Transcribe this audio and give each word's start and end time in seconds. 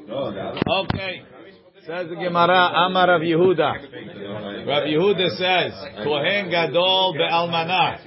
Okay. 0.00 1.22
Says 1.86 2.08
the 2.08 2.16
Gemara, 2.16 2.86
Amar 2.86 3.08
Rav 3.08 3.20
Yehuda. 3.20 4.66
Rav 4.66 4.82
Yehuda 4.88 5.28
says, 5.36 5.72
Kohen 6.02 6.50
Gadol 6.50 7.14
be'almanah. 7.16 7.98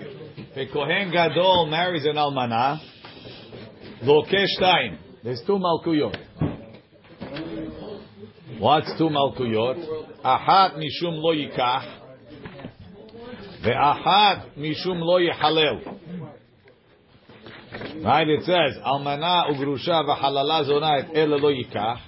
If 0.55 0.73
Kohen 0.73 1.11
Gadol 1.11 1.67
marries 1.67 2.05
an 2.05 2.17
almanah, 2.17 2.79
lokesh 4.03 4.59
time. 4.59 4.99
There's 5.23 5.41
two 5.45 5.59
malkuyot. 5.59 6.17
What's 8.59 8.91
two 8.97 9.09
malkuyot? 9.09 9.77
Ahat 10.25 10.75
mishum 10.77 11.21
lo 11.21 11.33
yikach. 11.33 11.85
Ve'ahat 13.63 14.57
mishum 14.57 14.99
lo 14.99 15.19
yihalel. 15.19 15.99
Right, 18.03 18.27
it 18.27 18.43
says, 18.43 18.77
Almana 18.85 19.51
ugrusha 19.51 20.03
v'halala 20.05 20.65
zona 20.65 20.97
et 20.99 21.15
ele 21.15 21.37
lo 21.37 21.51
yikach. 21.51 21.99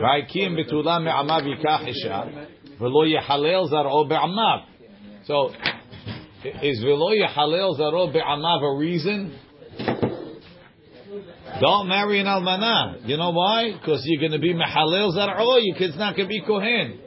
Right, 0.00 0.28
me'amav 0.34 1.42
yikach 1.42 1.88
isha. 1.88 2.48
V'lo 2.80 3.06
yihalel 3.06 3.70
zar'o 3.70 4.08
be'amav. 4.08 4.64
So, 5.24 5.50
is 6.62 6.84
v'lo 6.84 7.12
yihalel 7.14 7.78
zar'o 7.78 8.12
be'amav 8.12 8.62
a 8.62 8.78
reason? 8.78 9.38
Don't 11.60 11.88
marry 11.88 12.20
an 12.20 12.26
almana. 12.26 13.06
You 13.06 13.16
know 13.16 13.30
why? 13.30 13.72
Because 13.72 14.02
you're 14.04 14.20
going 14.20 14.32
to 14.32 14.38
be 14.38 14.54
mehalel 14.54 15.14
zar'o. 15.16 15.58
Your 15.60 15.76
kid's 15.76 15.96
not 15.96 16.16
going 16.16 16.28
to 16.28 16.32
be 16.32 16.42
kohen. 16.46 16.98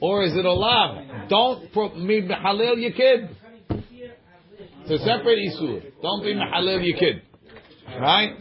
Or 0.00 0.22
is 0.24 0.36
it 0.36 0.44
a 0.44 0.52
lav? 0.52 1.28
Don't 1.28 1.72
be 1.74 2.22
mehalel 2.22 2.80
your 2.80 2.92
kid. 2.92 3.36
It's 4.90 5.02
a 5.02 5.06
separate 5.06 5.38
isur. 5.38 6.02
Don't 6.02 6.24
be 6.24 6.34
mehalel 6.34 6.84
your 6.84 6.98
kid. 6.98 7.22
Right? 8.00 8.36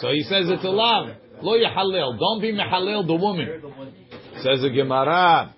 So 0.00 0.12
he 0.12 0.22
says 0.22 0.48
it's 0.48 0.64
a 0.64 0.68
lav. 0.68 1.16
Lo 1.42 1.58
yahalel. 1.58 2.20
Don't 2.20 2.40
be 2.40 2.52
mehalel 2.52 3.04
the 3.04 3.16
woman. 3.16 3.62
Says 4.42 4.62
the 4.62 4.70
Gemara. 4.70 5.54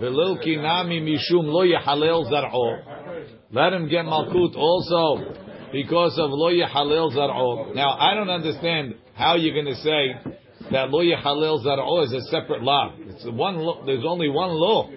Velil 0.00 0.42
kinami 0.42 1.02
mishum 1.02 1.44
lo 1.44 1.62
yahalel 1.62 2.30
zar'o. 2.32 3.28
Let 3.52 3.74
him 3.74 3.88
get 3.88 4.06
malkut 4.06 4.56
also 4.56 5.34
because 5.72 6.18
of 6.18 6.30
lo 6.30 6.50
yahalel 6.50 7.14
zar'o. 7.14 7.74
Now 7.74 7.98
I 7.98 8.14
don't 8.14 8.30
understand 8.30 8.94
how 9.14 9.36
you're 9.36 9.54
going 9.54 9.74
to 9.74 9.80
say 9.82 10.32
that 10.72 10.88
lo 10.88 11.02
yahalel 11.04 11.62
zar'o 11.62 12.04
is 12.06 12.14
a 12.14 12.22
separate 12.30 12.62
law. 12.62 12.94
It's 12.98 13.26
one. 13.26 13.58
Law. 13.58 13.84
There's 13.84 14.04
only 14.06 14.30
one 14.30 14.52
law. 14.52 14.88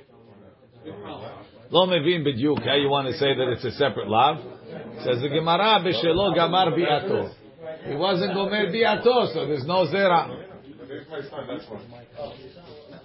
Lo 1.70 1.86
mevin 1.86 2.26
b'dyuk. 2.26 2.66
How 2.66 2.76
you 2.76 2.88
want 2.90 3.08
to 3.10 3.14
say 3.16 3.36
that 3.36 3.50
it's 3.50 3.66
a 3.66 3.72
separate 3.72 4.08
law? 4.08 4.56
Says 5.04 5.22
the 5.22 5.30
Gemara 5.30 5.80
b'shelo 5.82 6.36
gamar 6.36 6.74
bi'ato. 6.78 7.34
He 7.88 7.96
wasn't 7.96 8.34
gomer 8.34 8.68
bi'ato, 8.68 9.34
so 9.34 9.46
there's 9.48 9.66
no 9.66 9.86
zera. 9.86 10.28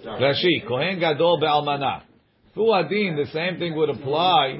Rashi, 0.05 0.67
Kohen 0.67 0.99
Gadol 0.99 1.39
be'almana. 1.39 2.01
Fu 2.53 2.73
adin, 2.73 3.15
the 3.15 3.25
same 3.31 3.59
thing 3.59 3.75
would 3.75 3.89
apply 3.89 4.59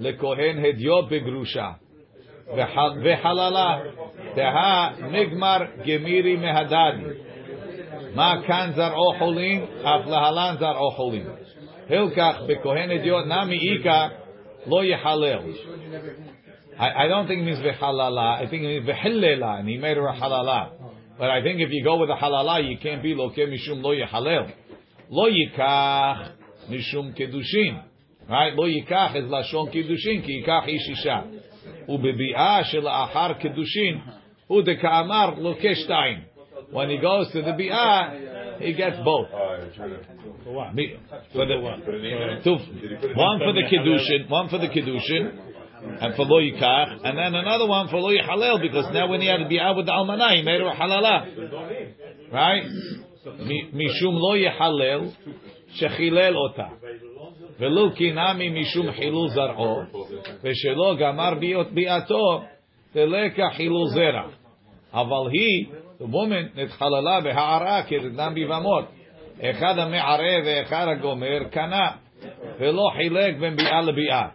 lekohen 0.00 0.58
hedyot 0.58 1.10
begrusha. 1.10 1.76
Vehalala. 2.48 3.82
Teha 4.36 4.98
nigmar 5.10 5.84
gemiri 5.86 6.36
mehadadi. 6.38 8.14
Ma 8.14 8.42
zar'o 8.42 9.18
cholin, 9.18 9.62
af 9.84 10.06
lahalan 10.06 10.58
zar'o 10.58 10.96
cholin. 10.96 11.26
Hilkach 11.88 12.46
bekohen 12.48 12.90
hedyot 12.90 13.26
nami 13.26 13.56
ika 13.56 14.10
lo 14.66 14.82
yehalel. 14.82 15.54
I, 16.82 17.04
I 17.04 17.06
don't 17.06 17.28
think 17.28 17.42
it 17.42 17.44
means 17.44 17.60
v'halala. 17.60 18.44
I 18.44 18.50
think 18.50 18.64
it 18.64 18.66
means 18.66 18.88
v'hillela, 18.88 19.60
and 19.60 19.68
he 19.68 19.76
made 19.76 19.96
her 19.96 20.08
a 20.08 20.14
halala. 20.14 20.72
But 21.16 21.30
I 21.30 21.40
think 21.40 21.60
if 21.60 21.70
you 21.70 21.84
go 21.84 21.96
with 21.98 22.10
a 22.10 22.14
halala, 22.14 22.68
you 22.68 22.76
can't 22.78 23.00
be 23.00 23.14
loke 23.14 23.36
mishum 23.36 23.82
lo 23.84 23.94
yihalel. 23.94 24.52
Lo 25.08 25.30
yikach 25.30 26.32
mishum 26.68 27.16
kedushin. 27.16 27.84
Right? 28.28 28.52
Lo 28.56 28.66
yikach 28.66 29.14
is 29.14 29.30
lashon 29.30 29.72
kedushin, 29.72 30.26
ki 30.26 30.42
yikach 30.44 30.68
ish 30.68 30.88
isha. 30.98 31.24
Ubebi'ah 31.88 32.64
shel 32.64 32.82
achar 32.82 33.40
kedushin, 33.40 34.02
udeka'amar 34.50 35.38
loke 35.38 35.60
shtayim. 35.60 36.24
When 36.72 36.90
he 36.90 36.98
goes 36.98 37.30
to 37.30 37.42
the 37.42 37.52
bi'ah, 37.52 38.60
he 38.60 38.72
gets 38.72 38.96
both. 39.04 39.28
Oh, 39.32 39.56
for 40.42 40.52
what? 40.52 40.74
For 41.32 41.46
the, 41.46 41.60
one 41.60 41.80
for 41.82 41.92
the 43.52 43.62
kedushin, 43.70 44.28
one 44.28 44.48
for 44.48 44.58
the 44.58 44.68
kedushin, 44.68 45.51
and 46.01 46.15
for 46.15 46.25
lo 46.25 46.39
yikach, 46.41 46.99
and 47.03 47.17
then 47.17 47.35
another 47.35 47.67
one 47.67 47.87
for 47.89 47.97
lo 47.97 48.09
yihalel, 48.09 48.61
because 48.61 48.85
now 48.93 49.07
when 49.09 49.21
he 49.21 49.27
had 49.27 49.37
to 49.37 49.47
be 49.47 49.59
out 49.59 49.75
with 49.75 49.85
the 49.85 49.91
almanah, 49.91 50.35
he 50.35 50.41
made 50.41 50.59
her 50.59 50.67
a 50.67 50.75
halala. 50.75 52.31
Right? 52.31 52.63
Mishum 53.73 54.13
lo 54.13 54.35
yihalel, 54.35 55.13
shechilel 55.79 56.35
ota. 56.35 56.69
ולו 57.59 57.91
קינמי 57.91 58.49
משום 58.49 58.91
חילול 58.91 59.29
זרעו, 59.29 59.81
ושלא 60.43 60.95
גמר 60.99 61.33
ביאתו, 61.73 62.41
תלקה 62.93 63.49
חילול 63.55 63.87
זרע. 63.87 64.27
אבל 64.93 65.31
היא, 65.31 65.65
the 66.01 66.05
woman, 66.05 66.59
נתחללה 66.59 67.21
בהערה 67.21 67.83
כדדם 67.83 68.33
ביבמות. 68.33 68.85
אחד 69.41 69.79
המערה 69.79 70.37
ואחד 70.45 70.87
הגומר 70.87 71.43
קנה, 71.51 71.89
ולא 72.59 72.83
חילק 72.95 73.37
בין 73.39 73.55
ביאה 73.55 73.81
לביאה. 73.81 74.27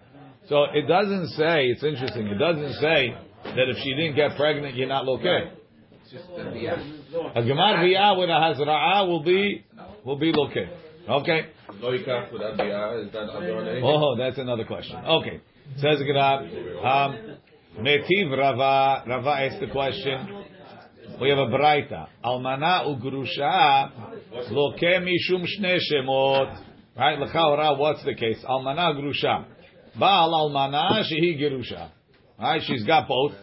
So 0.50 0.64
it 0.74 0.88
doesn't 0.88 1.28
say, 1.30 1.68
it's 1.68 1.84
interesting, 1.84 2.28
it 2.28 2.38
doesn't 2.38 2.74
say 2.76 3.14
that 3.44 3.70
if 3.70 3.78
she 3.84 3.94
didn't 3.96 4.16
get 4.16 4.38
pregnant, 4.38 4.76
you're 4.76 4.88
not 4.88 5.06
lokeh. 5.06 5.52
A 7.36 7.42
gemar 7.42 7.80
biyah 7.84 8.18
with 8.18 8.30
a 8.30 8.34
hazra'ah 8.34 9.08
will 9.08 9.24
be, 9.24 9.66
will 10.06 10.18
be 10.18 10.32
lokeh. 10.32 10.70
Okay? 11.10 11.48
Oh, 13.84 14.16
that's 14.18 14.38
another 14.38 14.64
question. 14.64 14.96
Okay. 14.96 15.42
Says 15.76 16.00
the 16.00 16.06
Gemara, 16.06 16.48
um, 16.84 17.38
Metiv 17.80 18.32
Rava, 18.38 19.04
Rava 19.06 19.30
asked 19.30 19.60
the 19.60 19.68
question, 19.68 20.46
we 21.20 21.30
have 21.30 21.40
a 21.40 21.48
braita. 21.48 22.08
Almana 22.24 22.86
ugrusha 22.86 23.92
lokeh 24.50 25.02
mishum 25.04 25.46
shne 25.46 25.78
shemot. 25.92 26.64
Right? 26.98 27.20
L'chaora, 27.20 27.78
what's 27.78 28.04
the 28.06 28.16
case? 28.16 28.44
Almana 28.48 28.96
grusha. 28.96 29.46
Baal 30.00 30.32
almana 30.32 31.04
shehi 31.04 31.40
gerusha. 31.40 31.92
Right? 32.40 32.62
She's 32.66 32.84
got 32.84 33.08
both. 33.08 33.34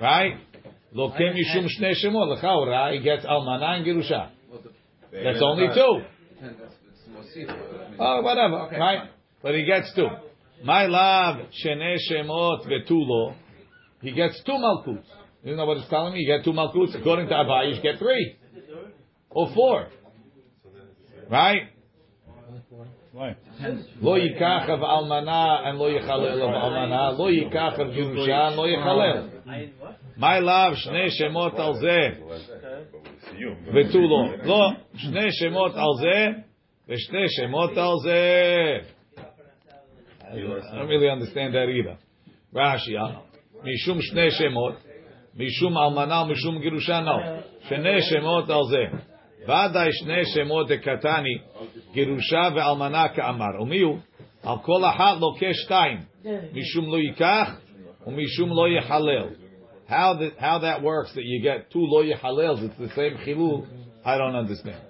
Right? 0.00 0.38
Loke 0.92 1.14
mishum 1.14 1.66
shne 1.66 1.94
shemot. 2.02 2.36
L'chaora, 2.36 2.92
he 2.92 3.00
gets 3.00 3.24
almana 3.24 3.76
and 3.76 3.86
gerusha. 3.86 4.30
That's 5.12 5.42
only 5.42 5.68
two. 5.74 6.02
Oh, 7.98 8.22
whatever. 8.22 8.68
Right? 8.78 9.10
But 9.42 9.54
he 9.54 9.64
gets 9.64 9.92
two. 9.94 10.08
My 10.64 10.86
love, 10.86 11.46
shene 11.64 11.96
shemot 12.10 12.66
vetulo. 12.66 13.34
He 14.00 14.12
gets 14.12 14.42
two 14.44 14.52
malkuts. 14.52 15.04
You 15.44 15.56
know 15.56 15.66
what 15.66 15.78
it's 15.78 15.88
telling 15.88 16.14
me? 16.14 16.20
You 16.20 16.36
get 16.36 16.44
two 16.44 16.52
malkuts. 16.52 16.98
According 16.98 17.28
to 17.28 17.34
Abaye, 17.34 17.74
you 17.74 17.82
get 17.82 17.98
three. 17.98 18.36
Or 19.30 19.52
four. 19.54 19.88
Right? 21.30 21.62
Lo 24.01 24.15
yikach 24.15 24.69
of 24.69 24.79
almana 24.81 25.67
and 25.67 25.79
lo 25.79 25.89
yichalel 25.89 26.35
of 26.35 26.49
almana. 26.49 27.17
Lo 27.17 27.27
yikach 27.31 27.79
of 27.79 27.87
Yerusha 27.87 28.47
and 28.47 28.55
lo 28.55 28.65
yichalel. 28.65 30.17
My 30.17 30.39
love, 30.39 30.73
shne 30.73 31.09
shemot 31.19 31.57
al 31.57 31.73
zeh. 31.81 32.19
Vetulo. 33.73 34.45
Lo, 34.45 34.73
shne 34.97 35.29
shemot 35.41 35.75
al 35.75 35.99
zeh. 36.03 36.43
Veshne 36.87 37.27
shemot 37.39 37.77
al 37.77 38.01
zeh. 38.05 38.83
I 40.29 40.75
don't 40.75 40.87
really 40.89 41.09
understand 41.09 41.55
that 41.55 41.69
either. 41.69 41.97
Rashi, 42.53 42.93
Mishum 43.65 43.99
shne 44.11 44.29
shemot. 44.39 44.77
Mishum 45.39 45.73
almana, 45.73 46.29
mishum 46.29 46.61
girusha, 46.61 47.03
no. 47.03 47.41
Shne 47.69 47.99
shemot 48.11 48.49
al 48.49 48.67
zeh. 48.69 49.01
ודאי 49.47 49.89
שני 49.91 50.25
שמות 50.25 50.67
דקתני, 50.67 51.37
גירושה 51.93 52.49
ואלמנה 52.55 53.09
כאמר. 53.09 53.61
ומיהו? 53.61 53.97
על 54.43 54.57
כל 54.61 54.85
אחת 54.85 55.17
לוקה 55.19 55.53
שתיים, 55.53 55.97
משום 56.53 56.91
לא 56.91 56.97
ייקח 56.97 57.59
ומשום 58.07 58.49
לא 58.49 58.67
יחלל. 58.77 59.27
How 59.89 60.13
that, 60.19 60.37
how 60.37 60.59
that 60.59 60.81
works 60.81 61.13
that 61.15 61.23
you 61.23 61.41
get 61.41 61.71
two 61.71 61.79
lo 61.79 62.03
yichalels, 62.03 62.61
it's 62.61 62.77
the 62.77 62.89
same 62.89 63.15
chilul, 63.25 63.65
I 64.03 64.17
don't 64.17 64.35
understand. 64.35 64.81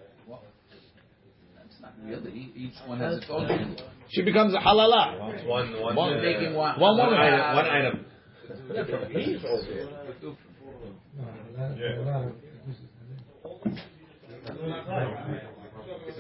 Each 2.56 2.74
one 2.88 3.00
has 3.00 3.18
its 3.18 3.25
own. 3.29 3.77
She 4.09 4.21
becomes 4.24 4.53
a 4.56 4.59
halala. 4.59 5.45
One, 5.45 5.79
one, 5.79 5.95
One 5.95 6.13
uh, 6.13 6.21
making 6.21 6.53
one. 6.53 6.79
One 6.79 6.97
woman. 6.97 7.19
item. 7.19 7.56
One 7.56 7.65
item. 7.65 8.06
Is 9.13 9.44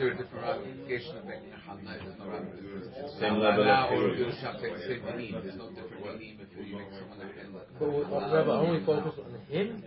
there 0.02 0.10
a 0.10 0.16
different 0.16 0.42
ramification 0.42 1.16
of 1.16 1.24
making 1.24 1.52
a 1.54 1.60
halna? 1.62 1.94
There's 2.02 2.18
no 2.18 2.26
ramification. 2.26 3.20
Same 3.20 3.38
level 3.38 3.62
of 3.62 3.68
Halna 3.68 3.92
or 3.92 4.10
chilul. 4.10 4.34
Yerusha 4.34 4.60
the 4.60 4.68
same 4.82 5.16
name. 5.16 5.40
There's 5.42 5.56
no 5.56 5.70
different 5.70 6.20
name 6.20 6.38
if 6.42 6.66
you 6.66 6.76
make 6.76 6.88
someone 6.98 7.18
like 7.18 7.78
But 7.78 7.92
would 7.92 8.10
Rabbi 8.10 8.50
only 8.50 8.84
focus 8.84 9.14
on 9.24 9.30
him? 9.48 9.82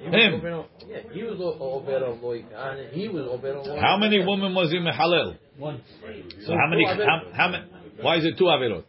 Him. 0.00 0.42
Yeah, 0.88 1.00
he 1.12 1.22
was 1.24 1.38
over 1.40 2.06
on 2.06 2.22
Loy 2.22 2.44
and 2.54 2.92
he 2.92 3.08
was 3.08 3.26
over 3.28 3.58
on 3.58 3.78
How 3.78 3.96
many 3.96 4.18
women 4.24 4.54
was 4.54 4.70
he 4.70 4.78
mehalel? 4.78 5.36
One. 5.58 5.82
So 6.46 6.52
how 6.52 6.68
many? 6.70 6.84
How, 6.84 7.22
how 7.34 7.48
many? 7.48 7.64
Why 8.00 8.16
is 8.16 8.24
it 8.24 8.38
two 8.38 8.44
avirot? 8.44 8.84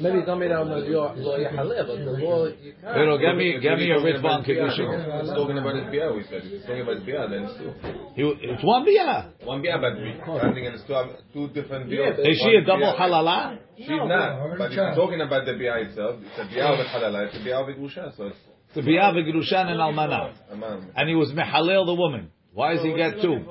Maybe 0.00 0.22
coming 0.24 0.48
down 0.48 0.68
the 0.70 0.76
Loy 0.76 1.44
Halil, 1.44 1.84
but 1.86 1.98
the 2.04 2.12
law 2.24 2.46
you 2.46 2.72
can't. 2.80 2.94
Pero 2.94 3.18
get 3.18 3.36
me, 3.36 3.60
get 3.60 3.76
me 3.78 3.90
a 3.90 3.96
Talking 4.00 4.14
ritva 4.14 4.24
on 4.24 4.24
about 4.24 4.44
kiddushin. 4.46 5.20
He's 5.20 5.30
talking 5.30 5.58
about 5.58 5.74
his 5.76 5.86
bia. 5.92 6.12
We 6.12 6.22
said 6.30 6.42
he's 6.44 6.62
talking 6.62 6.80
about 6.82 6.96
his 6.96 7.04
bia. 7.04 7.28
Then 7.28 7.42
it's 7.44 7.56
two. 7.60 7.70
He- 8.16 8.38
It's 8.52 8.64
one 8.64 8.84
bia. 8.86 9.32
One 9.44 9.60
bia, 9.60 9.76
but 9.78 9.92
we're 10.00 10.16
standing 10.40 10.64
in 10.64 10.72
two 10.86 11.04
two 11.34 11.48
different 11.52 11.90
bios. 11.90 12.18
Is 12.24 12.38
she 12.40 12.56
a 12.56 12.64
double 12.64 12.86
One 12.88 12.96
bia. 12.96 13.04
halala? 13.04 13.58
She's 13.76 13.88
not. 13.88 14.58
But 14.58 14.70
if 14.72 14.76
you're 14.76 14.94
talking 14.94 15.20
about 15.20 15.44
the 15.44 15.54
bia 15.60 15.76
itself, 15.84 16.16
it's 16.24 16.38
a 16.40 16.44
bia 16.48 16.70
with 16.72 16.86
halala. 16.88 17.26
It's 17.28 17.36
a 17.36 17.44
bia 17.44 17.60
with 17.66 17.76
grusha. 17.76 18.16
So 18.16 18.26
it's 18.32 18.38
The 18.74 18.80
bia 18.82 19.12
v'gerushan 19.12 19.66
and 19.72 19.78
almana. 19.78 20.32
amam. 20.54 20.88
And 20.96 21.08
he 21.08 21.14
was 21.14 21.30
mehalel 21.32 21.84
the 21.84 21.94
woman. 21.94 22.30
Why 22.54 22.74
does 22.74 22.82
he 22.84 22.94
get 22.94 23.20
two? 23.20 23.44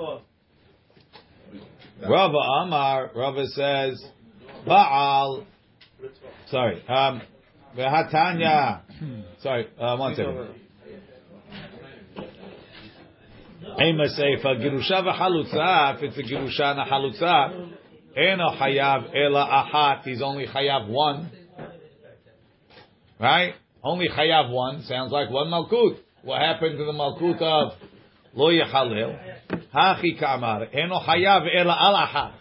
Rava 2.08 2.38
Amar, 2.64 3.12
Rava 3.16 3.46
says, 3.48 4.04
Baal, 4.66 5.46
sorry, 6.51 6.88
um, 6.88 7.21
Vehatanya, 7.77 8.81
sorry, 9.42 9.68
uh, 9.80 9.95
one 9.98 10.15
second. 10.15 10.50
Ema 13.80 14.07
Seifa, 14.07 14.59
Girusha 14.59 15.01
v'halutza, 15.01 15.95
if 15.95 16.03
it's 16.03 16.18
a 16.18 16.24
Girusha 16.24 16.71
and 16.71 16.80
a 16.80 16.86
halutza, 16.86 17.71
Eno 18.15 18.50
chayav 18.59 19.15
ela 19.15 19.65
ahat, 19.71 20.03
he's 20.03 20.21
only 20.21 20.45
chayav 20.45 20.89
one. 20.89 21.31
Right? 23.18 23.54
Only 23.81 24.09
chayav 24.09 24.51
one, 24.51 24.83
sounds 24.83 25.13
like 25.13 25.30
one 25.30 25.47
malkut. 25.47 25.97
What 26.24 26.42
happened 26.42 26.77
to 26.77 26.86
the 26.86 26.92
malkut 26.92 27.42
of 27.42 27.74
lo 28.33 28.50
yechalil? 28.50 29.18
Hachi 29.74 30.19
kamar, 30.19 30.65
eno 30.74 31.00
chayav 31.00 31.47
ela 31.56 31.77
al 31.80 31.95
ahat. 31.95 32.33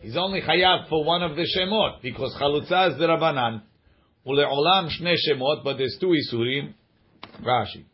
He's 0.00 0.16
only 0.16 0.40
chayav 0.40 0.88
for 0.88 1.04
one 1.04 1.22
of 1.22 1.36
the 1.36 1.46
shemot, 1.56 2.02
because 2.02 2.34
chalutza 2.40 2.92
is 2.92 2.98
the 2.98 3.06
Rabbanan. 3.06 3.62
Ule'olam 4.26 4.88
shne 4.88 5.16
shemot, 5.28 5.64
but 5.64 5.76
there's 5.76 5.96
two 6.00 6.14
isurim. 6.14 6.74
Rashi. 7.42 7.84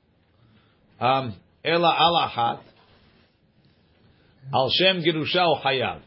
Um, 1.00 1.34
ela 1.64 1.94
al 1.98 2.28
ahat. 2.28 2.60
Al 4.52 4.70
shem 4.70 5.02
girusha 5.02 5.46
o 5.46 5.60
chayav. 5.64 6.02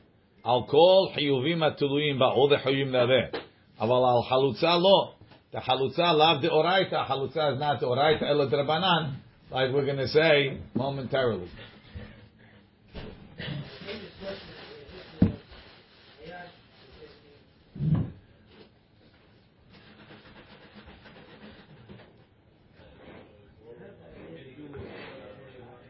Al 0.45 0.67
kol 0.67 1.13
chiyuvim 1.17 1.59
atuluyim 1.59 2.19
ba, 2.19 2.25
all 2.25 2.47
the 2.47 2.57
chiyuvim 2.57 2.91
that 2.91 2.99
are 2.99 3.07
there. 3.07 3.31
Aval 3.81 4.07
al 4.07 4.27
halutza 4.29 4.79
lo. 4.79 5.13
The 5.51 6.13
lav 6.13 6.41
de 6.41 6.49
oraita. 6.49 7.07
Halutza 7.07 7.53
is 7.53 7.59
not 7.59 7.81
oraita 7.81 8.23
ela 8.23 8.47
drabanan, 8.49 9.15
like 9.49 9.71
we're 9.73 9.85
going 9.85 9.97
to 9.97 10.07
say 10.07 10.59
momentarily. 10.75 11.49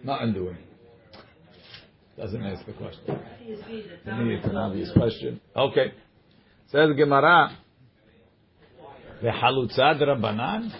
Nothing 0.07 0.31
doing. 0.31 0.57
Doesn't 2.15 2.41
answer 2.41 2.63
the 2.65 2.71
question. 2.71 3.05
To 4.05 4.15
me, 4.15 4.35
it's 4.35 4.45
an 4.45 4.55
obvious 4.55 4.89
question. 4.93 5.41
Okay. 5.53 5.91
Says 6.67 6.91
Gemara, 6.95 7.57
the 9.21 9.27
halutza 9.27 10.01
drabanan 10.01 10.71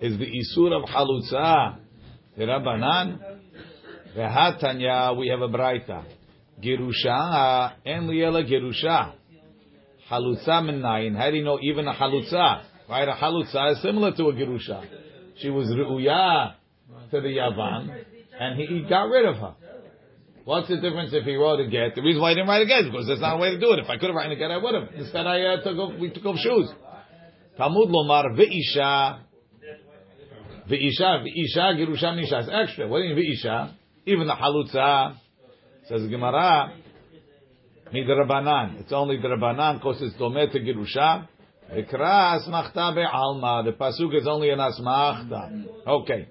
is 0.00 0.16
the 0.16 0.26
isur 0.26 0.80
of 0.80 0.88
halutza 0.88 1.78
drabanan. 2.38 3.18
The 4.14 4.20
hatanya 4.20 5.18
we 5.18 5.26
have 5.26 5.40
a 5.40 5.48
braita. 5.48 6.04
Gerusha 6.62 7.72
en 7.84 8.06
liela 8.06 8.48
gerusha. 8.48 9.12
Halutza 10.08 10.62
minayin. 10.62 11.16
How 11.16 11.32
do 11.32 11.36
you 11.36 11.44
know 11.44 11.58
even 11.60 11.88
a 11.88 11.94
halutza? 11.94 12.62
Right, 12.88 13.08
a 13.08 13.12
halutza 13.12 13.72
is 13.72 13.82
similar 13.82 14.12
to 14.12 14.26
a 14.26 14.32
gerusha. 14.34 14.84
She 15.38 15.50
was 15.50 15.66
ru'uya 15.66 16.54
to 17.10 17.20
the 17.20 17.28
yavan, 17.28 18.04
and 18.38 18.58
he, 18.58 18.84
got 18.88 19.04
rid 19.04 19.26
of 19.26 19.36
her. 19.36 19.54
What's 20.44 20.68
the 20.68 20.76
difference 20.76 21.10
if 21.12 21.24
he 21.24 21.34
wrote 21.34 21.60
a 21.60 21.68
get? 21.68 21.94
The 21.94 22.02
reason 22.02 22.22
why 22.22 22.30
he 22.30 22.36
didn't 22.36 22.48
write 22.48 22.62
a 22.62 22.66
get 22.66 22.80
is 22.80 22.86
because 22.86 23.06
there's 23.06 23.20
not 23.20 23.34
a 23.34 23.38
way 23.38 23.50
to 23.50 23.60
do 23.60 23.72
it. 23.72 23.80
If 23.80 23.90
I 23.90 23.98
could 23.98 24.08
have 24.08 24.14
written 24.14 24.32
a 24.32 24.36
get, 24.36 24.50
I 24.50 24.56
would 24.56 24.74
have. 24.74 24.88
Instead, 24.94 25.26
I 25.26 25.42
uh, 25.42 25.62
took 25.62 25.76
off, 25.76 26.00
we 26.00 26.10
took 26.10 26.24
off 26.24 26.38
shoes. 26.38 26.70
Talmud 27.58 27.90
lomar 27.90 28.34
ve'isha, 28.34 29.18
ve'isha, 30.70 31.26
ve'isha, 31.26 31.76
gerusha 31.76 32.14
nisha. 32.14 32.40
It's 32.40 32.48
extra. 32.50 32.88
What 32.88 33.00
do 33.00 33.04
you 33.04 33.14
mean 33.14 33.36
ve'isha? 33.36 33.74
Even 34.06 34.26
the 34.26 34.32
halutza 34.32 35.16
says 35.86 36.08
Gemara. 36.08 36.72
Midrabanan. 37.92 38.80
It's 38.80 38.92
only 38.92 39.18
drabanan 39.18 39.74
because 39.74 40.00
it's 40.00 40.14
domeh 40.16 40.50
to 40.52 40.60
gerusha. 40.60 41.28
V'kra 41.70 42.40
asmachta 42.40 42.94
be'alma. 42.94 43.64
The 43.66 43.72
pasuk 43.72 44.18
is 44.18 44.26
only 44.26 44.48
an 44.48 44.60
asmachta. 44.60 45.66
Okay. 45.86 46.28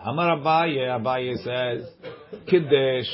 Amar 0.00 0.38
Abaye, 0.38 0.78
Abaye 0.78 1.36
says, 1.42 1.88
Kiddush, 2.46 3.08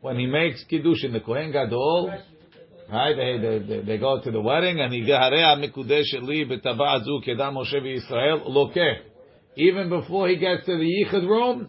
when 0.00 0.18
he 0.18 0.26
makes 0.26 0.64
Kiddush 0.64 1.04
in 1.04 1.12
the 1.12 1.20
Kohen 1.20 1.52
Gadol, 1.52 2.12
right, 2.90 3.14
they, 3.14 3.38
they, 3.38 3.82
they, 3.82 3.98
go 3.98 4.20
to 4.22 4.30
the 4.30 4.40
wedding, 4.40 4.80
and 4.80 4.92
he 4.92 5.00
Harea 5.06 5.56
Mikudesh 5.56 6.22
Li 6.22 6.46
B'Tabazu 6.46 7.26
Kedam 7.26 7.56
Moshe 7.56 7.74
Yisrael 7.74 8.48
Lokeh. 8.48 9.00
Even 9.56 9.88
before 9.88 10.28
he 10.28 10.36
gets 10.36 10.64
to 10.66 10.76
the 10.76 10.84
Yichud 10.84 11.28
room, 11.28 11.68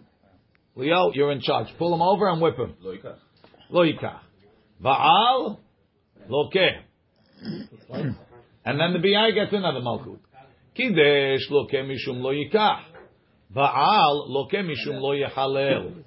Leo, 0.74 1.10
you're 1.12 1.32
in 1.32 1.40
charge. 1.40 1.66
Pull 1.78 1.94
him 1.94 2.02
over 2.02 2.28
and 2.28 2.40
whip 2.40 2.56
him. 2.56 2.74
Lo 2.80 2.94
yikach. 2.94 3.18
Lo 3.70 3.84
Yikach. 3.84 4.20
Baal, 4.80 5.60
Lokeh. 6.30 6.82
And 8.64 8.78
then 8.78 8.92
the 8.92 8.98
BI 8.98 9.30
gets 9.30 9.52
another 9.54 9.80
Malkut. 9.80 10.18
Kiddush 10.74 11.48
Lokeh 11.50 11.84
Mishum 11.88 12.20
Lo 12.20 12.32
Yikach. 13.50 13.54
Baal 13.54 14.28
Lokeh 14.28 14.64
Mishum 14.64 15.00
Lo 15.00 15.10
Yechalel. 15.14 16.04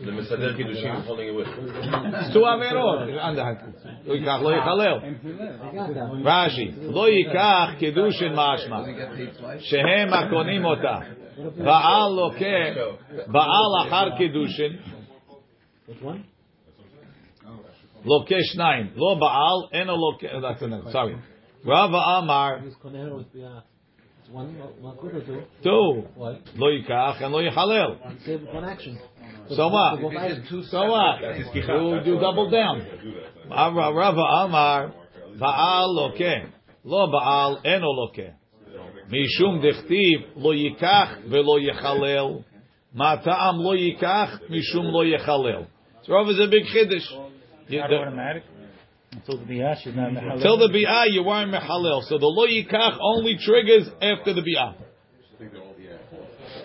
The 0.00 0.10
Mesader 0.10 0.56
Kiddushin 0.56 1.00
is 1.00 1.06
holding 1.06 1.28
it 1.28 1.34
with. 1.34 1.46
It's 1.46 2.32
two 2.32 2.40
averot. 2.40 3.18
Underhand. 3.22 3.58
Lo 4.04 4.14
Yikach 4.16 4.42
Lo 4.42 4.50
Yechalel. 4.50 5.00
Rashi. 6.22 6.74
Lo 6.92 7.06
Yikach 7.08 7.78
Kiddushin 7.80 8.34
Mashma. 8.34 9.60
Shehem 9.62 10.10
Akonim 10.10 10.64
Ota. 10.64 11.16
Baal 11.64 12.12
Lokeh. 12.12 13.32
Baal 13.32 13.86
Achar 13.86 14.18
Kiddushin. 14.20 14.80
Which 15.86 16.00
one? 16.00 16.24
Lokeh 18.04 18.42
one 24.32 24.48
one 24.80 24.96
good 25.00 25.14
or 25.16 25.20
two. 25.24 25.42
Two. 25.62 26.04
What? 26.14 26.40
Lo 26.56 26.68
Yikach 26.68 27.22
and 27.22 27.32
Lo 27.32 27.40
Yechalel. 27.42 28.24
Save 28.24 28.42
one 28.52 28.64
action. 28.64 28.98
So 29.48 29.68
what? 29.68 30.00
Go. 30.00 30.62
So 30.70 30.84
what? 30.90 31.20
You 31.54 32.00
do 32.04 32.20
double 32.20 32.50
down. 32.50 32.86
Rava 33.50 34.20
Amar, 34.44 34.94
Baal 35.38 35.94
lokeh, 35.96 36.48
lo 36.84 37.10
Baal 37.10 37.60
eno 37.64 37.88
lokeh. 37.92 38.32
Mishum 39.10 39.60
dechtiv 39.62 40.36
lo 40.36 40.52
yikach 40.54 41.24
velo 41.28 41.58
yechalel. 41.58 42.44
Ma 42.94 43.16
ta'am 43.16 43.56
lo 43.58 43.74
yikach 43.76 44.48
mishum 44.48 44.90
lo 44.92 45.04
yechalel. 45.04 45.66
So 46.04 46.14
Rav 46.14 46.28
is 46.28 46.40
a 46.40 46.46
big 46.48 46.64
chiddush. 46.64 47.10
You- 47.68 47.80
Not 47.80 47.90
the- 47.90 47.96
automatic. 47.96 48.42
Until 49.12 49.38
the 49.38 49.44
bi'ah. 49.44 50.42
Till 50.42 50.58
the 50.58 50.68
bi'ah, 50.68 51.06
you 51.10 51.22
weren't 51.22 51.52
mechalel. 51.52 52.02
So 52.08 52.18
the 52.18 52.26
lo 52.26 52.46
yikach 52.46 52.98
only 53.00 53.36
triggers 53.38 53.88
after 54.00 54.32
the 54.32 54.40
bi'ah. 54.40 54.74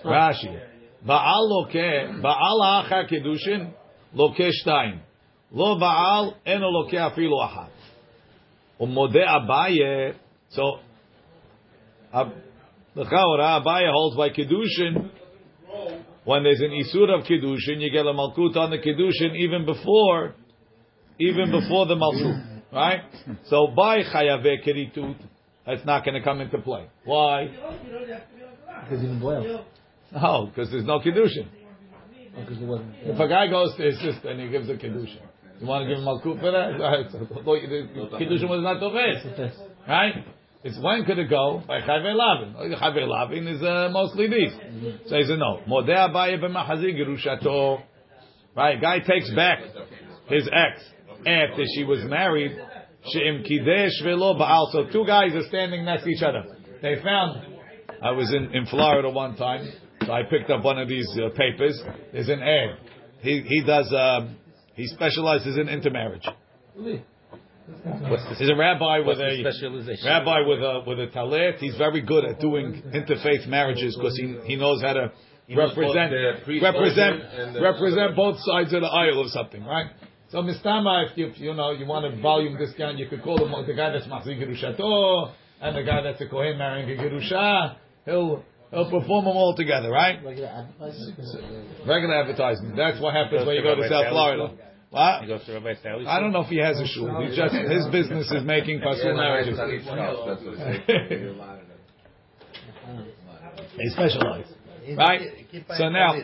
Rashi. 0.04 0.60
Baal 1.06 1.66
lokeh, 1.66 2.22
Baal 2.22 2.60
ha'achar 2.62 3.08
kedushin, 3.08 3.72
lokeh 4.14 4.50
shtayim. 4.64 5.00
Lo 5.52 5.78
Baal, 5.78 6.34
eno 6.44 6.70
lokeh 6.70 6.94
afilu 6.94 7.38
achat. 7.46 7.70
Umode 8.80 9.24
Abaye, 9.26 10.14
so, 10.50 10.78
the 12.12 13.04
Chaora, 13.04 13.60
Abaye 13.62 13.90
holds 13.92 14.16
by 14.16 14.30
kedushin, 14.30 15.10
when 16.24 16.42
there's 16.42 16.60
an 16.60 16.70
isur 16.70 17.10
of 17.10 17.24
kedushin, 17.24 17.80
you 17.80 17.90
get 17.90 18.06
a 18.06 18.12
malkut 18.12 18.56
on 18.56 18.70
the 18.70 18.78
kedushin 18.78 19.36
even 19.36 19.64
before, 19.64 20.34
even 21.18 21.50
before 21.50 21.86
the 21.86 21.94
malkut, 21.94 22.62
right? 22.72 23.00
So 23.46 23.68
by 23.68 24.02
chayave 24.02 24.66
keritut, 24.66 25.16
that's 25.66 25.84
not 25.84 26.04
going 26.04 26.14
to 26.14 26.22
come 26.22 26.40
into 26.40 26.58
play. 26.58 26.86
Why? 27.04 27.46
Because 27.46 29.00
he 29.00 29.06
didn't 29.06 29.20
boil. 29.20 29.64
Oh, 30.14 30.46
because 30.46 30.70
there's 30.70 30.84
no 30.84 31.00
kedushin. 31.00 31.48
Because. 32.34 32.56
If 33.02 33.18
a 33.18 33.28
guy 33.28 33.48
goes 33.48 33.76
to 33.76 33.82
his 33.82 34.00
sister 34.00 34.30
and 34.30 34.40
he 34.40 34.48
gives 34.48 34.68
a 34.70 34.74
kedushin, 34.74 35.20
you 35.60 35.66
want 35.66 35.84
to 35.84 35.88
give 35.88 35.98
him 35.98 36.04
malkut 36.04 36.40
for 36.40 36.50
that? 36.52 36.78
Right, 36.80 37.10
so, 37.10 37.18
the 37.18 38.16
kedushin 38.16 38.48
was 38.48 38.62
not 38.62 38.76
It's 38.76 39.24
tofes, 39.24 39.60
right? 39.86 40.24
It's 40.64 40.78
when 40.82 41.04
could 41.04 41.18
it 41.18 41.30
go? 41.30 41.62
By 41.66 41.80
Chaver 41.80 42.14
Lavin. 42.14 42.76
Chaver 42.76 43.06
Lavin 43.06 43.46
is 43.46 43.62
uh, 43.62 43.90
mostly 43.92 44.28
these. 44.28 44.52
So 45.06 45.16
he 45.16 45.24
said 45.24 45.38
no. 45.38 45.60
Modeh 45.68 46.10
Abaye 46.10 46.40
b'machazi 46.40 46.94
gerushato. 46.96 47.82
Right, 48.56 48.80
guy 48.80 48.98
takes 48.98 49.30
back 49.34 49.60
his 50.28 50.48
ex 50.52 50.82
after 51.26 51.64
she 51.74 51.84
was 51.84 52.00
married. 52.04 52.52
She'im 53.12 53.42
kidesh 53.44 54.02
velo 54.02 54.36
baal. 54.36 54.70
So 54.72 54.86
two 54.92 55.06
guys 55.06 55.32
are 55.34 55.46
standing 55.48 55.84
next 55.84 56.04
to 56.04 56.10
each 56.10 56.22
other. 56.22 56.44
They 56.82 56.96
found. 57.02 57.54
I 58.02 58.12
was 58.12 58.32
in, 58.32 58.54
in 58.54 58.66
Florida 58.66 59.10
one 59.10 59.36
time, 59.36 59.68
so 60.04 60.12
I 60.12 60.22
picked 60.22 60.50
up 60.50 60.62
one 60.62 60.78
of 60.78 60.88
these 60.88 61.08
uh, 61.18 61.30
papers. 61.36 61.80
There's 62.12 62.28
an 62.28 62.42
ad. 62.42 62.78
He 63.20 63.42
he 63.42 63.62
does. 63.64 63.92
Um, 63.92 64.36
he 64.74 64.86
specializes 64.86 65.58
in 65.58 65.68
intermarriage. 65.68 66.26
He's 68.38 68.48
a 68.48 68.56
rabbi 68.56 69.00
with 69.00 69.18
a 69.18 69.38
specialization? 69.40 70.06
rabbi 70.06 70.40
with 70.46 70.60
a 70.60 70.82
with 70.86 71.00
a 71.00 71.08
talet. 71.08 71.56
He's 71.58 71.76
very 71.76 72.00
good 72.00 72.24
at 72.24 72.40
doing 72.40 72.82
interfaith 72.94 73.46
marriages 73.46 73.96
because 73.96 74.16
he 74.16 74.38
he 74.44 74.56
knows 74.56 74.80
how 74.80 74.94
to 74.94 75.12
represent 75.54 76.12
represent 76.62 77.60
represent 77.60 78.16
both 78.16 78.38
sides 78.40 78.72
of 78.72 78.80
the 78.82 78.86
aisle 78.86 79.18
or 79.18 79.28
something, 79.28 79.64
right? 79.64 79.86
So 80.30 80.42
Mistama, 80.42 81.10
if 81.10 81.16
you 81.16 81.32
you 81.36 81.54
know 81.54 81.70
you 81.70 81.86
want 81.86 82.04
a 82.04 82.20
volume 82.20 82.58
discount, 82.58 82.98
you 82.98 83.08
could 83.08 83.22
call 83.22 83.38
him 83.38 83.66
the 83.66 83.72
guy 83.72 83.90
that's 83.90 84.06
Machzik 84.06 84.38
Gerushato 84.38 85.32
and 85.60 85.74
the 85.74 85.82
guy 85.82 86.02
that's 86.02 86.20
a 86.20 86.28
Kohen 86.28 86.58
marrying 86.58 86.90
a 86.90 87.02
Gerusha. 87.02 87.76
He'll 88.04 88.44
he'll 88.70 88.90
perform 88.90 89.24
them 89.24 89.36
all 89.36 89.56
together, 89.56 89.90
right? 89.90 90.22
Regular 90.22 90.48
advertising. 90.48 91.16
Regular 91.86 92.14
advertisement. 92.14 92.76
That's 92.76 93.00
what 93.00 93.14
happens 93.14 93.46
when 93.46 93.56
you 93.56 93.62
go 93.62 93.74
to 93.74 93.88
South 93.88 94.08
Florida. 94.10 94.52
What? 94.90 95.22
He 95.22 95.28
goes 95.28 95.44
to 95.44 95.52
Rabbi 95.52 95.74
Sally's 95.82 96.06
I 96.06 96.20
don't 96.20 96.32
know 96.32 96.40
if 96.42 96.48
he 96.48 96.58
has 96.58 96.78
a 96.78 96.86
shul. 96.86 97.08
He 97.22 97.34
just 97.34 97.54
his 97.54 97.86
business 97.88 98.30
is 98.30 98.44
making 98.44 98.80
pasul 98.80 99.16
marriages. 99.16 99.56
That's 99.56 99.70
what 99.70 99.70
it 99.70 101.36
They 103.76 103.88
specialize, 103.96 104.46
right? 104.96 105.20
So 105.76 105.88
now, 105.88 106.14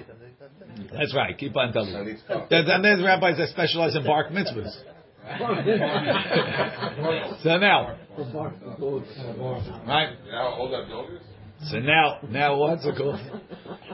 that's 0.93 1.15
right. 1.15 1.37
Keep 1.37 1.57
on 1.57 1.73
telling. 1.73 1.93
There's, 1.93 2.69
and 2.69 2.85
there's 2.85 3.03
rabbis 3.03 3.39
that 3.39 3.49
specialize 3.49 3.95
in 3.97 4.05
bark 4.05 4.29
mitzvahs. 4.29 4.75
so 7.43 7.57
now, 7.57 7.97
right? 9.87 10.11
Now, 10.31 10.49
all 10.55 10.69
that 10.71 10.89
notice? 10.89 11.23
So 11.71 11.79
now, 11.79 12.19
now 12.29 12.59
what's 12.59 12.85
it 12.85 12.97
called? 12.97 13.21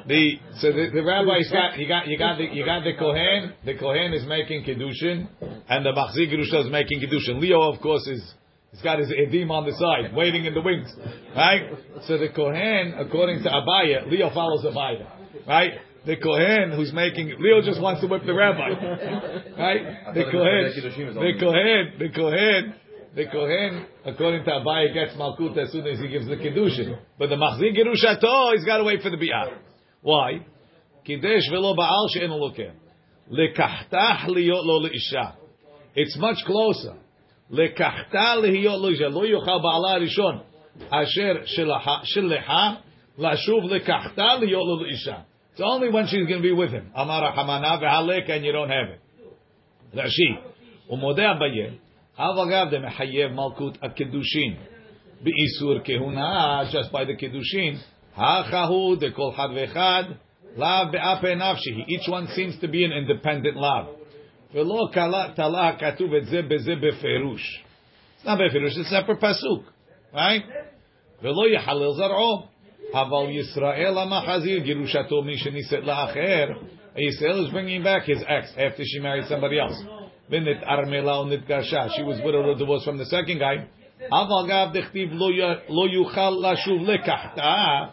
The 0.07 0.39
so 0.59 0.73
the, 0.73 0.91
the 0.93 1.03
rabbi's 1.03 1.51
got 1.53 1.79
you 1.79 1.87
got 1.87 2.09
you 2.09 2.19
got 2.19 2.39
the 2.39 2.45
you 2.45 2.65
got 2.65 2.83
the 2.83 2.95
kohen. 2.99 3.53
The 3.65 3.79
kohen 3.79 4.13
is 4.13 4.27
making 4.27 4.65
kiddushin, 4.65 5.29
and 5.69 5.87
the 5.87 5.93
machzik 5.93 6.33
is 6.33 6.71
making 6.71 7.01
kiddushin. 7.01 7.41
Leo, 7.41 7.61
of 7.73 7.81
course, 7.81 8.07
is 8.09 8.35
he's 8.73 8.83
got 8.83 8.99
his 8.99 9.11
edim 9.11 9.51
on 9.51 9.67
the 9.67 9.73
side, 9.73 10.15
waiting 10.17 10.47
in 10.47 10.55
the 10.55 10.63
wings, 10.63 10.93
right? 11.37 11.71
So 12.07 12.19
the 12.19 12.31
kohen, 12.35 12.95
according 12.99 13.45
to 13.45 13.51
Abaye, 13.51 14.11
Leo 14.11 14.31
follows 14.35 14.65
Abaye, 14.65 15.07
right? 15.47 15.73
The 16.07 16.17
kohen 16.17 16.73
who's 16.73 16.93
making 16.93 17.35
Leo 17.39 17.61
just 17.63 17.81
wants 17.81 18.01
to 18.01 18.07
whip 18.07 18.23
the 18.25 18.35
rabbi, 18.35 18.71
right? 19.59 20.15
The 20.15 20.25
kohen, 20.31 20.65
the 20.65 20.81
Kiddushin 20.81 21.15
the 21.15 21.21
only- 21.21 21.39
kohen, 21.39 21.93
the 21.99 22.09
kohen. 22.09 22.75
The 23.13 23.27
Kohen, 23.27 23.87
according 24.05 24.45
to 24.45 24.51
Abaye, 24.51 24.95
gets 24.95 25.17
Malkut 25.17 25.59
as 25.59 25.73
soon 25.73 25.85
as 25.85 25.99
he 25.99 26.07
gives 26.07 26.29
the 26.29 26.37
Kiddushin. 26.37 26.97
But 27.19 27.29
the 27.29 27.35
Machzik 27.35 27.77
Gerushato, 27.77 28.55
he's 28.55 28.65
got 28.65 28.79
to 28.79 28.85
wait 28.85 29.03
for 29.03 29.11
the 29.11 29.17
Bi'ah. 29.17 29.59
Why? 30.01 30.47
Kiddush 31.05 31.51
velo 31.51 31.75
Baal 31.75 32.09
she'en 32.15 32.31
lokeh. 32.31 32.73
Lekachtah 33.33 34.27
liyot 34.29 34.65
lo 34.65 34.87
leisha. 34.89 35.35
It's 35.97 36.17
much 36.19 36.37
closer. 36.47 36.95
Lekachtah 37.51 38.37
liyot 38.45 38.81
lo 38.81 38.91
leisha. 38.91 39.13
Lo 39.13 39.23
yochal 39.23 39.61
Ba'ala 39.61 40.01
rishon. 40.01 40.45
Asher 40.93 41.41
sheleha 41.57 42.79
lashuv 43.19 43.65
lekachtah 43.65 44.41
liyot 44.41 44.65
lo 44.65 44.85
leisha. 44.85 45.25
It's 45.53 45.61
only 45.63 45.91
when 45.91 46.07
she's 46.07 46.27
going 46.27 46.41
to 46.41 46.43
be 46.43 46.53
with 46.53 46.71
him. 46.71 46.91
Amar 46.95 47.33
Hamana 47.35 47.83
ve'halek 47.83 48.31
and 48.31 48.45
you 48.45 48.53
don't 48.53 48.71
have 48.71 48.89
it. 48.89 49.01
Rashi. 49.95 50.39
Umodeh 50.93 51.19
Abaye. 51.19 51.79
Avagav 52.19 52.71
de 52.71 52.79
mechayev 52.79 53.33
malkut 53.33 53.79
akedushin. 53.81 54.59
Be'isur 55.25 55.87
kehuna, 55.87 56.71
just 56.71 56.93
by 56.93 57.05
the 57.05 57.15
kedushin. 57.15 57.81
Hachahu 58.17 58.99
de 59.01 59.13
kol 59.13 59.33
had 59.33 59.51
vechad. 59.51 60.17
Lav 60.57 60.93
be'ape 60.93 61.37
nafshihi. 61.37 61.89
Each 61.89 62.09
one 62.09 62.29
seems 62.35 62.59
to 62.61 62.69
be 62.69 62.85
an 62.85 62.93
independent. 62.93 63.57
Velo 64.53 64.89
kala 64.93 65.33
tala 65.37 65.79
katuv 65.81 66.15
et 66.15 66.27
ze 66.27 66.43
beze 66.43 66.77
beferush. 66.81 67.45
It's 68.17 68.25
not 68.25 68.39
beferush, 68.39 68.77
it's 68.77 68.79
a 68.79 68.85
separate 68.85 69.21
pasuk. 69.21 69.65
Right? 70.13 70.43
Velo 71.23 71.47
yechalil 71.47 71.99
zar'o. 71.99 72.49
Aval 72.95 73.29
Yisrael 73.29 73.95
la'acher. 75.83 76.57
Yisrael 76.99 77.45
is 77.47 77.51
bringing 77.53 77.83
back 77.83 78.05
his 78.05 78.23
ex 78.27 78.53
after 78.59 78.83
she 78.85 78.99
married 78.99 79.27
somebody 79.29 79.59
else. 79.59 79.81
Vinit 80.31 80.65
armela 80.67 81.25
unit 81.25 81.47
garsha. 81.47 81.89
She 81.97 82.03
was 82.03 82.21
widowed 82.25 82.47
or 82.47 82.55
divorced 82.57 82.85
from 82.85 82.99
the 82.99 83.07
second 83.07 83.39
guy. 83.39 83.67
Gav 84.11 84.73
dechtiv 84.75 85.13
lo 85.13 85.89
yuchal 85.89 86.39
lashuv 86.43 86.81
lekachta. 86.85 87.93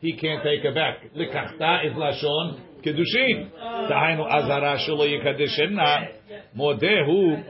He 0.00 0.12
can't 0.16 0.42
take 0.42 0.62
her 0.62 0.72
back. 0.74 1.02
Lekachta 1.16 1.86
is 1.86 1.92
lashon 1.94 2.60
kedushin. 2.84 3.50
Tahainu 3.60 4.26
azara 4.26 4.78
shelo 4.78 5.06
yikadeshena. 5.06 6.08
Modehu 6.56 7.42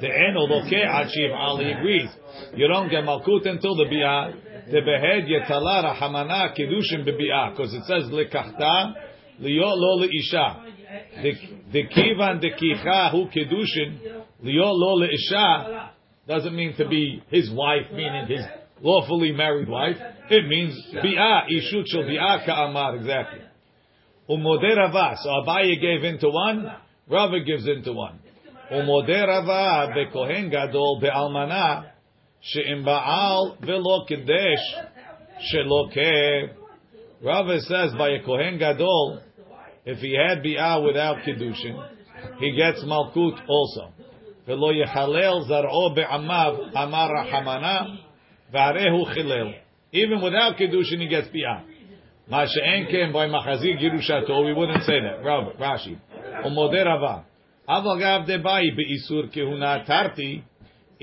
de'eno 0.00 0.46
lokeh 0.48 0.86
ad 0.86 1.08
shiv'al. 1.08 1.58
He 1.60 1.70
agrees. 1.70 2.10
You 2.56 2.66
don't 2.68 2.88
get 2.88 3.04
malkut 3.04 3.46
until 3.46 3.76
the 3.76 3.84
bi'ah. 3.84 4.34
The 4.70 4.80
behed 4.80 5.28
yetala 5.28 5.84
rahamana 5.84 6.56
kedushin 6.56 7.06
bebi'ah. 7.06 7.50
Because 7.50 7.74
it 7.74 7.84
says 7.84 8.04
lekachta 8.10 8.94
liyot 9.40 9.74
lo 9.76 10.06
leisha. 10.06 10.64
The 11.22 11.32
the 11.72 11.82
kivan 11.88 12.40
the 12.40 12.50
kicha 12.50 13.10
hu 13.10 13.26
kedushin 13.26 14.22
liyot 14.42 14.72
lo 14.72 15.00
leisha 15.00 15.90
doesn't 16.26 16.54
mean 16.54 16.74
to 16.76 16.88
be 16.88 17.22
his 17.28 17.50
wife, 17.50 17.92
meaning 17.92 18.26
his 18.26 18.40
lawfully 18.80 19.32
married 19.32 19.68
wife. 19.68 19.96
It 20.30 20.48
means 20.48 20.74
bi'ah 20.94 21.42
ishut 21.52 21.86
shel 21.86 22.02
bi'ah 22.02 22.46
ka'amar 22.46 22.96
exactly. 22.96 23.40
Umodeh 24.28 24.76
Rava. 24.76 25.16
So 25.22 25.28
Abaye 25.28 25.80
gave 25.80 26.04
into 26.04 26.30
one, 26.30 26.66
Rava 27.10 27.40
gives 27.44 27.68
into 27.68 27.92
one. 27.92 28.18
Umodeh 28.72 29.26
Rava 29.26 29.92
bekohen 29.94 30.50
gadol 30.50 31.00
be'almana 31.00 31.90
she'im 32.44 32.84
ba'al 32.84 33.56
velo 33.60 34.06
kedesh 34.08 34.64
shelo 35.52 35.92
ke. 35.92 36.50
Rava 37.22 37.60
says 37.60 37.92
by 37.96 38.10
a 38.10 38.22
kohen 38.22 38.58
gadol, 38.58 39.20
if 39.86 39.98
he 39.98 40.14
had 40.14 40.42
bi'ah 40.42 40.84
without 40.84 41.18
kedushin, 41.18 41.88
he 42.38 42.54
gets 42.56 42.84
malkut 42.84 43.38
also. 43.48 43.92
Velo 44.46 44.72
yechalel 44.72 45.48
zar'o 45.48 45.94
be'amav 45.94 46.70
amar 46.74 47.10
rahamana 47.10 47.98
v'arehu 48.52 49.14
chilel. 49.16 49.54
Even 49.92 50.20
without 50.20 50.56
kedushin, 50.56 51.00
he 51.00 51.08
gets 51.08 51.28
bi'ah. 51.28 51.62
Ma 52.28 52.46
she'en 52.46 52.86
ken 52.90 53.12
by 53.12 53.26
machazik 53.26 53.80
Yerushato, 53.80 54.44
we 54.44 54.52
wouldn't 54.54 54.82
say 54.84 55.00
that. 55.00 55.22
Rashi. 55.22 55.98
Umodeh 56.44 56.84
Rava. 56.84 57.24
Aval 57.68 57.98
gav 57.98 58.26
debai 58.26 58.74
be'isur 58.76 59.34
kehuna 59.34 59.86
tarti. 59.86 60.42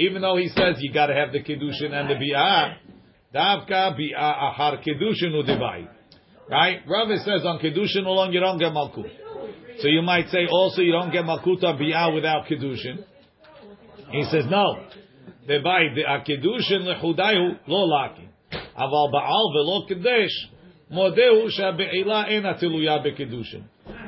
Even 0.00 0.22
though 0.22 0.36
he 0.36 0.48
says 0.48 0.76
you 0.78 0.92
got 0.92 1.06
to 1.06 1.14
have 1.14 1.32
the 1.32 1.42
kedushin 1.42 1.92
and 1.92 2.10
the 2.10 2.14
bi'ah, 2.14 2.76
davka 3.34 3.98
bi'ah 3.98 4.52
ahar 4.52 4.82
kedushin 4.84 5.32
udebai. 5.32 5.88
Right? 6.48 6.80
Rav 6.86 7.08
says 7.18 7.44
on 7.44 7.58
kedushin 7.58 8.04
alone 8.04 8.32
you 8.32 8.40
don't 8.40 8.58
get 8.58 8.72
malkut. 8.72 9.10
So 9.80 9.88
you 9.88 10.02
might 10.02 10.28
say 10.28 10.46
also 10.50 10.82
you 10.82 10.92
don't 10.92 11.10
get 11.10 11.24
malkut 11.24 11.64
on 11.64 11.78
bi'ah 11.78 12.14
without 12.14 12.46
kedushin. 12.46 13.04
He 14.10 14.24
says 14.30 14.44
no. 14.48 14.86
Debai 15.48 15.94
the 15.94 16.02
kedushin 16.28 16.82
lechudayu 16.84 17.58
lo 17.66 17.88
laki. 17.88 18.28
Aval 18.76 19.12
ba'al 19.12 19.52
velo 19.54 19.86
kedesh. 19.88 20.56
מודהו 20.90 21.50
שהבעילה 21.50 22.26
אינה 22.26 22.54
תלויה 22.54 22.98
בקידושין. 22.98 23.60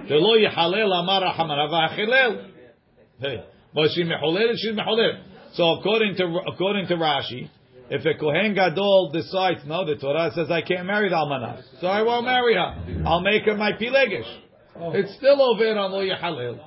ולא 0.08 0.38
יחלל 0.38 0.92
אמר 1.02 1.24
החמרה 1.24 1.66
והחילל. 1.70 2.36
But 3.74 3.88
she 3.94 4.04
מחוללת, 4.04 4.56
she's 4.56 4.74
מחוללת. 4.74 5.16
So 5.53 5.79
according 5.79 6.15
to 6.17 6.25
according 6.51 6.87
to 6.87 6.95
Rashi, 6.95 7.49
if 7.89 8.05
a 8.05 8.19
Kohen 8.19 8.55
Gadol 8.55 9.11
decides, 9.11 9.65
no, 9.67 9.85
the 9.85 9.95
Torah 9.95 10.31
says 10.33 10.49
I 10.49 10.61
can't 10.61 10.87
marry 10.87 11.09
the 11.09 11.15
Almanah, 11.15 11.61
so 11.79 11.87
I 11.87 12.01
won't 12.01 12.25
marry 12.25 12.55
her. 12.55 13.03
I'll 13.05 13.21
make 13.21 13.43
her 13.45 13.55
my 13.55 13.73
pilegish. 13.73 14.25
Oh. 14.75 14.91
It's 14.93 15.13
still 15.15 15.39
over 15.41 15.77
on 15.77 15.91
lo 15.91 15.99
yachalel. 15.99 16.59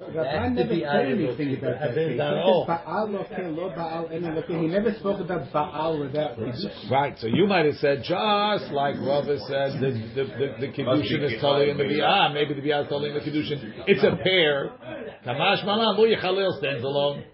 Rabbi 0.00 0.48
never 0.48 0.74
said 0.74 1.06
anything 1.12 1.58
about 1.58 1.80
that. 1.80 1.90
He 1.92 2.16
Daro. 2.16 2.64
said 2.64 2.84
Baal 2.86 3.08
lokeh, 3.08 3.54
lo 3.54 3.68
Baal 3.76 4.08
eno 4.10 4.40
lokeh. 4.40 4.62
He 4.62 4.68
never 4.68 4.94
spoke 4.94 5.20
about 5.20 5.52
Baal 5.52 6.00
without 6.00 6.38
Kedushin. 6.38 6.90
Right, 6.90 7.18
so 7.18 7.26
you 7.26 7.46
might 7.46 7.66
have 7.66 7.76
said 7.76 8.02
just 8.04 8.72
like 8.72 8.96
Rava 8.96 9.38
said, 9.46 9.78
the 9.82 9.90
the 10.14 10.24
the, 10.24 10.66
the 10.66 10.72
kiddushin 10.72 11.22
is 11.30 11.40
totally 11.42 11.68
in 11.68 11.76
the 11.76 11.84
biyah. 11.84 12.32
Maybe 12.32 12.54
the 12.54 12.62
biyah 12.62 12.84
is 12.84 12.88
totally 12.88 13.10
in 13.10 13.16
the 13.16 13.20
kiddushin. 13.20 13.84
It's 13.86 14.02
a 14.02 14.16
pair. 14.16 14.70
Kamash 15.26 15.66
malan 15.66 15.98
lo 15.98 16.06
yechalel 16.06 16.58
stands 16.58 16.82
alone. 16.82 17.24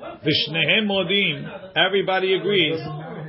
V'shnehem 0.00 0.86
modim. 0.86 1.48
Everybody 1.76 2.34
agrees. 2.34 2.80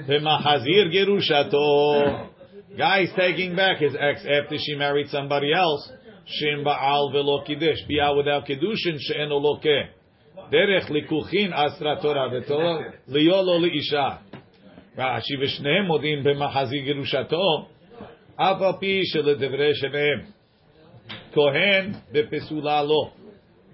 V'mahazir 0.07 0.91
gerushato. 0.93 2.29
Guy's 2.77 3.09
taking 3.15 3.55
back 3.55 3.77
his 3.77 3.95
ex 3.99 4.21
after 4.21 4.55
she 4.57 4.75
married 4.75 5.09
somebody 5.09 5.53
else. 5.53 5.91
Shem 6.25 6.63
ba'al 6.63 7.11
velo 7.11 7.43
kiddush. 7.45 7.83
Bia 7.87 8.13
without 8.15 8.45
kiddushin 8.45 8.97
she'eno 8.99 9.39
lokeh. 9.39 9.87
Derech 10.51 10.89
likuchin 10.89 11.53
asra 11.53 11.99
Torah 12.01 12.29
v'torah 12.29 12.93
liyolo 13.09 13.59
liisha. 13.59 14.19
Rashi 14.97 15.37
v'shnehem 15.39 15.87
modim 15.87 16.23
b'mahazir 16.25 16.85
gerushato. 16.85 17.67
אף 18.39 18.61
על 18.61 18.73
פי 18.79 19.01
שלדברי 19.05 19.75
שניהם, 19.75 20.19
כהן 21.33 21.91
בפסולה 22.11 22.83
לא, 22.83 23.09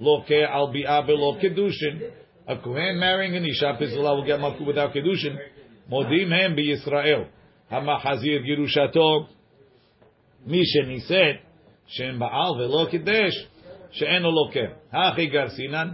לוקה 0.01 0.35
על 0.35 0.65
ביאה 0.71 1.01
בלא 1.01 1.35
קידושין, 1.39 1.99
a 2.47 2.57
Kohen 2.57 2.99
marrying 2.99 3.35
an 3.35 3.45
Isha 3.45 3.77
Pisula 3.79 4.15
will 4.15 4.25
get 4.25 4.39
Malku 4.39 4.65
without 4.65 4.93
Kedushin, 4.93 5.37
modim 5.89 6.31
hem 6.31 6.55
בישראל, 6.55 7.23
המחזיר 7.69 8.41
גירושתו, 8.41 9.27
מי 10.45 10.61
שנישאת, 10.65 11.35
שם 11.87 12.19
בעל 12.19 12.51
ולא 12.59 12.87
קידש, 12.89 13.47
שאינו 13.91 14.31
לוקה. 14.31 14.73
הכי 14.91 15.25
גרסינן, 15.25 15.89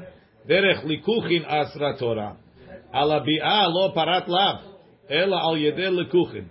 דרך 0.46 0.86
ליקוחין 0.86 1.44
אסרה 1.46 1.94
תורה. 1.98 2.32
על 2.92 3.12
הביאה 3.12 3.68
לא 3.68 3.92
פרט 3.94 4.28
לאו, 4.28 4.72
אלא 5.12 5.38
על 5.50 5.58
ידי 5.58 5.92
ליקוחין. 5.92 6.46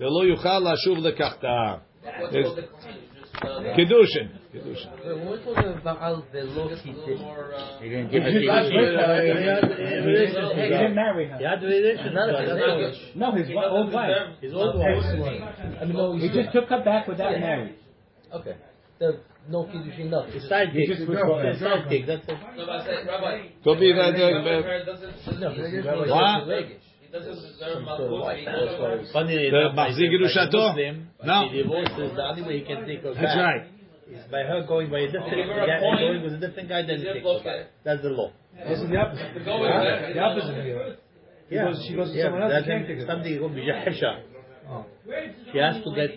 ולא 0.00 0.24
יוכל 0.26 0.58
לשוב 0.58 1.06
לקחתה. 1.06 1.74
קידושין. 3.76 4.37
You're 4.51 4.63
He 4.63 4.73
didn't 7.89 8.11
marry 10.95 11.27
her. 11.29 11.37
No, 13.15 13.31
his 13.33 13.47
old 13.55 13.93
wife. 13.93 14.11
His 14.41 14.53
old 14.53 14.81
I 14.81 14.95
He 16.17 16.29
just 16.29 16.51
took 16.51 16.65
her 16.69 16.83
back 16.83 17.07
without 17.07 17.39
marriage. 17.39 17.75
Okay. 18.33 18.55
The, 18.99 19.19
no 19.49 19.63
kiddushin, 19.65 20.09
No, 20.09 20.25
It's 20.27 20.47
side 20.49 20.69
He 20.69 20.79
dick. 20.85 20.89
just 20.97 21.05
switched 21.05 21.59
side 21.59 21.87
dick. 21.89 22.05
That's 22.05 22.27
it. 22.27 22.33
Rabbi, 22.33 22.85
say, 22.85 23.05
Rabbi, 23.07 23.47
Go 23.63 23.75
be 23.75 23.93
that 23.93 24.17
dog. 24.17 24.45
No, 25.39 25.49
What? 26.05 26.47
Regish. 26.47 26.81
he 26.99 27.07
doesn't 27.11 27.35
Funny 29.13 29.47
enough, 29.47 29.77
I 29.77 29.89
Muslim, 29.89 30.11
No. 31.23 31.49
That's 33.15 33.37
right 33.37 33.63
by 34.31 34.43
her 34.43 34.65
going 34.67 34.89
by 34.89 34.99
a 34.99 35.07
different 35.07 35.49
guy, 35.49 35.79
going 35.79 36.23
with 36.23 36.33
a 36.33 36.37
different 36.37 36.69
guy 36.69 36.81
than 36.85 37.03
That's 37.83 38.01
the 38.01 38.09
law. 38.09 38.31
Isn't 38.57 38.89
the 38.89 38.97
opposite? 38.97 39.45
The 39.45 40.19
opposite 40.19 40.63
here. 40.63 40.97
Yeah. 41.49 41.65
Because 41.65 41.85
she 41.87 41.95
goes 41.95 42.11
to 42.11 42.17
yeah, 42.17 42.25
someone 42.25 42.43
else. 42.43 42.53
That's 42.53 43.07
something 43.07 43.39
called 43.39 43.53
bijahesha. 43.53 44.21
Oh. 44.69 44.85
She 45.51 45.57
has 45.57 45.81
to 45.83 45.89
get 45.95 46.11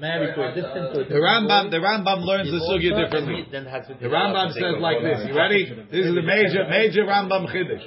married 0.00 0.34
to 0.34 0.42
a 0.42 0.54
different. 0.54 0.94
To 0.94 1.00
a 1.00 1.04
the 1.04 1.22
Rambam, 1.22 1.70
the 1.70 1.78
Rambam 1.78 2.24
learns 2.26 2.50
the 2.50 2.58
sugya 2.66 2.98
differently. 2.98 3.46
The 3.50 4.08
Rambam 4.08 4.52
says 4.52 4.74
like 4.80 5.02
this. 5.02 5.28
You 5.28 5.36
ready? 5.36 5.70
This 5.90 6.06
is 6.06 6.14
the 6.14 6.22
major, 6.22 6.66
major 6.68 7.04
Rambam 7.04 7.46
chiddush. 7.46 7.86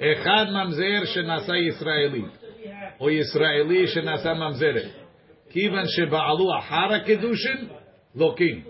Echad 0.00 0.48
mamzer 0.48 1.04
shenasa 1.14 1.50
Yisraeli, 1.50 2.24
or 2.98 3.10
Yisraeli 3.10 3.86
shenasa 3.94 4.34
mamzeret. 4.34 4.90
Kivan 5.54 5.86
shebaalu 5.98 6.48
ahara 6.58 7.06
kedushin. 7.06 7.81
לוקים. 8.15 8.63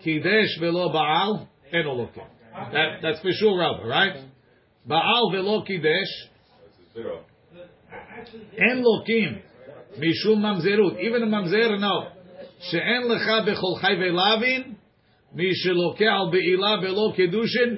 קידש 0.00 0.58
ולא 0.60 0.88
בעל, 0.88 1.32
אינו 1.72 1.96
לוקים. 1.96 2.22
That, 2.54 3.02
that's 3.02 3.20
for 3.20 3.32
sure, 3.32 3.56
Rabbi, 3.58 3.84
right? 3.84 4.16
בעל 4.86 5.24
ולא 5.32 5.62
קידש, 5.66 6.28
אין 8.52 8.82
לוקים 8.82 9.38
משום 9.98 10.46
ממזרות. 10.46 10.92
Even 10.92 11.22
a 11.22 11.26
ממזר, 11.26 11.70
no. 11.80 12.16
שאין 12.60 13.02
לך 13.08 13.30
בכל 13.46 13.80
חי 13.80 13.92
ולהבין, 13.98 14.74
מי 15.32 15.54
שלוקח 15.54 16.12
על 16.20 16.30
בעילה 16.30 16.74
ולא 16.82 17.12
קידושין, 17.14 17.76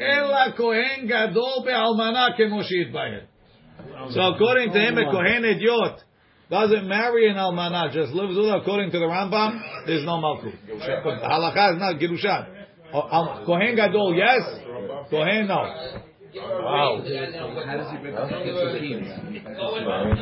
אלא 0.00 0.50
כהן 0.56 1.06
גדול 1.06 1.64
באלמנה 1.64 2.26
כמו 2.36 2.64
שהתבהר. 2.64 3.20
So 4.10 4.20
according 4.20 4.72
to 4.72 4.78
him, 4.78 4.98
a 4.98 5.04
Kohen 5.10 5.44
idiot 5.44 6.00
doesn't 6.53 6.87
marry 6.87 7.27
an 7.29 7.35
almana, 7.35 7.91
just 7.91 8.13
lives 8.13 8.37
with 8.37 8.45
her. 8.45 8.57
According 8.57 8.91
to 8.91 8.99
the 8.99 9.05
Rambam, 9.05 9.59
there's 9.87 10.05
no 10.05 10.21
malchut. 10.21 10.53
Halacha 11.25 11.73
is 11.73 11.79
not 11.79 11.95
girushan. 11.99 12.47
Oh, 12.93 12.99
uh, 12.99 13.09
al- 13.11 13.29
um, 13.39 13.45
Kohen 13.45 13.75
gadol, 13.75 14.13
yes. 14.13 14.41
Kohen, 15.09 15.47
no. 15.47 15.65
Wow. 16.35 17.01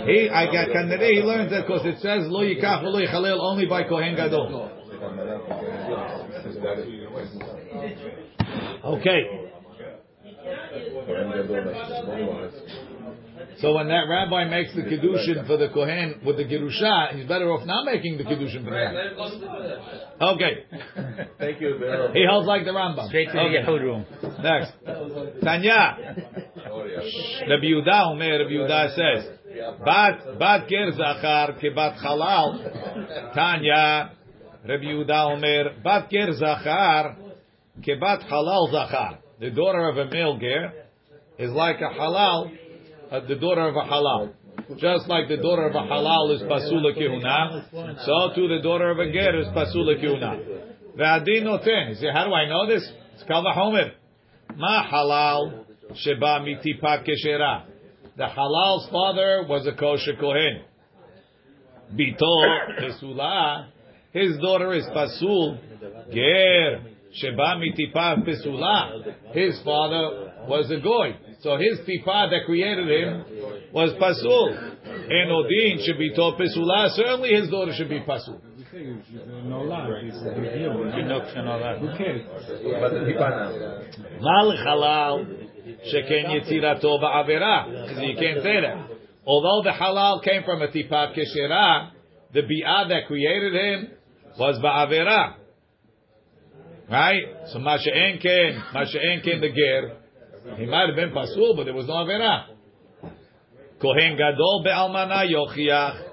He, 0.06 0.30
I 0.30 0.46
got 0.46 0.70
Kanere, 0.70 1.10
he 1.12 1.22
learns 1.22 1.52
that 1.52 1.68
because 1.68 1.86
it 1.86 2.00
says 2.00 2.28
lo 2.28 2.44
yikach 2.44 2.84
lo 2.84 3.00
yichalel 3.00 3.40
only 3.40 3.66
by 3.66 3.84
Kohen 3.84 4.16
gadol. 4.16 4.72
Okay. 8.86 9.42
So 13.60 13.74
when 13.74 13.88
that 13.90 14.06
rabbi 14.10 14.46
makes 14.46 14.74
the 14.74 14.82
kiddushin 14.82 15.46
for 15.46 15.58
the 15.58 15.70
kohen 15.70 16.22
with 16.26 16.38
the 16.38 16.46
girusha, 16.46 17.16
he's 17.16 17.26
better 17.28 17.52
off 17.52 17.66
not 17.66 17.86
making 17.86 18.18
the 18.18 18.24
kiddushin 18.24 18.64
for 18.64 18.72
that. 18.72 18.94
Let 18.94 19.06
it 19.08 19.16
go 19.16 19.30
to 19.30 19.38
the- 19.38 20.26
Okay, 20.26 20.64
Thank 21.40 21.62
you, 21.62 21.78
Vero. 21.78 22.12
he 22.14 22.26
holds 22.30 22.48
like 22.48 22.64
the 22.66 22.72
Rambam. 22.72 23.08
Straight 23.08 23.28
to 23.28 23.34
the 23.34 23.40
Okay. 23.40 23.64
Yichud 23.66 23.82
room. 23.82 24.06
Next, 24.42 24.74
Tanya. 25.44 25.98
Rabbi 27.48 27.66
Yehuda 27.66 28.12
Omer, 28.12 28.40
Rabbi 28.40 28.52
Yehuda 28.52 28.96
says, 28.96 29.30
Bat 29.86 30.40
bat 30.40 30.68
ger 30.70 30.92
zachar 30.92 31.54
ke 31.60 31.74
bat 31.76 31.96
halal. 31.98 33.34
Tanya, 33.34 34.12
Rabbi 34.68 34.84
Yehuda 34.86 35.34
Omer, 35.34 35.72
bat 35.84 36.10
ger 36.10 36.32
zachar 36.34 37.18
kebat 37.82 38.22
halal 38.30 38.72
zachar. 38.72 39.18
The 39.40 39.50
daughter 39.50 39.90
of 39.90 39.98
a 39.98 40.06
male 40.06 40.38
ger 40.38 40.72
is 41.40 41.52
like 41.52 41.82
a 41.82 41.90
halal, 42.00 42.52
uh, 43.12 43.20
the 43.28 43.36
daughter 43.36 43.68
of 43.68 43.76
a 43.76 43.82
halal. 43.82 44.34
Just 44.78 45.08
like 45.08 45.28
the 45.28 45.38
daughter 45.38 45.68
of 45.68 45.76
a 45.76 45.80
halal 45.80 46.36
is 46.36 46.42
pasula 46.44 46.96
kihuna, 46.98 48.06
so 48.06 48.34
too 48.36 48.48
the 48.48 48.62
daughter 48.64 48.90
of 48.90 49.00
a 49.00 49.12
ger 49.12 49.40
is 49.40 49.48
pasula 49.48 50.02
kihuna. 50.02 50.40
Ve'adin 50.98 51.44
noten. 51.44 52.00
Say, 52.00 52.08
how 52.14 52.26
do 52.26 52.34
I 52.34 52.48
know 52.48 52.68
this? 52.68 52.90
It's 53.16 53.24
kal 53.24 53.44
v'chomer. 53.44 53.92
Ma 54.56 54.90
halal 54.90 55.66
sheba 55.96 56.40
mitipa 56.46 57.06
keshera. 57.06 57.66
The 58.18 58.26
halal's 58.26 58.90
father 58.90 59.46
was 59.48 59.68
a 59.68 59.74
kosher 59.74 60.16
kohen. 60.20 60.62
Bito 61.94 62.80
pesula. 62.80 63.68
His 64.14 64.38
daughter 64.38 64.74
is 64.74 64.86
pasul. 64.96 65.58
Ger 66.14 66.82
sheba 67.14 67.60
mitipa 67.60 68.26
pesula. 68.26 69.34
His 69.34 69.62
father 69.64 70.34
was 70.48 70.72
a 70.72 70.80
goy. 70.82 71.16
So 71.42 71.58
his 71.58 71.80
tifa 71.80 72.30
that 72.30 72.46
created 72.46 72.88
him 72.88 73.26
was 73.74 73.94
pasul. 74.00 74.56
And 74.86 75.32
Odin 75.32 75.80
should 75.86 75.98
be 75.98 76.14
told 76.16 76.40
pesula. 76.40 76.90
Certainly 76.92 77.30
his 77.34 77.50
daughter 77.50 77.74
should 77.74 77.90
be 77.90 78.00
pasul. 78.02 78.40
Mal 84.22 84.54
halal 84.66 85.26
sheken 85.92 86.26
yitzirato 86.30 87.02
ba'avera. 87.02 87.88
Because 87.88 88.04
you 88.04 88.16
can't 88.18 88.44
say 88.44 88.62
that. 88.62 88.88
Although 89.26 89.64
the 89.64 89.76
halal 89.76 90.24
came 90.24 90.44
from 90.44 90.62
a 90.62 90.68
tipa 90.68 91.14
keshera, 91.18 91.92
the 92.34 92.42
bi'ah 92.42 92.88
that 92.90 93.08
created 93.08 93.54
him 93.54 93.92
was 94.38 94.60
ba'avera. 94.60 95.36
Right? 96.90 97.24
So 97.52 97.60
Masha'enken, 97.60 98.74
Masha'enken 98.74 99.42
the 99.42 99.50
ger, 99.56 100.01
he 100.58 100.66
might 100.66 100.88
have 100.88 100.96
been 100.96 101.12
pasul, 101.12 101.56
but 101.56 101.66
there 101.66 101.74
was 101.74 101.88
no 101.88 101.94
avera. 101.94 102.46
Kohen 103.82 104.18
gadol 104.18 104.64
be'almana 104.64 105.26
yochiach. 105.30 106.12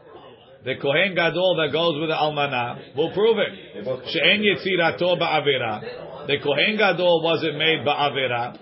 The 0.64 0.74
Kohen 0.82 1.14
gadol 1.14 1.56
that 1.56 1.72
goes 1.72 2.00
with 2.00 2.10
the 2.10 2.14
almana 2.14 2.96
will 2.96 3.12
prove 3.12 3.38
it. 3.38 3.84
She'en 4.10 4.42
yitzirato 4.42 5.16
ba'avera. 5.18 6.26
The 6.26 6.38
Kohen 6.42 6.76
gadol 6.76 7.22
wasn't 7.22 7.56
made 7.56 7.86
ba'avera, 7.86 8.58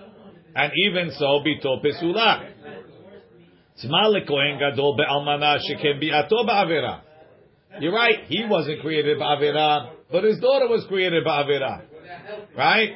and 0.55 0.72
even 0.87 1.11
so 1.12 1.42
bito 1.42 1.83
pesula. 1.83 2.50
Tzma 3.83 4.26
Kohen 4.29 4.59
gadol 4.59 4.96
be'almana 4.96 5.59
sheken 5.59 6.02
bi'ato 6.02 6.46
ba'avera. 6.46 7.00
You're 7.81 7.92
right. 7.92 8.24
He 8.26 8.44
wasn't 8.46 8.83
created 8.83 9.18
ba'avera, 9.18 9.90
but 10.12 10.24
his 10.24 10.38
daughter 10.38 10.68
was 10.68 10.85
created 10.88 11.24
ba'avera. 11.24 11.83
Right? 12.57 12.90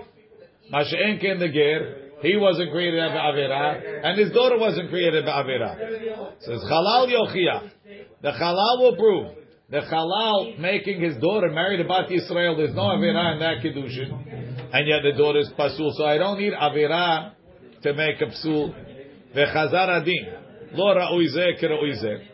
Masha'en 0.72 1.20
ken 1.20 1.38
the 1.38 1.48
ger. 1.48 1.99
He 2.22 2.36
wasn't 2.36 2.70
created 2.70 3.00
ba'avera, 3.00 4.04
and 4.04 4.18
his 4.18 4.30
daughter 4.32 4.58
wasn't 4.58 4.90
created 4.90 5.24
ba'avera. 5.24 6.40
Says 6.40 6.60
halal 6.70 7.08
yochiach. 7.08 7.70
The 8.22 8.30
halal 8.30 8.78
will 8.80 8.96
prove. 8.96 9.36
The 9.70 9.80
halal 9.80 10.58
making 10.58 11.00
his 11.00 11.16
daughter 11.16 11.48
marry 11.50 11.76
the 11.76 11.84
Bat 11.84 12.08
Yisrael, 12.08 12.56
there's 12.56 12.74
no 12.74 12.82
avera 12.82 13.34
in 13.34 13.38
that 13.40 13.58
kiddushin, 13.64 14.72
and 14.72 14.86
yet 14.86 15.02
the 15.02 15.12
daughter 15.16 15.38
is 15.38 15.50
pasul. 15.58 15.92
So 15.96 16.04
I 16.04 16.18
don't 16.18 16.38
need 16.38 16.52
avera 16.52 17.32
to 17.82 17.94
make 17.94 18.20
a 18.20 18.26
psul. 18.26 18.74
Vechazar 19.34 20.00
adin. 20.00 20.26
Lo 20.72 20.94
ra'ui 20.94 21.26
ze 21.28 21.54
k'ra'ui. 21.62 22.26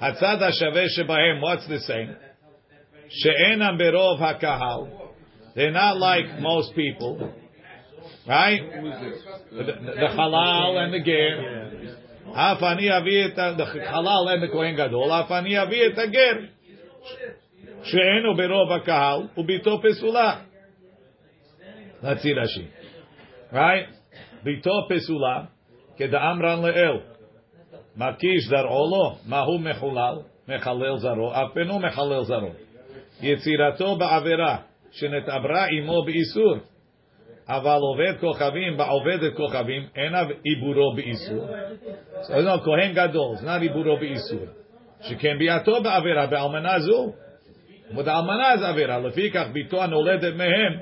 Hatzad 0.00 0.40
hashave 0.40 0.86
shebahem, 0.98 1.40
what's 1.40 1.66
the 1.66 1.80
same? 1.80 2.14
She'enam 3.08 3.78
berov 3.78 4.20
hakahal. 4.20 5.10
They're 5.54 5.70
not 5.70 5.98
like 5.98 6.40
most 6.40 6.74
people. 6.74 7.32
Right? 8.27 8.61
The, 9.51 9.63
the 9.63 10.07
halal 10.17 10.77
and 10.83 10.93
the 10.93 10.99
ger. 10.99 11.93
Afani 12.27 12.91
avi 12.91 13.21
et 13.21 13.35
the 13.35 13.65
halal 13.87 14.33
and 14.33 14.43
the 14.43 14.47
kohen 14.49 14.75
gadol. 14.75 15.09
Afani 15.09 15.57
avi 15.57 15.81
et 15.81 16.11
ger. 16.11 16.49
She'enu 17.83 18.35
berov 18.35 18.69
hakahal 18.69 19.29
ubito 19.37 19.81
pesula. 19.83 20.43
Let's 22.03 22.21
see 22.21 22.33
Rashi. 22.33 22.67
Right? 23.51 23.87
Bito 24.45 24.89
pesula 24.89 25.47
keda'amran 25.99 26.61
le'el. 26.61 27.01
Makish 27.97 28.49
dar 28.49 28.65
olo 28.67 29.17
mahu 29.25 29.57
mechulal 29.57 30.25
mechalel 30.47 30.99
zaro 31.01 31.31
afenu 31.33 31.79
mechalel 31.79 32.25
zaro. 32.25 32.53
יצירתו 33.21 33.95
בעבירה, 33.95 34.57
שנתעברה 34.91 35.65
עמו 35.65 36.05
באיסור. 36.05 36.55
אבל 37.51 37.79
עובד 37.79 38.19
כוכבים 38.19 38.77
בעובדת 38.77 39.33
כוכבים, 39.33 39.87
אין 39.95 40.13
עיבורו 40.43 40.95
באיסור. 40.95 41.47
So 42.21 42.31
no, 42.31 42.65
כהן 42.65 42.93
גדול, 42.93 43.35
זה 43.35 43.47
not 43.47 43.61
עיבורו 43.61 43.97
באיסור. 43.97 44.45
שכן 45.01 45.37
ביאתו 45.37 45.83
בעבירה, 45.83 46.27
באלמנה 46.27 46.79
זו. 46.79 47.13
ובאלמנה 47.91 48.57
זה 48.57 48.67
עבירה, 48.67 48.99
לפיכך 48.99 49.47
ביתו 49.53 49.83
הנולדת 49.83 50.33
מהם 50.33 50.79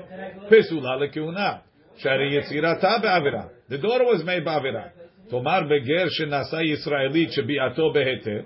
פסולה 0.48 0.96
לכהונה. 0.96 1.52
שהרי 1.96 2.38
יצירתה 2.38 2.96
בעבירה. 3.02 3.42
The 3.70 3.84
daughter 3.84 4.04
was 4.14 4.22
made 4.22 4.44
בעבירה. 4.44 4.84
תאמר 5.28 5.60
בגר 5.60 6.08
שנעשה 6.08 6.62
ישראלית 6.62 7.32
שביאתו 7.32 7.92
בהיתר, 7.92 8.40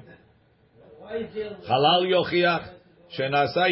חלל 1.63 2.07
יוכיח 2.07 2.69
שנעשה 3.09 3.69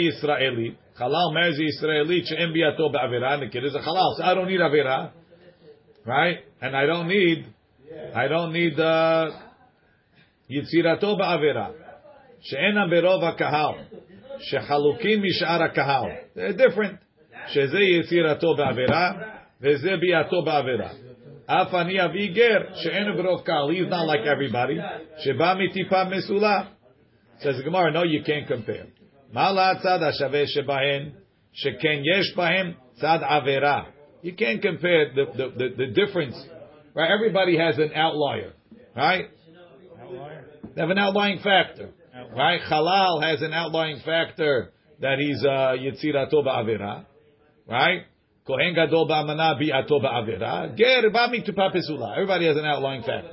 ישראלי, 0.93 0.93
חלל 0.95 1.23
אומר 1.31 1.53
זה 1.53 1.63
ישראלית 1.65 2.27
שאין 2.27 2.53
ביאתו 2.53 2.91
בעבירה, 2.91 3.37
נקרא 3.37 3.69
זה 3.69 3.79
חלל, 3.81 3.95
so 4.19 4.23
I 4.23 4.35
don't 4.35 4.49
need 4.49 4.63
עבירה, 4.63 5.07
right? 6.07 6.63
And 6.63 6.75
I 6.75 6.87
don't 6.87 7.09
need, 7.09 7.45
I 8.15 8.29
don't 8.29 8.53
need 8.53 8.79
uh, 8.79 9.33
יצירתו 10.51 11.17
בעבירה, 11.17 11.69
שאינם 12.41 12.91
ברוב 12.91 13.25
הקהל, 13.25 13.75
שחלוקים 14.39 15.23
משאר 15.23 15.63
הקהל, 15.63 16.11
they're 16.37 16.61
different, 16.61 16.97
שזה 17.47 17.81
יצירתו 17.81 18.55
בעבירה, 18.57 19.13
וזה 19.61 19.97
ביאתו 20.01 20.43
בעבירה. 20.43 20.91
אף 21.47 21.75
אני 21.75 22.05
אביא 22.05 22.33
גר, 22.33 22.75
שאין 22.75 23.17
ברוב 23.17 23.43
קהל, 23.45 23.71
he's 23.71 23.91
not 23.91 24.07
like 24.13 24.27
everybody, 24.27 24.81
שבא 25.19 25.55
מטיפה 25.59 26.05
מסולה. 26.05 26.63
Says 27.41 27.57
the 27.57 27.63
Gemara, 27.63 27.93
no, 27.93 28.03
you 28.03 28.23
can't 28.25 28.49
compare. 28.49 28.87
Mala 29.34 29.82
tzad 29.84 30.00
hashaveh 30.00 30.46
shebahen, 30.56 31.14
sheken 31.66 32.02
yesh 32.04 32.34
bahem 32.38 32.76
tzad 33.02 33.24
avera. 33.24 33.88
You 34.22 34.34
can't 34.34 34.62
compare 34.62 35.12
the, 35.14 35.26
the, 35.26 35.50
the, 35.58 35.70
the, 35.76 35.88
difference. 35.88 36.36
Right? 36.94 37.10
Everybody 37.12 37.58
has 37.58 37.78
an 37.80 37.92
outlier, 37.96 38.54
right? 38.96 39.26
Outlier. 40.00 40.46
They 40.76 40.82
have 40.82 40.90
an 40.92 41.00
outlying 41.00 41.40
factor, 41.40 41.90
outlier. 42.16 42.36
right? 42.36 42.62
Halal 42.62 43.24
has 43.24 43.42
an 43.42 43.54
outlying 43.54 44.02
factor 44.06 44.72
that 45.02 45.18
he's 45.18 45.44
uh, 45.44 45.76
yitzirato 45.82 46.46
ba'avera, 46.46 47.06
right? 47.68 48.04
Kohen 48.46 48.76
gadol 48.76 49.10
ba'amana 49.10 49.60
bi'ato 49.60 50.00
ba'avera. 50.00 50.78
Ger 50.78 51.10
ba'mi 51.10 51.44
tupapesula. 51.50 52.14
Everybody 52.14 52.46
has 52.46 52.56
an 52.56 52.66
outlying 52.66 53.02
factor. 53.02 53.32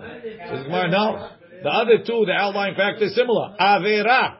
No. 0.89 1.29
The 1.63 1.69
other 1.69 1.99
two, 2.07 2.25
the 2.27 2.33
outlying 2.33 2.75
factor 2.75 3.05
is 3.05 3.15
similar. 3.15 3.55
Avera. 3.61 4.40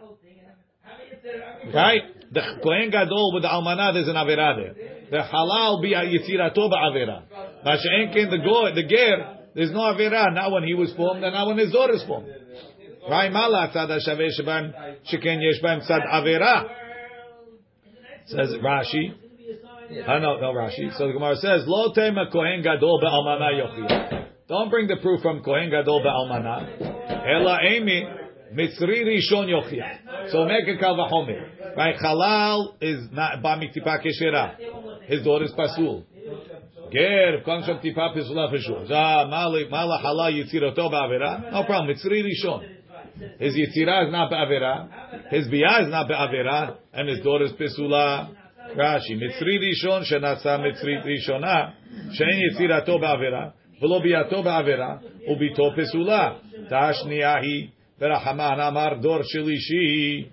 Right? 1.75 2.03
The 2.33 2.41
Kohen 2.63 2.91
Gadol 2.91 3.35
with 3.35 3.43
the 3.43 3.49
Almanah, 3.49 3.93
there's 3.93 4.09
an 4.09 4.15
Avera 4.15 4.57
there. 4.57 4.75
The 5.11 5.19
Halal 5.19 5.83
bi 5.83 5.89
Yitzirato 6.07 6.71
ba'Avera. 6.71 7.23
Masha'en 7.67 8.15
ken 8.15 8.31
the 8.31 8.39
Goy, 8.39 8.75
the 8.75 8.85
Ger, 8.87 9.39
there's 9.55 9.73
no 9.73 9.81
Avera, 9.81 10.33
not 10.33 10.53
when 10.53 10.63
he 10.63 10.75
was 10.75 10.93
formed 10.95 11.25
and 11.25 11.35
not 11.35 11.49
when 11.49 11.59
his 11.59 11.73
daughter 11.73 11.95
is 11.95 12.05
formed. 12.05 12.29
Right? 13.09 13.33
Mala 13.33 13.71
tzad 13.75 13.89
ha-shaveh 13.89 14.29
shebam, 14.39 14.73
sheken 15.13 15.43
yesh 15.43 15.61
bam 15.61 15.81
tzad 15.81 16.07
Avera. 16.07 16.69
Says 18.27 18.55
Rashi. 18.63 19.15
Uh, 20.07 20.19
no, 20.21 20.39
no 20.39 20.53
Rashi. 20.53 20.97
So 20.97 21.09
the 21.09 21.13
Gemara 21.13 21.35
says, 21.37 21.65
Lo 21.67 21.93
tema 21.93 22.31
Kohen 22.31 22.63
Gadol 22.63 23.01
ba'Almanah 23.03 23.61
yochiyah. 23.61 24.27
Don't 24.49 24.71
bring 24.71 24.87
the 24.87 24.97
proof 25.03 25.21
from 25.21 25.43
Kohen 25.43 25.71
Gadol 25.71 26.01
ba'Almanah. 26.05 27.27
Ela 27.27 27.59
emi 27.67 28.20
mitzri 28.54 29.04
rishon 29.04 29.48
yochiyah. 29.50 30.32
So 30.32 30.46
make 30.46 30.68
a 30.68 30.84
kavahomer. 30.84 31.76
Right? 31.76 31.96
Halal 31.98 32.76
is 32.82 33.08
not 33.12 33.42
ba 33.42 33.60
miktipa 33.60 34.04
keshera. 34.04 34.56
His 35.06 35.24
daughter 35.24 35.46
is 35.46 35.52
pasul. 35.52 36.04
Ger 36.92 37.42
comes 37.44 37.66
from 37.66 37.80
tipa 37.80 38.16
pesula 38.16 38.50
for 38.50 38.60
sure. 38.60 38.86
Za 38.88 39.28
mala 39.30 39.70
mala 39.70 40.02
halal 40.04 40.32
yitzirato 40.34 40.78
ba'avera. 40.78 41.52
No 41.52 41.64
problem. 41.64 41.96
Mitzri 41.96 42.24
rishon. 42.24 42.64
His 43.40 43.56
yitzira 43.56 44.06
is 44.06 44.12
not 44.12 44.32
ba'avera. 44.32 45.30
His 45.30 45.48
biyah 45.48 45.84
is 45.84 45.90
not 45.90 46.10
ba'avera, 46.10 46.78
and 46.94 47.10
his 47.10 47.20
daughter 47.20 47.46
is 47.46 47.52
pesula. 47.54 48.30
Rashi 48.76 49.16
mitzri 49.16 49.60
rishon 49.60 50.04
shenatza 50.12 50.60
mitzri 50.60 51.04
rishona 51.06 51.74
shein 52.12 52.42
yitzirato 52.42 53.00
ba'avera. 53.00 53.54
ולא 53.82 54.00
ביאתו 54.00 54.44
בעבירה, 54.44 54.96
וביתו 55.28 55.72
פסולה. 55.78 56.34
תשנייה 56.70 57.36
היא, 57.36 57.68
ורחמן 58.02 58.60
אמר 58.60 58.94
דור 59.02 59.20
שלישי. 59.24 60.26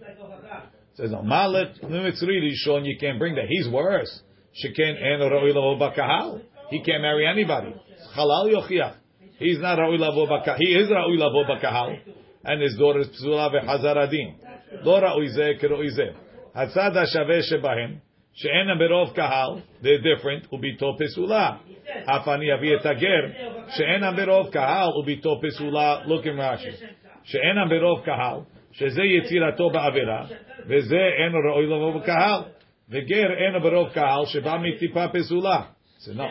Says, 0.94 1.10
no, 1.10 1.22
malet, 1.22 1.80
mitzri 1.82 2.38
rishon, 2.42 2.84
you 2.84 2.98
can't 3.00 3.18
bring 3.18 3.34
that. 3.34 3.46
He's 3.48 3.66
worse. 3.66 4.20
Sheken 4.62 4.94
en 4.94 5.20
ra'oi 5.20 5.54
lavo 5.54 5.78
bakahal. 5.78 6.42
He 6.68 6.82
can't 6.82 7.00
marry 7.00 7.26
anybody. 7.26 7.74
Halal 8.14 8.52
yochiach. 8.52 8.96
He's 9.38 9.58
not 9.58 9.78
ra'oi 9.78 9.98
lavo 9.98 10.26
bakahal. 10.26 10.56
He 10.58 10.74
is 10.74 10.90
ra'oi 10.90 11.16
lavo 11.16 11.44
bakahal. 11.44 11.98
And 12.44 12.60
his 12.60 12.76
daughter 12.76 13.00
is 13.00 13.08
psula 13.08 13.50
v'chazar 13.50 13.96
adin. 14.06 14.36
Lo 14.84 15.00
ra'oi 15.00 15.34
zeh 15.34 15.58
k'ra'oi 15.62 15.96
zeh. 15.96 16.14
Hatzad 16.54 16.94
ha'shaveh 16.94 17.40
shebahem. 17.50 18.00
שאין 18.34 18.78
ברוב 18.78 19.12
קהל, 19.14 19.58
they're 19.82 20.00
different, 20.00 20.54
וביתו 20.54 20.96
פסולה. 20.98 21.56
אף 22.04 22.28
אני 22.28 22.54
אביא 22.54 22.76
את 22.76 22.86
הגר, 22.86 23.26
שאין 23.68 24.16
ברוב 24.16 24.50
קהל 24.50 24.88
וביתו 24.88 25.40
פסולה, 25.42 25.98
look 26.06 26.24
in 26.24 26.40
רש"י. 26.40 26.70
שאין 27.27 27.69
ברוב 27.69 28.05
קהל, 28.05 28.39
שזה 28.71 29.01
יצירתו 29.03 29.69
בעבירה, 29.69 30.25
וזה 30.67 30.95
אין 30.95 31.33
ראוי 31.49 31.65
לבוא 31.65 31.99
בקהל. 31.99 32.41
וגר 32.89 33.27
אין 33.37 33.63
ברוב 33.63 33.89
קהל 33.89 34.25
שבא 34.25 34.57
מטיפה 34.57 35.05
פסולה. 35.07 35.61
זה 35.97 36.13
לא. 36.13 36.25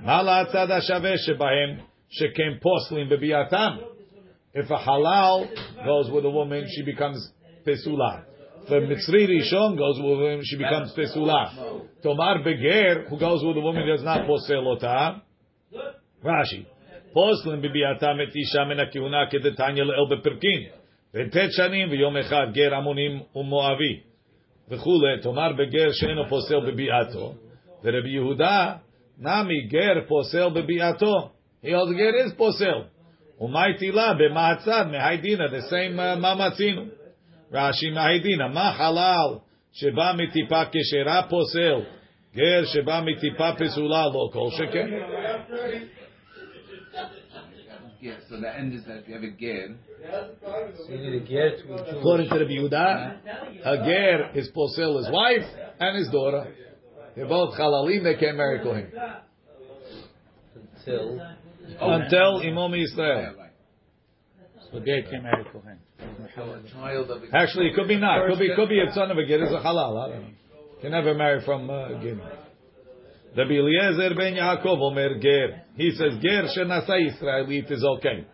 מה 0.00 0.22
לצד 0.22 0.70
השווה 0.70 1.18
שבהם 1.18 1.76
שכן 2.08 2.58
פוסלים 2.60 3.08
בביאתם? 3.08 3.76
If 4.56 4.70
a 4.70 4.78
halal 4.78 5.46
goes 5.84 6.10
with 6.10 6.24
a 6.24 6.30
woman, 6.30 6.66
she 6.66 6.82
becomes 6.82 7.20
pesula. 7.64 8.24
If 8.64 8.70
a 8.70 8.80
mitzri 8.90 9.28
rishon 9.28 9.76
goes 9.78 9.96
with 9.98 10.06
a 10.06 10.16
woman, 10.16 10.40
she 10.42 10.56
becomes 10.56 10.92
pesula. 10.96 11.42
Tomar 12.02 12.42
beger, 12.42 13.04
who 13.08 13.16
goes 13.16 13.44
with 13.44 13.56
a 13.56 13.60
woman, 13.60 13.86
does 13.86 14.02
not 14.02 14.26
posel 14.26 14.66
ota. 14.66 15.22
Rashi. 16.24 16.66
פוסלים 17.12 17.62
בביאתם 17.62 18.16
את 18.28 18.34
אישה 18.36 18.64
מן 18.64 18.80
הכהונה 18.80 19.26
כדתניא 19.30 19.82
לאל 19.82 20.16
בפרקין. 20.16 20.62
וט' 21.14 21.50
שנים 21.50 21.90
ויום 21.90 22.16
אחד 22.16 22.46
גר 22.52 22.74
עמונים 22.74 23.20
ומואבי. 23.36 24.00
וכולי, 24.68 25.18
תאמר 25.22 25.52
בגר 25.52 25.92
שאינו 25.92 26.26
פוסל 26.28 26.60
בביאתו. 26.66 27.32
ורבי 27.84 28.10
יהודה, 28.10 28.74
נמי 29.18 29.60
גר 29.60 30.00
פוסל 30.08 30.48
בביאתו. 30.48 31.30
Also 31.64 31.92
גר 31.96 32.26
is 32.26 32.36
פוסל. 32.36 32.80
ומאי 33.40 33.74
תילה 33.78 34.12
מהי 34.90 35.16
דינא, 35.16 35.44
uh, 35.44 36.16
מה 36.20 36.34
מצינו. 36.34 36.84
רש"י 37.52 37.90
מהי 37.90 38.18
דינא, 38.18 38.48
מה 38.48 38.72
חלל 38.76 39.38
שבא 39.72 40.12
מטיפה 40.16 40.62
כשרה 40.72 41.22
פוסל, 41.22 41.80
גר 42.34 42.64
שבא 42.64 43.02
מטיפה 43.06 43.52
פסולה 43.58 44.06
לא 44.06 44.30
כל 44.32 44.48
שכן. 44.50 44.88
Yeah, 48.00 48.14
so 48.30 48.40
the 48.40 48.48
end 48.48 48.72
is 48.72 48.84
that 48.86 48.98
if 48.98 49.08
you 49.08 49.14
have 49.14 49.22
a 49.22 49.30
ger, 49.30 49.76
So 50.76 50.92
you 50.92 50.98
need 50.98 51.22
a 51.22 51.26
ger 51.26 51.56
to. 51.58 51.98
According 51.98 52.30
to 52.30 52.38
Rabbi 52.38 52.52
Yehuda, 52.52 53.16
a 53.62 53.76
ger 53.84 54.30
is 54.34 54.48
posel 54.56 54.96
his 54.98 55.12
wife 55.12 55.44
and 55.78 55.98
his 55.98 56.08
daughter. 56.08 56.54
They're 57.14 57.28
both 57.28 57.58
chalalim, 57.58 58.02
they 58.02 58.14
can't 58.14 58.38
marry 58.38 58.60
Kohen. 58.62 58.90
Until 60.76 61.20
Until 61.78 62.40
Imam 62.40 62.72
Yisrael. 62.72 63.34
so 64.72 64.80
ger 64.80 65.02
can't 65.10 65.22
marry 65.22 65.44
Kohen. 65.52 65.78
a 65.98 66.72
child 66.72 67.10
of 67.10 67.22
a 67.22 67.36
Actually, 67.36 67.66
it 67.66 67.74
could 67.74 67.88
be 67.88 67.96
not. 67.96 68.30
Could 68.30 68.38
be, 68.38 68.50
could 68.56 68.70
be 68.70 68.80
a 68.80 68.90
son 68.94 69.10
of 69.10 69.18
a 69.18 69.26
ger 69.26 69.44
is 69.44 69.52
a 69.52 69.60
halal. 69.60 70.02
I 70.02 70.08
don't 70.08 70.22
know. 70.22 70.28
Can 70.80 70.92
never 70.92 71.12
marry 71.12 71.44
from 71.44 71.68
uh, 71.68 71.88
Guinea. 72.00 72.22
Rabbi 73.36 73.54
Eliezer 73.54 74.14
ben 74.16 74.34
Yaakov 74.34 74.80
Omer 74.80 75.20
Ger. 75.20 75.62
He 75.76 75.92
says 75.92 76.14
Ger 76.20 76.48
shenasa 76.56 76.98
Israelit 76.98 77.70
is 77.70 77.84
okay. 77.84 78.26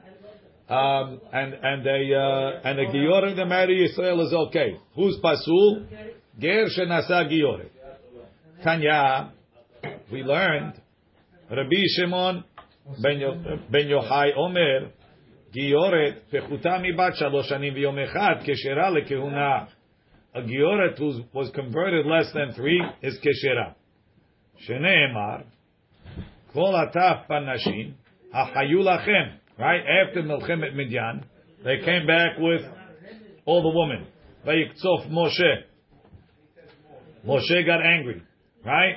Um, 0.69 1.21
and 1.33 1.55
and 1.55 1.87
a 1.87 2.19
uh, 2.19 2.61
and 2.65 2.81
a 2.81 2.87
Gioret 2.87 3.37
that 3.37 3.47
marry 3.47 3.85
Israel 3.85 4.27
is 4.27 4.33
okay. 4.33 4.81
Who's 4.95 5.19
pasul? 5.23 5.87
Ger 6.41 6.67
shenasa 6.77 7.31
Gioret. 7.31 7.71
Tanya, 8.65 9.33
we 10.11 10.23
learned 10.23 10.81
Rabbi 11.51 11.83
Shimon 11.97 12.43
ben 13.01 13.21
Yo- 13.21 13.59
ben 13.71 13.87
Yochai 13.87 14.35
Omer 14.37 14.91
Gioret 15.55 16.23
pechuta 16.33 16.81
mibat 16.81 17.21
shalosh 17.21 17.53
shanim 17.53 17.75
v'yom 17.77 18.03
echad 18.05 18.45
keshera 18.45 18.91
lekehuna. 18.91 19.69
A 20.35 20.41
Gioret 20.41 20.99
who 20.99 21.23
was 21.33 21.51
converted 21.55 22.07
less 22.07 22.33
than 22.33 22.55
three 22.55 22.83
is 23.03 23.19
keshera. 23.19 23.76
Sheneemar, 24.69 25.45
Kol 26.53 26.73
Ataf 26.73 27.29
Panashin, 27.29 27.95
Achayu 28.35 28.83
Lachem. 28.83 29.39
Right 29.59 29.81
after 29.81 30.23
Milchemet 30.23 30.75
Midyan, 30.75 31.25
they 31.65 31.79
came 31.85 32.07
back 32.07 32.39
with 32.39 32.63
all 33.47 33.63
the 33.63 33.79
women. 33.79 34.07
Vayikzof 34.47 35.11
Moshe. 35.11 35.63
Moshe 37.27 37.67
got 37.67 37.85
angry, 37.85 38.23
right? 38.65 38.97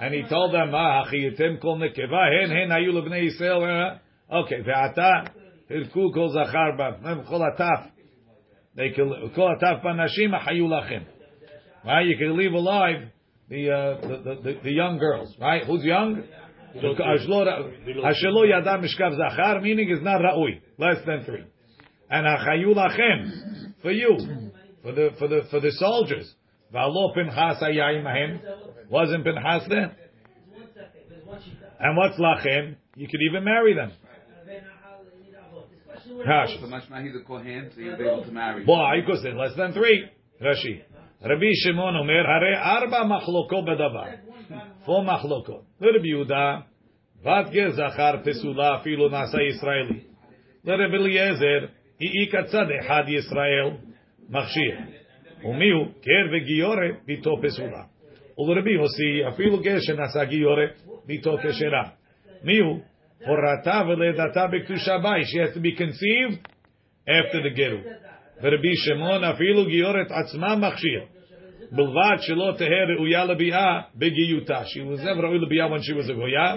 And 0.00 0.14
he 0.14 0.22
told 0.28 0.52
them, 0.52 0.74
ah, 0.74 1.04
"Hachiyitim 1.04 1.60
kol 1.60 1.78
nekeva 1.78 2.40
hen 2.40 2.50
hen 2.50 2.68
hayu 2.70 2.92
lebnei 2.92 3.28
Yisrael." 3.28 3.62
Eh, 3.62 3.94
eh. 3.94 4.36
Okay, 4.38 4.62
ve'ata 4.62 5.28
hirku 5.70 6.12
kol 6.12 6.30
zachar 6.34 6.76
ba 6.76 7.24
kol 7.28 7.40
ataf. 7.40 7.90
They 8.74 8.90
kol 8.90 9.56
ataf 9.56 9.84
banashim 9.84 10.38
hayu 10.38 10.66
lachem. 10.68 11.04
Right, 11.84 12.06
you 12.06 12.16
can 12.16 12.36
leave 12.36 12.52
alive 12.52 13.10
the, 13.50 13.70
uh, 13.70 14.00
the, 14.00 14.08
the, 14.08 14.34
the, 14.42 14.60
the 14.62 14.72
young 14.72 14.98
girls, 14.98 15.34
right? 15.40 15.64
Who's 15.66 15.84
young? 15.84 16.22
Hashelo 16.76 18.48
yada 18.48 18.78
mishkav 18.78 19.16
zachar, 19.16 19.60
meaning 19.60 19.90
is 19.90 20.00
not 20.02 20.20
ra'ui, 20.20 20.60
less 20.78 21.04
than 21.04 21.24
three. 21.24 21.44
And 22.08 22.26
achayu 22.26 22.74
lachem, 22.74 23.72
for 23.82 23.90
you, 23.90 24.16
for 24.82 24.92
the, 24.92 25.10
for 25.18 25.26
the, 25.28 25.42
for 25.50 25.60
the 25.60 25.72
soldiers. 25.72 26.32
V'alo 26.72 27.12
pinchas 27.16 27.60
hayayim 27.60 28.06
ahem, 28.06 28.40
wasn't 28.88 29.24
pinchas 29.24 29.68
there? 29.68 29.96
And 31.80 31.96
what's 31.96 32.18
lachem? 32.20 32.76
You 32.94 33.08
could 33.08 33.20
even 33.28 33.42
marry 33.44 33.74
them. 33.74 33.90
Rashi. 36.24 36.60
So 36.60 36.66
much 36.66 36.84
he's 37.02 37.14
a 37.16 37.24
kohen, 37.24 37.70
so 37.74 37.80
he'll 37.80 37.96
be 37.96 38.04
able 38.04 38.24
to 38.24 38.32
marry. 38.32 38.64
Why? 38.64 39.00
Because 39.00 39.22
they're 39.22 39.34
less 39.34 39.56
than 39.56 39.72
three. 39.72 40.08
Rashi. 40.40 40.82
Rabbi 41.22 41.52
Shimon 41.54 41.96
Omer, 41.96 42.24
Hare 42.24 42.56
arba 42.56 43.04
machloko 43.04 43.62
badavar. 43.62 44.18
Four 44.86 45.04
machloko. 45.04 45.64
Rabbi 45.80 46.08
Yehuda, 46.08 46.62
בת 47.24 47.50
גר 47.50 47.70
זכר 47.70 48.14
פסולה 48.24 48.76
אפילו 48.76 49.08
נעשה 49.08 49.42
ישראלי. 49.42 50.00
לרב 50.64 50.94
אליעזר, 50.94 51.66
היא 52.00 52.30
כצד 52.30 52.66
אחד 52.80 53.02
ישראל, 53.08 53.70
מכשיר. 54.30 54.78
ומיהו? 55.44 55.84
גר 55.84 56.26
וגיורת, 56.32 56.94
ביתו 57.06 57.36
פסולה. 57.42 57.82
ולרבי 58.38 58.72
יוסי, 58.72 59.28
אפילו 59.28 59.60
גר 59.60 59.76
שנעשה 59.80 60.24
גיורת, 60.24 60.80
ביתו 61.06 61.36
כשרה. 61.38 61.84
מיהו? 62.44 62.80
הורתה 63.26 63.82
ולידתה 63.88 64.46
בקדושה. 64.46 64.96
She 64.96 65.38
has 65.38 65.54
to 65.54 65.60
be 65.60 65.76
conceived 65.76 66.48
after 67.08 67.42
the 67.42 67.54
גירות. 67.54 68.09
ורבי 68.41 68.75
שמעון 68.75 69.23
אפילו 69.23 69.65
גיורת 69.65 70.07
עצמה 70.11 70.55
מכשיר. 70.55 71.01
בלבד 71.71 72.17
שלא 72.21 72.53
תהא 72.57 72.95
ראויה 72.95 73.25
לביאה 73.25 73.81
בגיותה. 73.95 74.61
She 74.61 74.79
was 74.79 75.03
never 75.03 75.21
ראויה 75.21 75.41
לביאה 75.41 75.67
when 75.67 75.81
she 75.81 75.93
was 75.93 76.09
a 76.09 76.13
גויה. 76.13 76.55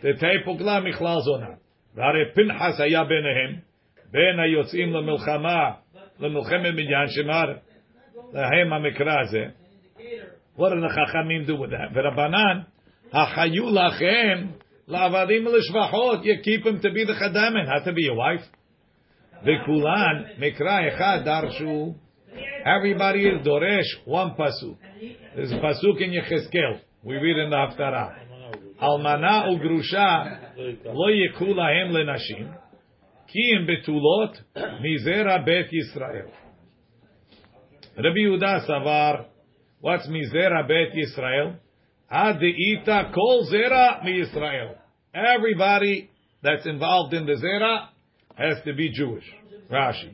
תתהא 0.00 0.44
פוגלה 0.44 0.80
מכלל 0.80 1.16
זונה. 1.24 1.50
והרי 1.94 2.24
פנחס 2.34 2.80
היה 2.80 3.04
ביניהם, 3.04 3.60
בין 4.10 4.40
היוצאים 4.40 4.92
למלחמה, 4.92 5.70
למלחמת 6.20 6.72
מדיין, 6.72 7.08
שמר 7.08 7.54
להם 8.32 8.72
המקרא 8.72 9.20
הזה. 9.20 9.44
What 10.58 10.70
did 10.72 10.82
the 10.82 10.88
חכמים 10.88 11.44
do 11.46 11.56
with 11.56 11.70
that? 11.70 11.90
ורבנן, 11.94 12.60
החיו 13.12 13.70
לכם 13.74 14.46
לעבדים 14.88 15.46
ולשבחות, 15.46 16.20
you 16.22 16.42
keep 16.44 16.66
him 16.66 16.82
to 16.82 16.88
be 16.88 17.04
the 17.04 17.14
חדמן, 17.14 17.66
had 17.66 17.84
to 17.84 17.92
be 17.92 18.02
your 18.02 18.16
wife. 18.16 18.58
Vekulan 19.45 20.39
mikra 20.39 20.89
echad 20.89 21.25
darshu. 21.25 21.95
Everybody 22.65 23.27
is 23.27 23.45
doresh 23.45 23.91
one 24.05 24.35
pasuk. 24.39 24.77
There's 25.35 25.51
a 25.51 25.55
pasuk 25.55 26.01
in 26.01 26.11
Yecheskel. 26.11 26.79
We 27.03 27.15
read 27.17 27.37
in 27.37 27.49
the 27.49 27.55
Haftarah. 27.55 28.23
Almana 28.81 29.49
ugrusha 29.51 30.55
lo 30.85 31.09
yikhu 31.09 31.53
lahem 31.53 31.91
lenashim. 31.91 32.55
Ki 33.27 33.57
betulot 33.67 34.35
mizera 34.81 35.45
bet 35.45 35.69
Yisrael. 35.71 36.29
Rabbi 37.97 38.19
Yehuda 38.19 38.65
Savar, 38.67 39.25
what's 39.81 40.07
mizera 40.07 40.65
bet 40.67 40.95
Yisrael? 40.95 41.57
Ad 42.09 42.41
ita 42.41 43.11
kol 43.13 43.45
zera 43.51 44.03
mi 44.05 44.21
Yisrael. 44.21 44.75
Everybody 45.13 46.09
that's 46.41 46.65
involved 46.65 47.13
in 47.13 47.25
the 47.25 47.33
zera 47.33 47.89
has 48.35 48.57
to 48.65 48.73
be 48.73 48.91
Jewish. 48.91 49.25
Rashi. 49.71 50.13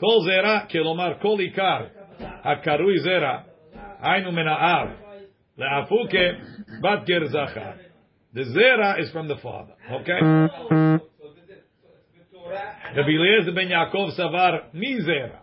Kol 0.00 0.26
zera 0.26 0.68
kelomar 0.70 1.20
kol 1.20 1.38
ikar 1.38 1.90
hakarui 2.44 2.98
zera 3.04 3.44
ainu 4.00 4.30
menaav 4.30 4.92
leafuke 5.58 6.80
bat 6.82 7.06
ger 7.06 7.26
zachar. 7.28 7.76
The 8.34 8.44
zera 8.44 9.00
is 9.00 9.10
from 9.10 9.28
the 9.28 9.36
father. 9.36 9.74
Okay. 9.90 10.20
Rabbi 12.96 13.10
Eliezer 13.10 13.52
ben 13.52 13.68
Yaakov 13.68 14.16
savar 14.18 14.72
mi 14.74 15.00
zera. 15.00 15.40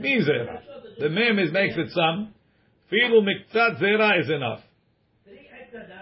Mi 0.00 0.20
zera. 0.20 0.62
The 0.98 1.08
mem 1.08 1.38
is 1.38 1.52
makes 1.52 1.76
it 1.76 1.90
some. 1.90 2.34
Filu 2.90 3.22
miktzat 3.22 3.80
zera 3.80 4.20
is 4.20 4.30
enough. 4.30 4.60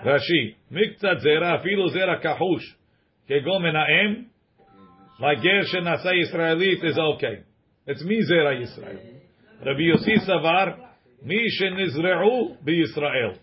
Rashi, 0.05 0.57
miktzat 0.73 1.23
zera, 1.25 1.63
filu 1.63 1.89
zera 1.95 2.21
kahush, 2.23 2.67
kegomena'em, 3.29 4.30
menaem, 5.21 5.23
like 5.23 5.43
ger 5.43 5.63
shenasa 5.73 6.13
Yisraelit 6.13 6.85
is 6.85 6.99
okay. 6.99 7.45
It's 7.87 8.03
mi 8.03 8.23
zera 8.31 8.55
Yisrael. 8.61 8.99
Rabbi 9.65 9.81
Yossi 9.81 10.29
Savar, 10.29 10.77
mi 11.25 11.49
shenizre'u 11.61 12.65
bi 12.65 12.73
Yisrael. 12.73 13.39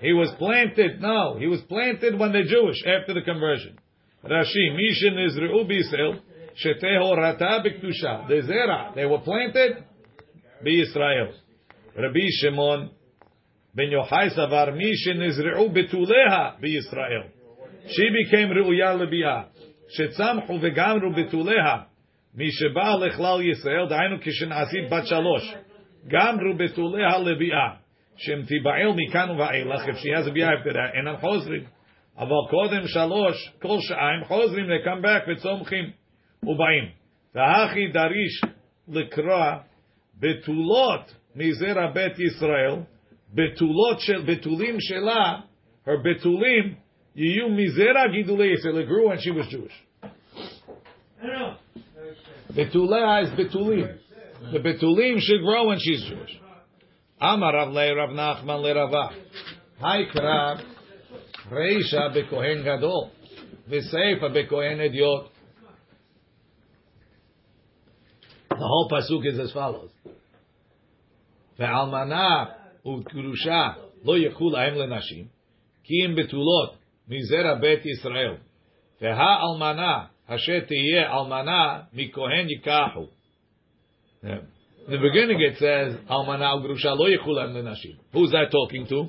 He 0.00 0.12
was 0.12 0.30
planted, 0.38 1.00
no, 1.00 1.36
he 1.38 1.46
was 1.46 1.60
planted 1.62 2.18
when 2.18 2.32
they're 2.32 2.44
Jewish, 2.44 2.82
after 2.86 3.14
the 3.14 3.22
conversion. 3.22 3.78
Rashi, 4.24 4.70
Mishin 4.74 5.16
Izre'u 5.16 5.64
B'Yisrael, 5.66 6.20
Sheteho 6.62 7.16
Rata 7.16 7.62
B'Ktusha. 7.64 8.28
The 8.28 8.42
Zera, 8.46 8.94
they 8.94 9.06
were 9.06 9.20
planted 9.20 9.84
B'Yisrael. 10.64 11.32
Rabbi 11.96 12.26
Shimon 12.40 12.90
Ben 13.74 13.86
Yochai 13.86 14.36
Savar, 14.36 14.72
Mishin 14.72 15.18
Izre'u 15.18 15.70
B'Tuleha 15.70 16.60
B'Yisrael. 16.60 17.30
She 17.88 18.08
became 18.10 18.50
Re'uya 18.50 18.98
Lebiah. 19.88 20.46
Shetzamchu 20.48 20.60
V'Gamru 20.60 21.14
B'Tuleha. 21.14 21.86
משבא 22.36 22.94
לכלל 23.06 23.42
ישראל, 23.42 23.88
דהיינו 23.88 24.16
כשנעשית 24.20 24.90
בת 24.90 25.06
שלוש. 25.06 25.54
גמרו 26.08 26.54
בתוליה 26.56 27.18
לביאה. 27.18 27.68
שהם 28.16 28.42
תיבעל 28.42 28.92
מכאן 28.96 29.30
ואילך, 29.30 29.84
if 29.84 29.96
she 29.96 30.10
has 30.16 30.28
a 30.28 30.30
ביאה 30.30 30.48
after 30.48 30.76
אינם 30.94 31.16
חוזרים. 31.16 31.64
אבל 32.18 32.50
קודם 32.50 32.86
שלוש, 32.86 33.52
כל 33.62 33.76
שעה 33.80 34.08
הם 34.18 34.24
חוזרים, 34.24 34.66
back 35.04 35.30
וצומחים 35.30 35.90
ובאים. 36.42 36.84
והכי 37.34 37.88
דריש 37.92 38.40
לקרוא 38.88 39.52
בתולות 40.20 41.14
מזרע 41.36 41.90
בית 41.92 42.18
ישראל, 42.18 42.74
בתולות 43.34 44.00
של, 44.00 44.22
בתולים 44.26 44.76
שלה, 44.80 45.36
her 45.86 46.02
Yiyu 47.16 47.48
Mizera 47.48 48.08
Gidulei 48.08 48.54
Yisrael 48.54 48.86
grew 48.86 49.10
and 49.10 49.20
she 49.22 49.30
was 49.30 49.46
Jewish. 49.48 49.72
Betulea 52.52 53.24
is 53.24 53.30
Betulim. 53.30 53.98
The 54.52 54.58
Betulim 54.58 55.18
should 55.20 55.40
grow 55.42 55.68
when 55.68 55.78
she's 55.80 56.02
Jewish. 56.04 56.38
Amar 57.20 57.54
Rav 57.54 57.72
Le 57.72 57.94
Rav 57.96 58.10
Nachman 58.10 58.62
Le 58.62 58.74
Ravah. 58.74 59.10
Haikra 59.82 60.62
Reisha 61.50 62.14
BeKohen 62.14 62.64
Gadol. 62.64 63.10
V'Seifa 63.70 64.30
BeKohen 64.30 64.78
Ediot. 64.78 65.28
The 68.50 68.56
whole 68.56 68.88
pasuk 68.90 69.26
is 69.26 69.38
as 69.38 69.52
follows. 69.52 69.90
Ve'almana 71.58 72.54
u'kurusha 72.84 73.76
lo 74.04 74.14
yechul 74.14 74.52
la'em 74.52 74.76
lenashim 74.76 75.28
ki 75.84 76.04
im 76.04 76.14
betulot 76.14 76.74
mizera 77.10 77.60
bet 77.60 77.84
Yisrael. 77.84 78.38
Ve'ha'almana 79.00 80.08
asher 80.28 80.66
tiyeh 80.66 81.08
almana 81.10 81.86
mikohen 81.94 82.48
yikahu. 82.48 83.08
Yeah. 84.22 84.38
In 84.86 84.92
the 84.92 84.98
beginning 84.98 85.40
it 85.40 85.58
says, 85.58 85.96
Almana 86.08 86.46
al 86.46 86.62
Grusha 86.62 86.94
lo 86.96 87.06
yechul 87.06 87.34
lahem 87.34 87.54
lenashim. 87.54 87.96
Who's 88.12 88.30
that 88.30 88.50
talking 88.52 88.86
to? 88.86 89.08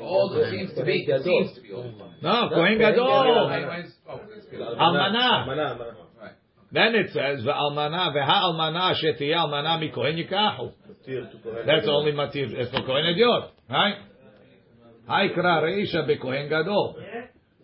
All 0.00 0.32
it 0.36 0.50
seems 0.50 0.72
to 0.74 0.84
be. 0.84 1.04
It 1.06 1.24
seems 1.24 1.54
to 1.56 1.60
be 1.60 1.72
all. 1.72 1.92
No, 2.22 2.48
Kohen 2.48 2.74
Oh, 2.74 2.78
Gadol. 2.78 3.50
anyways, 3.50 3.92
oh, 4.08 4.20
that's 4.32 4.46
good. 4.46 4.60
Almanah. 4.60 5.46
Almanah, 5.46 5.74
almanah. 5.74 5.94
Then 6.72 6.94
it 6.94 7.08
says, 7.12 7.44
"Ve'almana 7.44 8.14
ve'ha'almana 8.14 8.94
shetiyah 9.02 9.48
almana 9.50 9.80
mi 9.80 9.90
kohen 9.90 10.16
yikachu." 10.16 10.72
Matir 10.88 11.30
to 11.32 11.64
That's 11.66 11.88
only 11.88 12.12
matir. 12.12 12.52
It's 12.52 12.70
for 12.70 12.82
kohen 12.86 13.04
ediot, 13.04 13.50
right? 13.68 13.96
Haikra 15.10 15.62
Reisha 15.62 16.06
Bekohen 16.06 16.48
Gadol. 16.48 16.96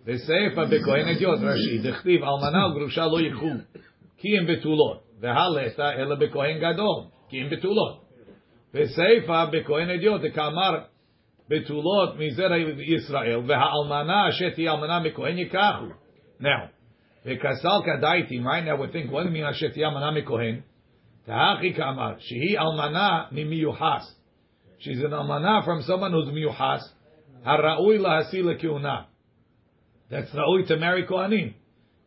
Veseifa 0.05 0.67
Bekohen 0.69 1.07
Ediot 1.07 1.41
Rashi. 1.41 1.81
Dechtiv 1.81 2.23
Almana 2.23 2.75
Grusha 2.75 3.07
Lo 3.07 3.19
Yichu. 3.19 3.65
Ki 4.21 4.41
Betulot. 4.41 5.03
Vehalesa 5.23 5.97
Ela 5.97 6.17
Bekohen 6.17 6.59
Gadol. 6.59 7.13
Ki 7.31 7.49
Betulot. 7.49 8.01
Veseifa 8.75 9.53
Bekohen 9.53 9.91
Ediot. 9.97 10.35
Kamar 10.35 10.89
Betulot 11.49 12.19
Mizera 12.19 12.59
Yisrael. 12.59 13.47
Vehalmana 13.47 14.33
Sheti 14.33 14.65
Almana 14.65 15.01
Bekohen 15.07 15.39
Yikachu. 15.39 15.93
Now, 16.41 16.71
Vekasal 17.25 17.87
Kadaiti. 17.87 18.45
Right 18.45 18.65
now 18.65 18.81
we 18.81 18.89
think, 18.89 19.13
what 19.13 19.23
do 19.23 19.29
you 19.29 19.35
mean 19.35 19.45
Sheti 19.45 19.79
Almana 19.79 20.21
Bekohen? 20.21 20.65
Tahaki 21.29 21.77
Kamar. 21.77 22.17
Shehi 22.17 22.57
Almana 22.59 23.33
Mimiyuhas. 23.33 24.05
She's 24.79 24.99
an 24.99 25.11
almana 25.11 25.65
from 25.65 25.83
someone 25.83 26.13
who's 26.13 26.29
miyuhas. 26.29 26.83
Hara'ui 27.45 27.99
lahasi 27.99 28.43
lekiuna. 28.43 29.07
That's 30.11 30.31
ra'ui 30.31 30.67
to 30.69 30.77
marry 30.77 31.07
Kohanim. 31.07 31.55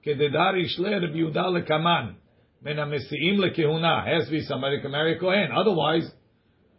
Kededar 0.05 0.55
ishle 0.55 1.01
Rabbi 1.01 1.17
Yehuda 1.17 1.67
lekaman. 1.67 2.15
mena 2.61 2.85
ha-mesi'im 2.85 3.37
lekiuna. 3.37 4.07
Has 4.07 4.25
to 4.25 4.31
be 4.31 4.41
somebody 4.41 4.81
to 4.81 4.89
marry 4.89 5.19
Kohen. 5.19 5.49
Otherwise, 5.55 6.09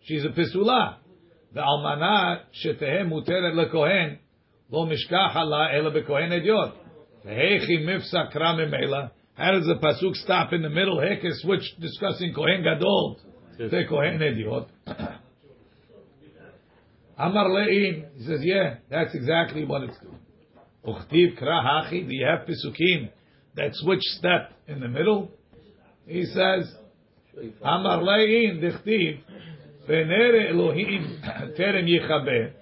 she's 0.02 0.24
a 0.24 0.28
pisula. 0.28 0.96
The 1.52 1.60
almana 1.60 2.40
shetehe 2.64 3.06
muteret 3.06 3.54
lekohen. 3.54 4.18
Lo 4.70 4.86
mishkacha 4.86 5.44
la 5.44 5.68
ela 5.72 5.90
bekohen 5.90 6.30
ediot. 6.32 6.72
Hechi 7.26 7.84
mifsa 7.84 8.32
kra 8.32 8.54
memela. 8.54 9.10
How 9.40 9.52
does 9.52 9.66
the 9.66 9.76
pasuk 9.76 10.14
stop 10.16 10.52
in 10.52 10.60
the 10.60 10.68
middle? 10.68 11.00
Heck, 11.00 11.20
switch 11.22 11.62
discussing 11.80 12.34
Kohen 12.34 12.62
Gadol 12.62 13.18
to 13.56 13.84
Kohen 13.88 14.18
Ediot. 14.18 14.68
Amar 17.20 17.50
le'in. 17.50 18.06
He 18.16 18.24
says, 18.24 18.40
yeah, 18.42 18.76
that's 18.88 19.14
exactly 19.14 19.64
what 19.64 19.82
it's 19.82 19.98
doing. 19.98 20.18
Uchtiv 20.86 21.38
kra. 21.38 21.90
Do 21.90 22.14
you 22.14 22.26
have 22.26 22.46
pasukim 22.46 23.10
that 23.56 23.72
switch 23.74 24.02
step 24.18 24.52
in 24.66 24.80
the 24.80 24.88
middle? 24.88 25.30
He 26.06 26.24
says, 26.24 26.72
Amar 27.62 27.98
le'in 27.98 28.62
dichtiv 28.62 29.20
v'nere 29.86 30.50
Elohim 30.50 31.22
terem 31.58 31.86
yichabe. 31.86 32.52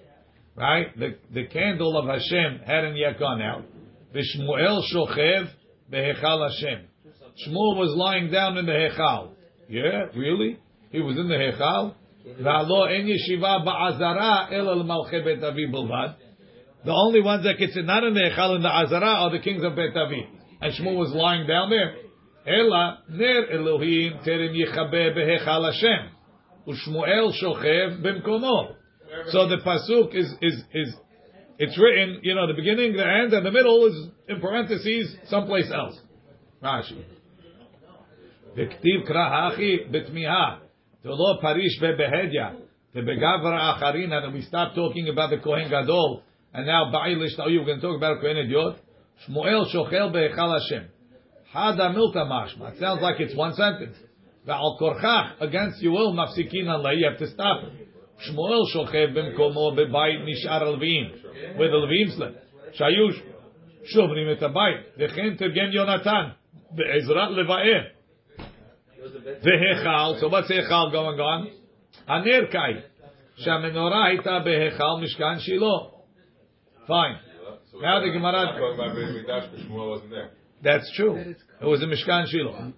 Right? 0.56 0.98
The, 0.98 1.16
the 1.32 1.46
candle 1.46 1.96
of 1.96 2.06
Hashem 2.06 2.62
hadn't 2.66 2.96
yet 2.96 3.20
gone 3.20 3.40
out. 3.40 3.64
V'shmuel 4.12 4.82
shochev 4.92 5.50
behechal 5.92 6.50
Hashem. 6.50 6.86
Shmuel 7.46 7.76
was 7.76 7.94
lying 7.96 8.32
down 8.32 8.58
in 8.58 8.66
the 8.66 8.72
hechal. 8.72 9.30
Yeah, 9.68 10.06
really? 10.16 10.58
He 10.90 11.00
was 11.00 11.16
in 11.16 11.28
the 11.28 11.34
hechal. 11.34 11.94
The 16.84 16.92
only 16.92 17.20
ones 17.22 17.44
that 17.44 17.58
can 17.58 17.72
sit 17.72 17.84
not 17.84 18.04
in 18.04 18.14
the 18.14 18.20
hechal 18.20 18.56
in 18.56 18.62
the 18.62 18.68
azara 18.68 19.06
are 19.06 19.30
the 19.30 19.40
kings 19.40 19.64
of 19.64 19.74
bet 19.74 19.96
avi. 19.96 20.28
And 20.60 20.72
Shmuel 20.74 20.96
was 20.96 21.12
lying 21.12 21.46
down 21.46 21.70
there. 21.70 21.96
Ela 22.46 23.02
ner 23.10 23.50
Elohim 23.50 24.18
terem 24.24 24.54
yichabe 24.54 25.14
behechal 25.16 25.72
Hashem. 25.72 26.10
Ushmuel 26.66 27.32
shochev 27.42 28.00
b'mkomo. 28.02 28.74
So 29.30 29.48
the 29.48 29.56
pasuk 29.58 30.14
is 30.14 30.32
is 30.40 30.62
is 30.72 30.94
it's 31.58 31.76
written, 31.78 32.20
you 32.22 32.34
know, 32.34 32.46
the 32.46 32.54
beginning, 32.54 32.92
the 32.96 33.04
end, 33.04 33.32
and 33.32 33.44
the 33.44 33.50
middle 33.50 33.86
is 33.86 34.08
in 34.28 34.40
parentheses 34.40 35.16
someplace 35.28 35.70
else. 35.72 35.98
Rashi. 36.62 37.04
V'ktiv 38.56 39.04
krahachi 39.10 39.90
betmiha. 39.90 40.67
Tolo 41.03 41.41
parish 41.41 41.79
bebehedya. 41.81 42.55
Tebegavra 42.95 43.75
acharin. 43.75 44.11
And 44.11 44.33
we 44.33 44.41
stopped 44.41 44.75
talking 44.75 45.09
about 45.09 45.29
the 45.29 45.37
Kohen 45.37 45.69
Gadol. 45.69 46.23
And 46.53 46.67
now 46.67 46.91
ba'ilish 46.93 47.37
now 47.37 47.47
you're 47.47 47.65
going 47.65 47.79
to 47.79 47.87
talk 47.87 47.97
about 47.97 48.21
Kohen 48.21 48.37
Idiot. 48.37 48.77
Shmuel 49.27 49.73
shochel 49.73 50.11
be'echal 50.11 50.59
Hashem. 50.59 50.89
Hada 51.53 51.95
milta 51.95 52.25
mashma. 52.27 52.73
It 52.73 52.79
sounds 52.79 53.01
like 53.01 53.19
it's 53.19 53.35
one 53.35 53.53
sentence. 53.53 53.97
Ve'al 54.47 54.79
korchach. 54.79 55.41
Against 55.41 55.81
you 55.81 55.91
will 55.91 56.13
mafsikin 56.13 56.69
Allah. 56.69 56.93
You 56.95 57.09
have 57.09 57.19
to 57.19 57.27
stop 57.27 57.63
it. 57.63 57.87
Shmuel 58.29 58.65
shochev 58.75 59.15
b'mkomo 59.15 59.77
b'bayit 59.77 60.25
nishar 60.25 60.61
alvim. 60.61 61.57
Where 61.57 61.69
the 61.69 61.77
Levim 61.77 62.15
slept. 62.15 62.37
Shayush. 62.79 63.33
שומרים 63.85 64.31
את 64.31 64.43
הבית, 64.43 64.77
וכן 64.97 65.35
תרגם 65.35 65.71
יונתן, 65.71 66.27
בעזרת 66.71 67.31
לבאר. 67.31 67.83
Vehechal. 69.44 70.20
So 70.20 70.28
what's 70.28 70.50
Hechal 70.50 70.92
going 70.92 71.20
on? 71.20 71.50
Haner 72.08 72.50
Kai. 72.52 72.84
Shamenorah 73.44 74.18
ita 74.18 74.42
behechal 74.46 75.02
mishkan 75.02 75.38
shilo. 75.46 76.04
Fine. 76.86 77.18
Now 77.80 78.00
the 78.00 78.10
Gemara. 78.10 78.58
That's 80.62 80.90
true. 80.96 81.16
It 81.16 81.64
was 81.64 81.82
a 81.82 81.86
Mishkan 81.86 82.26
Shiloh. 82.26 82.72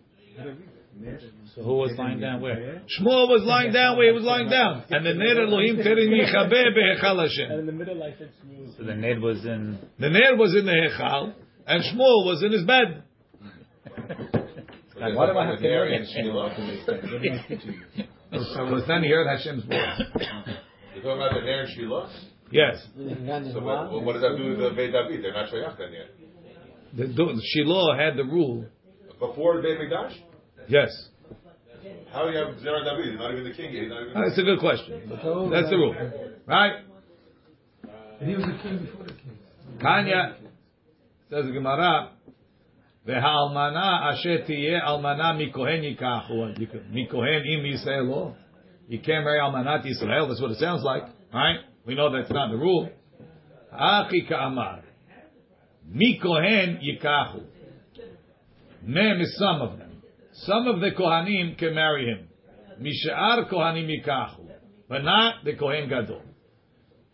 So 1.55 1.62
who 1.62 1.75
was 1.77 1.97
lying 1.97 2.21
down 2.21 2.43
where? 2.43 2.83
Shmuel 2.99 3.29
was 3.29 3.43
lying 3.45 3.73
down 3.73 3.97
where 3.97 4.09
he 4.09 4.12
was 4.12 4.25
lying 4.25 4.51
down. 4.51 4.85
And 4.90 5.07
the 5.07 5.14
Ner 5.14 5.40
Elohim 5.45 5.77
Terin 5.77 6.11
Yichabe 6.11 6.53
Behechal 6.53 7.23
Hashem. 7.23 7.51
And 7.51 7.61
in 7.61 7.66
the 7.66 7.73
middle 7.73 8.03
I 8.03 8.14
said 8.19 8.31
Shmuel. 8.45 8.77
So 8.77 8.85
the 8.85 8.95
Ner 8.95 9.21
was 9.21 9.45
in... 9.45 9.79
The 9.99 10.11
Ner 10.11 10.37
was 10.37 10.55
in 10.55 10.66
the 10.66 10.73
Hechal, 10.73 11.33
and 11.66 11.83
Shmuel 11.85 12.27
was 12.27 12.43
in 12.43 12.53
his 12.53 12.64
bed. 12.64 13.05
But 15.01 15.15
Why 15.15 15.27
there's 15.27 15.35
do 15.35 15.39
I 15.39 15.47
have 15.47 15.57
to 15.57 15.63
there 15.63 15.89
know 15.89 15.97
in 15.97 16.03
that? 16.03 16.11
Shiloh. 16.15 16.43
What 16.43 16.59
am 16.59 17.39
I 17.39 17.49
teaching 17.49 17.75
you? 17.97 18.05
So 18.33 18.65
it 18.65 18.71
was 18.71 18.85
then 18.87 19.03
he 19.03 19.09
heard 19.11 19.27
Hashem's 19.27 19.65
voice. 19.65 19.75
You're 20.95 21.03
talking 21.03 21.19
about 21.19 21.35
the 21.35 21.41
Ner 21.41 21.63
and 21.63 21.75
Shiloh? 21.75 22.09
Yes. 22.53 22.87
So 23.53 23.61
what, 23.61 24.05
what 24.05 24.13
does 24.13 24.23
that 24.23 24.37
do 24.37 24.55
to 24.55 24.63
the 24.69 24.71
Beit 24.71 24.93
David? 24.93 25.25
They're 25.25 25.33
not 25.33 25.51
Shayach 25.51 25.77
then 25.77 25.93
yet. 25.93 26.09
The, 26.97 27.13
the, 27.13 27.43
Shiloh 27.43 27.97
had 27.97 28.17
the 28.17 28.23
rule. 28.23 28.67
Before 29.19 29.57
the 29.57 29.63
Beit 29.63 29.81
Mikdash? 29.81 30.15
Yes. 30.69 31.09
How 32.13 32.25
do 32.25 32.31
you 32.31 32.39
have 32.39 32.61
Zerah 32.61 32.85
David? 32.85 33.11
He's 33.11 33.19
not 33.19 33.33
even 33.33 33.45
the 33.45 33.53
king 33.53 33.73
yet. 33.73 33.83
He's 33.83 33.91
not 33.91 34.03
even 34.03 34.15
That's 34.15 34.39
uh, 34.39 34.43
a 34.43 34.45
good 34.45 34.61
question. 34.61 35.03
That's 35.09 35.71
the 35.71 35.77
rule. 35.77 35.95
Right? 36.47 36.85
He 38.21 38.35
was 38.35 38.45
a 38.45 38.63
king 38.63 38.79
before 38.87 39.07
the 39.07 39.13
king. 39.13 39.39
Kanya 39.81 40.37
says 41.31 41.47
Gemara, 41.53 42.11
"V'ha'almana 43.08 44.12
asher 44.12 44.46
tiyeh 44.46 44.82
almana 44.84 45.34
mikohen 45.34 45.84
yikachu." 45.84 46.58
Mikohen 46.91 47.46
im 47.46 47.63
Yisrael 47.63 48.08
lo. 48.10 48.36
You 48.88 49.00
can't 49.00 49.24
marry 49.24 49.39
almanat 49.39 49.84
Yisrael. 49.86 50.28
That's 50.28 50.41
what 50.41 50.52
it 50.52 50.58
sounds 50.58 50.84
like, 50.84 51.04
right? 51.34 51.60
We 51.86 51.96
know 51.96 52.12
that's 52.12 52.32
not 52.32 52.50
the 52.52 52.58
rule. 52.58 52.89
Achi 53.72 54.26
ka'amar. 54.28 54.84
Mikohen 55.91 56.82
yikachu. 56.84 57.44
Mem 58.84 59.22
is 59.22 59.38
some 59.38 59.62
of 59.62 59.78
them. 59.78 60.02
Some 60.34 60.68
of 60.68 60.80
the 60.82 60.91
kohanim 60.91 61.58
can 61.58 61.74
marry 61.76 62.06
him. 62.06 62.28
Mishar 62.82 63.50
kohanim 63.52 63.88
yikachu, 63.88 64.48
but 64.89 65.04
not 65.04 65.44
the 65.44 65.56
kohen 65.56 65.89
gadol. 65.89 66.22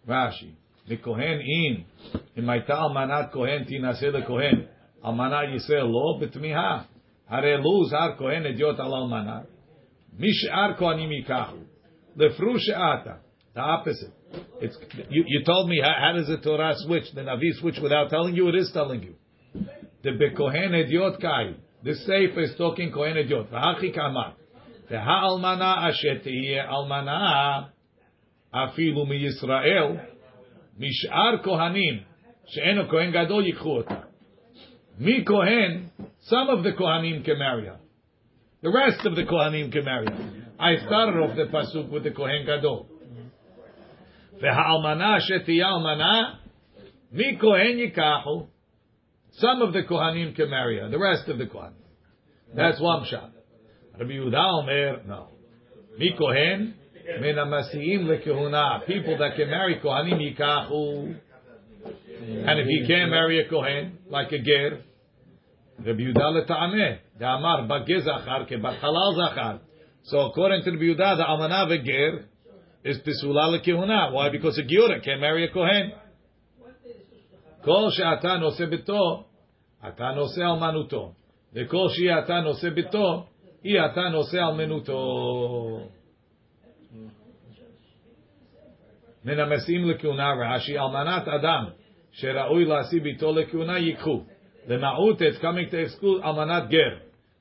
Rashi. 0.08 0.56
The 0.88 0.98
kohen 0.98 1.40
in. 1.42 1.86
אם 2.38 2.50
הייתה 2.50 2.82
אלמנת 2.84 3.32
כהן 3.32 3.64
תינשא 3.64 4.06
לכהן, 4.06 4.66
אלמנה 5.06 5.40
ישראל 5.56 5.84
לא 5.84 6.18
בתמיהה. 6.22 6.82
הרי 7.30 7.58
לו 7.58 7.86
זר 7.86 8.16
כהן 8.18 8.46
אדיוט 8.46 8.80
על 8.80 8.94
אלמנה, 8.94 9.40
משאר 10.20 10.74
כהנים 10.78 11.12
ייקחו. 11.12 11.58
לפרו 12.18 12.60
שעתה. 12.60 13.14
The 13.56 13.60
opposite. 13.60 14.14
It's, 14.62 14.78
you, 15.10 15.24
you 15.28 15.44
told 15.44 15.68
me, 15.68 15.82
how, 15.82 15.94
how 16.04 16.14
does 16.18 16.28
the 16.28 16.38
Torah 16.38 16.74
switch? 16.78 17.04
The 17.14 17.22
Navi 17.22 17.52
switch 17.60 17.80
without 17.82 18.10
telling 18.10 18.34
you? 18.34 18.48
It 18.48 18.56
is 18.56 18.72
telling 18.74 19.04
you. 19.04 19.16
The 20.04 20.12
bekohen 20.12 20.72
ediot 20.72 21.20
kai. 21.22 21.56
The 21.84 21.96
Sefer 21.96 22.42
is 22.42 22.54
talking 22.58 22.92
kohen 22.94 23.18
ediot. 23.18 23.50
V'hachi 23.52 23.94
kamar. 23.94 24.34
והאלמנה 24.92 25.90
אשר 25.90 26.18
תהיה 26.24 26.70
אלמנה 26.70 27.62
אפילו 28.52 29.06
מישראל, 29.06 29.88
משאר 30.80 31.44
כהנים 31.44 32.00
שאינו 32.46 32.90
כהן 32.90 33.12
גדול 33.12 33.46
ייקחו 33.46 33.78
אותה. 33.78 34.05
Mi 34.99 35.25
Kohen, 35.25 35.91
some 36.23 36.49
of 36.49 36.65
the 36.65 36.73
Kohanim 36.73 37.25
can 37.25 37.39
marry 37.39 37.67
her. 37.67 37.79
The 38.63 38.71
rest 38.71 39.05
of 39.05 39.15
the 39.15 39.25
Kohanim 39.25 39.71
can 39.71 39.85
marry 39.85 40.07
her. 40.07 40.47
I 40.59 40.77
started 40.87 41.21
off 41.21 41.37
the 41.37 41.45
pasuk 41.45 41.91
with 41.91 42.05
the 42.05 42.13
Kohen 42.13 42.47
Gadol. 42.47 42.89
V'ha'almana 44.43 45.21
sheti 45.31 45.59
almana, 45.59 46.39
mi 47.13 47.39
Kohen. 47.41 47.93
Some 49.33 49.61
of 49.61 49.75
the 49.75 49.83
Kohanim 49.83 50.35
can 50.35 50.49
marry 50.49 50.79
her. 50.81 50.89
The 50.89 50.99
rest 50.99 51.29
of 51.29 51.37
the 51.37 51.45
Kohanim. 51.45 51.75
That's 52.55 52.81
one 52.81 53.05
shot. 53.07 53.33
Rabbi 53.99 54.13
Yehuda 54.13 54.63
Omer, 54.63 55.03
no. 55.07 55.29
Mi 55.99 56.15
Kohen, 56.19 56.75
lekehuna. 57.07 58.87
People 58.87 59.19
that 59.19 59.37
can 59.37 59.51
marry 59.51 59.79
Kohanim 59.85 60.21
yikahu. 60.21 61.17
And 62.48 62.60
if 62.60 62.68
you 62.68 62.86
can't 62.88 63.10
marry 63.10 63.46
a 63.46 63.50
kohen 63.50 64.00
like 64.10 64.32
a 64.32 64.40
ger, 64.40 64.82
Rabbi 65.80 66.00
Yehuda 66.00 66.48
leta'ameh. 66.48 66.98
Da'amar 67.20 67.68
bageh 67.68 68.04
zachar 68.06 68.48
kebat 68.48 68.80
halal 68.82 69.16
zachar. 69.18 69.60
So 70.04 70.20
according 70.28 70.64
to 70.64 70.72
Rabbi 70.72 70.84
Yehuda, 70.84 71.18
the 71.18 71.24
almana 71.24 71.68
veger 71.68 72.26
is 72.84 72.98
pisula 73.00 73.58
lekehuna. 73.58 74.12
Why? 74.14 74.30
Because 74.30 74.58
a 74.58 74.64
giura 74.64 75.04
can't 75.04 75.22
marry 75.22 75.46
a 75.46 75.52
kohen. 75.52 75.92
כל 77.64 77.88
שאתה 77.92 78.38
נושא 78.38 78.66
ביתו, 78.66 79.24
אתה 79.88 80.12
נושא 80.16 80.42
אלמנותו. 80.42 81.14
וכל 81.54 81.88
שאתה 81.90 82.42
נושא 82.42 82.70
ביתו, 82.70 83.26
היא 83.64 83.80
אתה 83.86 84.10
נושא 84.10 84.38
אלמנותו. 84.38 85.88
מן 89.26 89.40
המסיעים 89.40 89.90
לכהונה 89.90 90.34
רש"י, 90.34 90.80
אלמנת 90.80 91.28
אדם 91.28 91.66
שראוי 92.16 92.66
להשיא 92.66 93.02
ביתו 93.02 93.32
לכהונה 93.36 93.78
ייקחו. 93.78 94.24
למעוט 94.68 95.22
it's 95.22 95.42
coming 95.42 95.72
to 95.72 95.76
exclude 95.76 96.26
אלמנת 96.26 96.70
גר. 96.70 96.98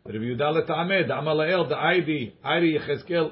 רבי 0.09 0.27
יהודה 0.27 0.51
לטעמי, 0.51 1.03
דאמר 1.03 1.35
לאל, 1.35 1.69
דאיידי, 1.69 2.31
איידי 2.45 2.67
יחזקאל 2.67 3.29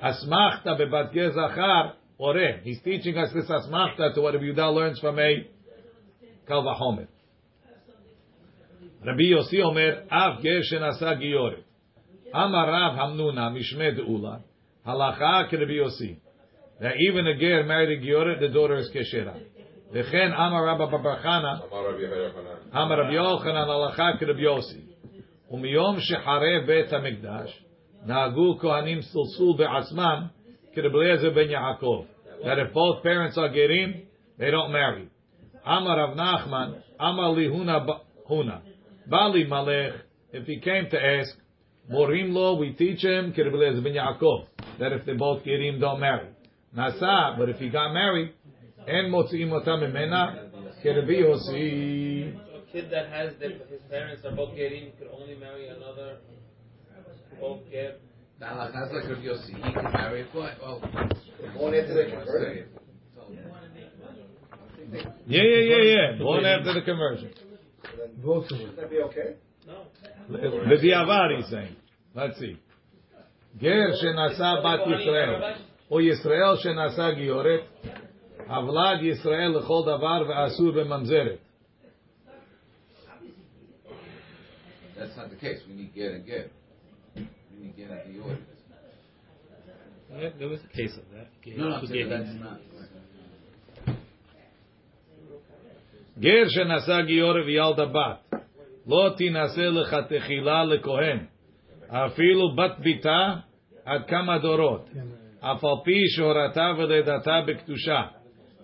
אסמכתה 0.00 0.74
בבת 0.74 1.12
גר 1.12 1.30
זכר, 1.30 1.88
אורה. 2.20 2.48
He's 2.64 2.80
teaching 2.84 3.16
us 3.16 3.32
this 3.32 3.50
asmachta 3.50 4.14
to 4.14 4.20
what 4.20 4.34
Rabbi 4.34 4.44
Yehuda 4.44 4.74
learns 4.74 5.00
from 5.00 5.18
a 5.18 5.44
קל 6.44 6.58
וחומר. 6.58 7.02
רבי 9.04 9.24
יוסי 9.24 9.62
אומר, 9.62 9.98
אף 10.08 10.42
גר 10.42 10.62
שנשא 10.62 11.14
גיורת. 11.14 11.62
אמר 12.34 12.68
רב 12.68 12.98
המנונה, 12.98 13.48
משמי 13.50 13.90
דאולה, 13.90 14.36
הלכה 14.84 15.42
כרבי 15.50 15.74
יוסי. 15.74 16.14
That 16.80 16.94
even 17.08 17.26
a 17.26 17.34
ger 17.38 17.62
married 17.64 17.98
a 17.98 18.04
gioret, 18.04 18.40
the 18.40 18.48
daughter 18.48 18.76
is 18.76 18.90
keshera. 18.90 19.34
וכן 19.92 20.32
אמר 20.32 20.68
רבא 20.68 20.86
בבר 20.86 21.16
חנה, 21.16 21.54
אמר 21.72 21.88
רבי 21.88 22.02
יוחנן. 22.02 22.80
אמר 22.82 23.00
רבי 23.00 23.14
יוחנן 23.14 23.56
הלכה 23.56 24.10
כרבי 24.18 24.42
יוסי. 24.42 24.80
ומיום 25.50 26.00
שחרב 26.00 26.66
בית 26.66 26.92
המקדש, 26.92 27.64
נהגו 28.06 28.58
כהנים 28.58 29.00
סולסול 29.02 29.56
בעצמם 29.58 30.22
כרבי 30.72 30.98
אליעזר 30.98 31.30
בן 31.30 31.50
יעקב. 31.50 32.04
That 32.42 32.58
if 32.58 32.72
both 32.74 33.02
parents 33.04 33.38
are 33.38 33.50
gerim, 33.50 34.02
they 34.38 34.50
don't 34.50 34.72
marry. 34.72 35.06
Amar 35.64 35.96
Rav 35.96 36.16
Nachman, 36.16 36.82
Amar 36.98 37.30
li 37.30 37.46
huna 37.46 37.86
ba- 37.86 38.00
huna. 38.28 38.60
Bali 39.06 39.46
malech, 39.46 39.94
if 40.32 40.44
he 40.46 40.58
came 40.58 40.88
to 40.90 40.98
ask, 40.98 41.36
Morim 41.90 42.32
lo, 42.32 42.54
we 42.54 42.72
teach 42.72 43.04
him, 43.04 43.32
k'Reb 43.32 43.54
Eliezer 43.54 43.80
ben 43.80 43.94
Yaakov, 43.94 44.46
that 44.80 44.92
if 44.92 45.04
they 45.04 45.12
both 45.12 45.44
gerim, 45.44 45.80
don't 45.80 46.00
marry. 46.00 46.28
Nasa, 46.76 47.38
but 47.38 47.48
if 47.48 47.58
he 47.58 47.68
got 47.68 47.92
married, 47.92 48.32
en 48.86 49.10
motziim 49.10 49.52
otam 49.52 49.82
imena, 49.82 50.22
k'Reb 50.82 51.08
Yossi. 51.08 52.34
So 52.34 52.58
a 52.58 52.72
kid 52.72 52.90
that 52.90 53.08
has 53.08 53.32
the, 53.38 53.48
his 53.70 53.82
parents 53.90 54.24
are 54.24 54.34
both 54.34 54.54
gerim 54.54 54.96
could 54.98 55.08
only 55.12 55.36
marry 55.36 55.68
another 55.68 56.18
both 57.40 57.60
ger. 57.70 57.96
The 58.38 58.46
halakha 58.46 58.86
is 58.86 58.92
like 58.92 59.08
Rav 59.08 59.18
Yossi. 59.18 59.54
He 59.56 59.72
can 59.72 59.92
marry 59.92 60.22
a 60.22 60.24
boy. 60.32 60.50
Well, 60.60 60.80
Born 61.54 61.74
after 61.74 61.94
they 61.94 62.10
converted. 62.10 62.68
Yeah, 65.26 65.42
yeah, 65.42 65.58
yeah, 65.58 65.82
yeah. 65.82 66.18
Born 66.18 66.44
after 66.44 66.74
the 66.74 66.82
conversion. 66.82 67.32
Shouldn't 68.22 68.76
that 68.76 68.90
be 68.90 68.98
okay? 68.98 69.36
B'diavad, 70.30 71.36
he's 71.36 71.50
saying. 71.50 71.76
Let's 72.14 72.38
see. 72.38 72.58
Ger 73.60 73.92
shenasa 74.02 74.62
bat 74.62 74.80
Yisrael. 74.86 75.56
או 75.90 76.00
ישראל 76.00 76.56
שנשא 76.56 77.10
גיורת, 77.14 77.60
הבלד 78.46 79.02
ישראל 79.02 79.48
לכל 79.58 79.82
דבר 79.86 80.22
ואסור 80.28 80.70
בממזרת. 80.70 81.38
that's 85.02 85.16
not 85.16 85.30
the 85.30 85.36
case. 85.36 85.60
We 85.68 85.74
need 85.74 85.94
get 85.94 86.12
and 86.12 86.26
get. 86.26 86.52
We 87.16 87.26
need 87.60 87.76
get 87.76 87.90
and 87.90 88.14
the 88.14 88.20
order. 88.22 88.38
Yeah, 90.14 90.28
there 90.38 90.48
was 90.48 90.60
a 90.60 90.76
case 90.76 90.94
of 90.96 91.04
that. 91.14 91.26
No, 91.56 91.68
no, 91.68 91.74
I'm 91.76 91.86
saying 91.86 92.08
that's 92.08 92.40
not. 92.40 92.58
גר 96.18 96.48
שנשא 96.48 97.02
גיורת 97.06 97.44
וילדה 97.46 97.86
בת, 97.86 98.40
לא 98.86 99.14
תינשא 99.16 99.60
לך 99.60 99.96
תחילה 100.08 100.64
לכהן, 100.64 101.26
אפילו 101.88 102.54
בת 102.56 102.78
ביתה 102.78 103.34
עד 103.84 104.04
כמה 104.08 104.38
דורות, 104.38 104.90
אף 105.40 105.64
על 105.64 105.70
פי 105.84 106.08
שהורתה 106.08 106.72
ולידתה 106.78 107.40
בקדושה, 107.46 108.02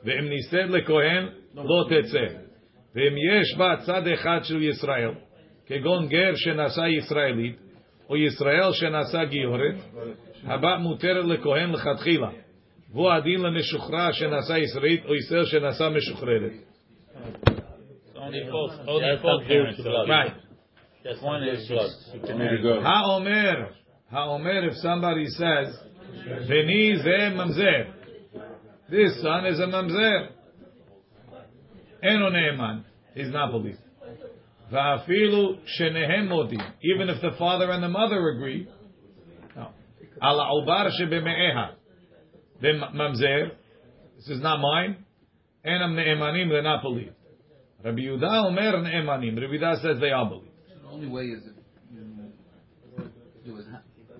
ואם 0.05 0.29
נישאת 0.29 0.69
לכהן, 0.69 1.27
לא 1.55 1.85
תצא. 1.89 2.25
ואם 2.95 3.15
יש 3.17 3.57
בה 3.57 3.75
צד 3.85 4.07
אחד 4.07 4.39
של 4.43 4.63
ישראל, 4.63 5.11
כגון 5.65 6.07
גר 6.07 6.31
שנשא 6.35 6.81
ישראלית, 6.87 7.55
או 8.09 8.17
ישראל 8.17 8.71
שנשא 8.71 9.23
גיורת, 9.23 9.75
הבת 10.43 10.79
מותרת 10.79 11.25
לכהן 11.25 11.71
לכתחילה. 11.71 12.29
והוא 12.91 13.11
הדין 13.11 13.41
למשוחרר 13.41 14.11
שנשא 14.11 14.53
ישראלית, 14.53 15.05
או 15.05 15.15
ישראל 15.15 15.45
שנשא 15.45 15.89
משוחררת. 15.89 16.51
Right. 20.07 20.33
Ha'omer, 22.81 23.57
ha'omer, 24.09 24.67
if 24.69 24.75
somebody 24.75 25.27
says, 25.27 25.67
Veni 26.47 26.95
ze 26.95 27.29
mamzer, 27.35 28.02
this 28.93 29.19
son 29.23 29.47
is 29.47 29.59
a 29.59 29.63
mamzer, 29.63 30.27
eno 32.03 32.29
ne'eman, 32.29 32.85
he's 33.15 33.31
not 33.31 33.51
believed. 33.51 33.79
Va'afilu 34.71 35.57
shenehem 35.65 36.27
modim, 36.29 36.61
even 36.83 37.09
if 37.09 37.19
the 37.19 37.31
father 37.39 37.71
and 37.71 37.81
the 37.83 37.89
mother 37.89 38.29
agree, 38.29 38.67
no. 39.55 39.69
Ala 40.21 40.47
ubar 40.61 40.91
shebeme'eha, 40.91 41.71
mamzer, 42.93 43.51
this 44.17 44.29
is 44.29 44.41
not 44.41 44.59
mine, 44.59 45.03
enam 45.65 45.95
ne'emanim, 45.95 46.49
they're 46.49 46.61
not 46.61 46.83
believed. 46.83 47.15
Rabbi 47.83 47.99
Yehuda 47.99 48.45
omer 48.45 48.77
ne'emanim, 48.83 49.41
Rabbi 49.41 49.55
Yehuda 49.55 49.81
says 49.81 49.99
they 49.99 50.11
are 50.11 50.29
believed. 50.29 50.51
The 50.83 50.87
only 50.87 51.07
way 51.07 51.23
is 51.23 51.43
if 51.47 51.55
you 51.91 52.01
do 53.43 53.57
it. 53.57 53.65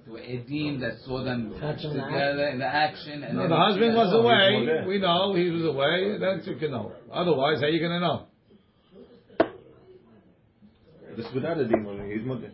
Do 0.05 0.12
a 0.12 0.12
edim 0.22 0.80
that 0.80 0.98
saw 1.04 1.22
them 1.24 1.52
together 1.52 2.48
in 2.52 2.58
the 2.58 2.66
action, 2.66 3.22
and 3.24 3.34
No, 3.36 3.42
then 3.42 3.50
the 3.50 3.56
husband 3.56 3.94
was 3.94 4.08
Oh, 4.12 4.22
he 4.22 4.24
was 4.24 4.24
away. 4.24 4.66
there. 4.66 4.86
We 4.86 4.98
know 4.98 5.34
he 5.34 5.50
was 5.50 5.64
away. 5.64 6.18
That's 6.18 6.46
you 6.46 6.56
can 6.56 6.70
know. 6.70 6.92
Otherwise, 7.12 7.60
how 7.60 7.66
you 7.66 7.80
going 7.80 8.00
to 8.00 8.00
know? 8.00 8.26
This 11.16 11.26
without 11.34 11.58
a 11.58 11.66
demon, 11.66 12.10
he's 12.10 12.24
mother. 12.24 12.52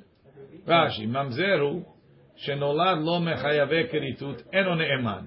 רש"י, 0.67 1.07
ממזר 1.07 1.61
הוא 1.61 1.83
שנולד 2.37 2.99
לא 3.05 3.21
מחייבי 3.21 3.89
כריתות, 3.91 4.43
אינו 4.53 4.75
נאמן. 4.75 5.25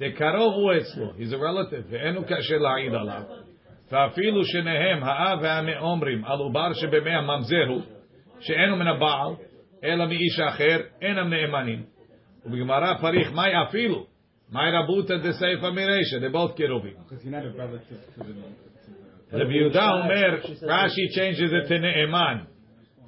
דקרוב 0.00 0.54
הוא 0.54 0.72
אצלו, 0.76 1.10
he's 1.18 1.32
a 1.32 1.36
relative, 1.36 1.84
ואינו 1.90 2.24
קשה 2.24 2.56
להעיד 2.58 2.94
עליו. 2.94 3.22
ואפילו 3.92 4.44
שניהם, 4.44 5.02
האב 5.04 5.38
והאמה 5.42 5.78
אומרים 5.78 6.24
על 6.24 6.38
עובר 6.38 6.72
שבמי 6.72 7.10
הממזר 7.10 7.66
הוא, 7.68 7.82
שאינו 8.40 8.76
מן 8.76 8.86
הבעל, 8.86 9.34
אלא 9.84 10.06
מאיש 10.06 10.40
אחר, 10.40 10.80
אינם 11.02 11.34
נאמנים. 11.34 11.82
ובגמרא 12.46 12.94
פריך, 13.00 13.32
מהי 13.32 13.62
אפילו? 13.62 14.06
מהי 14.52 14.70
רבותא 14.72 15.16
דסייפא 15.16 15.66
מרישא? 15.70 16.16
they 16.16 16.32
both 16.32 16.56
קרובים. 16.56 16.92
Because 16.92 17.24
you're 17.24 17.30
not 17.30 17.44
a 17.44 17.58
relative 17.58 18.18
to 18.18 18.24
the. 18.24 18.62
רבי 19.32 19.54
יהודה 19.54 19.90
אומר, 19.90 20.38
רש"י 20.62 21.08
changes 21.08 21.64
it 21.64 21.68
to 21.68 21.74
נאמן. 21.74 22.38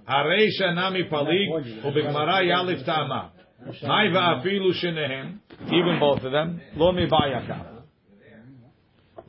הרישא 0.06 0.64
נמי 0.64 1.08
פליג, 1.08 1.50
ובגמרא 1.84 2.40
יאלף 2.40 2.82
טעמה. 2.86 3.26
מאי 3.66 4.08
ואפילו 4.14 4.74
שניהם, 4.74 5.36
even 5.66 6.00
both 6.00 6.20
of 6.20 6.32
them, 6.32 6.78
לא 6.78 6.92
מבעיה 6.92 7.48
כך. 7.48 7.62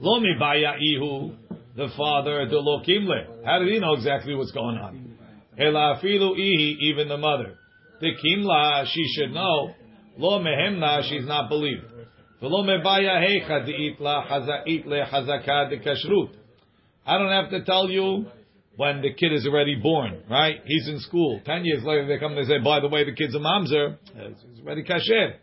לא 0.01 0.19
מבעיה 0.21 0.73
איהו, 0.73 1.31
the 1.75 1.97
father, 1.97 2.49
דלא 2.49 2.81
קימלה. 2.83 3.21
How 3.43 3.59
did 3.59 3.69
he 3.73 3.79
know 3.79 3.93
exactly 3.93 4.35
what's 4.35 4.51
going 4.51 4.77
on? 4.77 5.08
Helafilu 5.60 6.38
ihi, 6.38 6.76
even 6.80 7.08
the 7.08 7.18
mother. 7.18 7.58
The 8.00 8.12
kimla, 8.24 8.86
she 8.86 9.04
should 9.14 9.32
know. 9.32 9.74
Lo 10.16 10.40
mehemna, 10.40 11.02
she's 11.08 11.26
not 11.26 11.48
believed. 11.48 11.84
V'lo 12.42 12.64
mebaya 12.64 13.20
hecha 13.20 13.68
deitla 13.68 14.26
hazait 14.26 14.86
lehazaka 14.86 15.70
dekashrut. 15.70 16.30
I 17.06 17.18
don't 17.18 17.30
have 17.30 17.50
to 17.50 17.64
tell 17.64 17.90
you 17.90 18.26
when 18.76 19.02
the 19.02 19.12
kid 19.12 19.32
is 19.32 19.46
already 19.46 19.74
born, 19.74 20.22
right? 20.30 20.60
He's 20.64 20.88
in 20.88 21.00
school. 21.00 21.40
Ten 21.44 21.64
years 21.64 21.82
later, 21.84 22.06
they 22.06 22.18
come 22.18 22.32
and 22.32 22.44
they 22.44 22.48
say, 22.48 22.58
by 22.64 22.80
the 22.80 22.88
way, 22.88 23.04
the 23.04 23.12
kid's 23.12 23.34
a 23.34 23.38
mamzer. 23.38 23.98
He's 24.14 24.62
ready 24.64 24.82
kasher. 24.82 25.34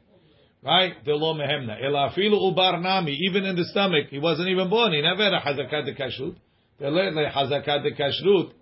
Right? 0.64 0.94
Lo 1.06 1.36
mehemna. 1.36 1.80
Elafilu 1.84 2.56
ubar 2.56 2.82
nami. 2.82 3.16
Even 3.30 3.46
in 3.46 3.56
the 3.56 3.66
stomach, 3.66 4.08
he 4.10 4.18
wasn't 4.18 4.50
even 4.50 4.70
born. 4.70 4.94
He 4.94 5.02
never 5.02 5.24
had 5.24 5.34
a 5.34 5.40
hazakat 5.40 5.86
de 5.86 5.94
kashrut. 5.94 6.36
They 6.80 6.88
learned 6.88 7.16
de 7.16 7.92
kashrut. 7.92 8.54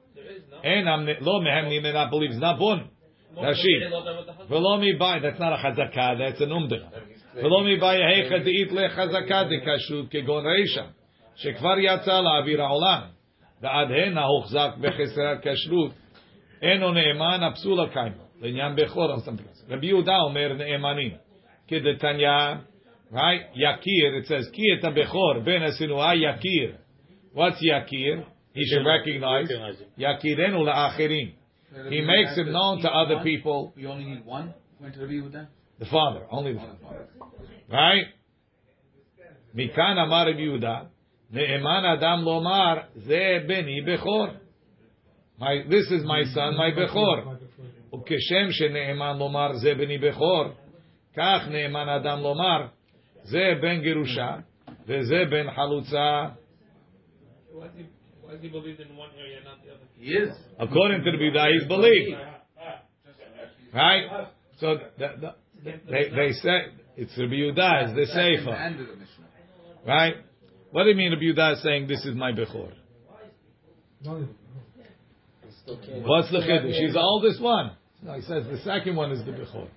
And 0.62 0.88
am 0.88 1.06
lo 1.20 1.40
mehemni, 1.40 1.82
they 1.82 1.92
not 1.92 2.10
believe 2.10 2.30
he's 2.30 2.40
not 2.40 2.58
born. 2.58 2.88
Rashi. 3.36 4.48
Velo 4.48 4.78
mi 4.78 4.92
bai. 4.98 5.20
That's 5.20 5.38
not 5.38 5.52
a 5.52 5.56
hazakah. 5.56 6.18
That's 6.18 6.40
an 6.40 6.50
umdra. 6.50 6.88
ולא 7.34 7.64
מבעיה 7.64 8.08
היכא 8.08 8.38
דאית 8.38 8.72
לחזקה 8.72 9.42
דקשרות 9.44 10.10
כגון 10.10 10.46
רישא, 10.46 10.84
שכבר 11.36 11.78
יצא 11.78 12.20
לאוויר 12.20 12.62
העולם, 12.62 13.00
ועד 13.60 13.88
הנה 13.90 14.24
הוחזק 14.24 14.70
בחסרת 14.80 15.38
כשרות, 15.42 15.92
אינו 16.62 16.92
נאמן 16.92 17.40
הפסול 17.42 17.80
הקיימה, 17.80 18.24
לעניין 18.40 18.76
בכור 18.76 19.12
או 19.12 19.16
something 19.16 19.70
else. 19.70 19.72
רבי 19.72 19.86
יהודה 19.86 20.16
אומר 20.18 20.52
נאמנים, 20.52 21.12
כדתניא, 21.68 22.54
right? 23.12 23.44
יקיר, 23.54 24.12
it 24.22 24.26
says, 24.26 24.52
כי 24.52 24.62
את 24.78 24.84
הבכור 24.84 25.38
בין 25.44 25.62
השנואה 25.62 26.14
יקיר. 26.14 26.72
What's 27.34 27.60
יקיר? 27.62 28.20
He 28.54 28.64
should 28.66 28.84
recognize. 28.86 29.48
Recognize 29.48 29.80
him. 29.80 29.88
יכירנו 29.98 30.64
לאחרים. 30.64 31.30
He 31.72 32.00
makes 32.00 32.36
it 32.36 32.46
known 32.46 32.82
to 32.82 32.88
other 32.88 33.22
people. 33.22 33.72
We 33.76 33.86
only 33.86 34.04
need 34.04 34.24
one. 34.24 34.54
Went 34.80 34.94
to 34.94 35.00
Rabbi 35.00 35.12
Yehuda. 35.12 35.46
The 35.78 35.86
father, 35.86 36.26
only 36.30 36.52
the 36.54 36.60
father. 36.60 37.06
Right? 37.70 38.06
מכאן 39.54 39.98
אמר 39.98 40.28
רבי 40.28 40.42
יהודה, 40.42 40.80
נאמן 41.30 41.84
אדם 41.98 42.22
לומר, 42.24 42.74
זה 42.94 43.38
בני 43.46 43.80
בכור. 43.80 44.26
My, 45.38 45.64
this 45.68 45.90
is 45.90 46.04
my 46.04 46.24
son, 46.34 46.56
my 46.56 46.82
בכור. 46.82 47.16
וכשם 47.94 48.50
שנאמן 48.50 49.18
לומר, 49.18 49.52
זה 49.52 49.74
בני 49.74 49.98
בכור, 49.98 50.44
כך 51.16 51.48
נאמן 51.50 51.88
אדם 51.88 52.20
לומר, 52.20 52.66
זה 53.22 53.52
בן 53.62 53.80
גירושה, 53.80 54.36
וזה 54.86 55.24
בן 55.30 55.50
חלוצה. 55.50 56.26
Why 58.35 58.39
is 58.39 58.41
he, 58.41 58.49
why 58.49 58.59
is 58.59 58.63
believed 58.63 58.79
in 58.81 58.97
one 58.97 59.09
area, 59.17 59.39
not 59.43 59.63
the 59.63 59.71
other? 59.71 59.83
He 59.97 60.11
is. 60.11 60.35
According 60.59 61.03
to 61.03 61.11
the 61.11 61.17
Yehuda, 61.17 61.53
he's 61.53 61.67
believed. 61.67 62.17
Right? 63.73 64.27
So 64.59 64.77
the, 64.97 65.07
the, 65.19 65.35
they, 65.63 66.09
they 66.09 66.31
say, 66.33 66.65
it's 66.97 67.17
Rabbi 67.17 67.33
Yehuda, 67.33 67.83
it's 67.83 67.95
the 67.95 68.05
Sefer. 68.07 68.53
And 68.53 68.79
the 68.79 68.83
Mishnah. 68.83 69.85
Right? 69.85 70.15
What 70.71 70.83
do 70.83 70.89
you 70.89 70.95
mean 70.95 71.11
Rabbi 71.11 71.23
Yehuda 71.23 71.53
is 71.53 71.63
saying 71.63 71.87
this 71.87 72.05
is 72.05 72.15
my 72.15 72.31
Bechor? 72.31 72.71
What's 76.03 76.31
the 76.31 76.39
Chiddush? 76.39 76.77
She's 76.79 76.93
the 76.93 77.01
oldest 77.01 77.41
one. 77.41 77.71
No, 78.01 78.13
he 78.13 78.21
says 78.21 78.45
the 78.49 78.59
second 78.63 78.95
one 78.95 79.11
is 79.11 79.25
the 79.25 79.31
Bechor. 79.31 79.67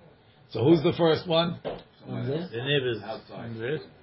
So 0.51 0.63
who's 0.63 0.83
the 0.83 0.93
first 0.97 1.27
one? 1.27 1.59
The 1.63 2.47
neighbors. 2.51 3.01
Outside. 3.03 3.51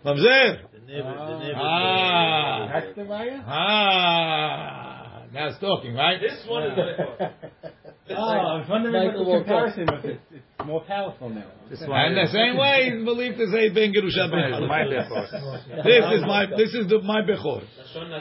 Mamzer. 0.04 0.60
The 0.86 0.92
neighbors. 0.92 1.18
The 1.18 1.38
neighbors. 1.38 1.56
Ah. 1.58 2.68
That's 2.72 2.94
the 2.96 3.02
raya? 3.02 3.42
Ah. 3.46 5.22
Now 5.32 5.48
it's 5.48 5.58
talking, 5.58 5.94
right? 5.94 6.20
This 6.20 6.46
one 6.48 6.62
is 6.64 6.76
the 6.76 7.30
Oh, 8.08 8.14
I 8.14 8.62
was 8.62 8.66
wondering 8.70 8.94
Michael 8.94 9.26
what 9.26 9.26
the 9.26 9.30
woke 9.30 9.46
comparison 9.46 9.86
was. 9.90 10.00
It's, 10.04 10.22
it's 10.30 10.66
more 10.66 10.84
powerful 10.84 11.28
now. 11.28 11.50
And 11.70 12.16
the 12.16 12.30
same 12.30 12.56
way 12.56 12.90
he's 12.94 13.04
believed 13.04 13.36
to 13.38 13.50
say 13.50 13.68
Ben 13.70 13.92
Gerusha 13.92 14.30
Ben 14.30 14.68
My 14.68 14.86
Chalutza. 14.86 15.82
This 15.82 16.04
is 16.14 16.22
my 16.22 16.46
this 16.46 16.72
is 16.74 16.86
the, 16.88 17.02
my 17.02 17.22
Bechor. 17.22 17.66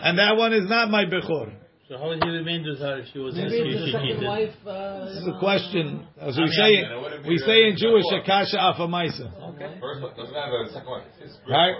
And 0.02 0.18
that 0.18 0.36
one 0.36 0.54
is 0.54 0.68
not 0.68 0.90
my 0.90 1.06
Bechor. 1.06 1.54
So 1.88 2.00
how 2.00 2.10
would 2.10 2.24
he 2.24 2.30
remain 2.30 2.66
with 2.66 2.80
her 2.80 2.98
if 2.98 3.14
she 3.14 3.20
was 3.20 3.36
Maybe 3.36 3.62
it's 3.62 3.78
the 3.78 3.86
she 3.86 4.18
second 4.18 4.26
wife. 4.26 4.50
Uh, 4.66 5.06
This 5.06 5.22
is 5.22 5.28
a 5.30 5.38
question. 5.38 6.08
As 6.18 6.34
we 6.36 6.42
I 6.42 6.46
mean, 6.50 6.58
say, 6.58 6.72
I 6.82 7.22
mean, 7.22 7.30
we 7.30 7.38
say 7.38 7.70
in 7.70 7.78
Jewish. 7.78 8.10
Akasha 8.10 8.58
Afamaisa. 8.58 9.54
Okay. 9.54 9.78
First 9.80 10.02
one 10.02 10.18
doesn't 10.18 10.34
have 10.34 10.50
a 10.50 10.74
second 10.74 10.90
one. 10.90 11.04
It's 11.22 11.38
his 11.38 11.38
Right. 11.48 11.78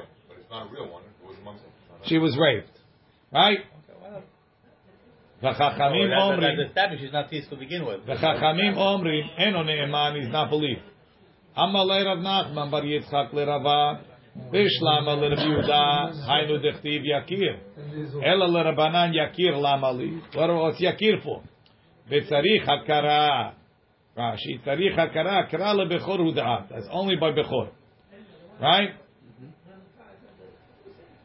One, 0.56 0.68
but 0.70 0.80
it's 0.80 0.80
not 0.80 0.80
a 0.80 0.84
real 0.84 0.92
one. 0.92 1.04
It 1.04 1.28
was 1.28 1.38
amongst 1.42 1.64
them. 1.64 1.72
She 2.06 2.18
was 2.18 2.38
raped. 2.38 2.72
Right? 3.32 3.60
V'chachamim 5.44 6.10
That's 6.10 6.22
omrim, 6.22 6.68
established. 6.68 7.04
She's 7.04 7.12
not 7.12 7.30
teased 7.30 7.50
to 7.50 7.56
begin 7.58 7.86
with. 7.86 8.02
v'chachamim 8.06 8.76
omrim, 8.76 9.28
eno 9.38 9.64
ne'eman, 9.64 10.22
he's 10.22 10.32
not 10.32 10.50
believed. 10.50 10.82
Amalei 11.58 12.06
Rav 12.06 12.20
Nachman 12.20 12.72
bar 12.72 12.82
Yitzchak 12.82 13.34
lerava, 13.34 14.02
bishlama 14.52 15.16
l'Rav 15.18 15.40
Yehuda, 15.40 16.28
haynu 16.28 16.60
dechtiv 16.64 17.04
yakir. 17.04 17.60
Ela 18.24 18.46
l'Rabanan 18.46 19.14
yakir 19.14 19.60
lama 19.60 19.92
li. 19.92 20.22
What 20.34 20.50
what's 20.50 20.82
yakir 20.82 21.22
for? 21.24 21.44
V'tzarich 22.10 22.66
hakara. 22.66 23.54
Rashi, 24.18 24.62
tzarich 24.66 24.96
hakara, 24.98 25.50
kara 25.50 25.74
lebechor 25.74 26.20
huda'at. 26.20 26.70
That's 26.70 26.88
only 26.92 27.18
by 27.18 27.32
bechor. 27.32 27.70
Right? 28.62 28.92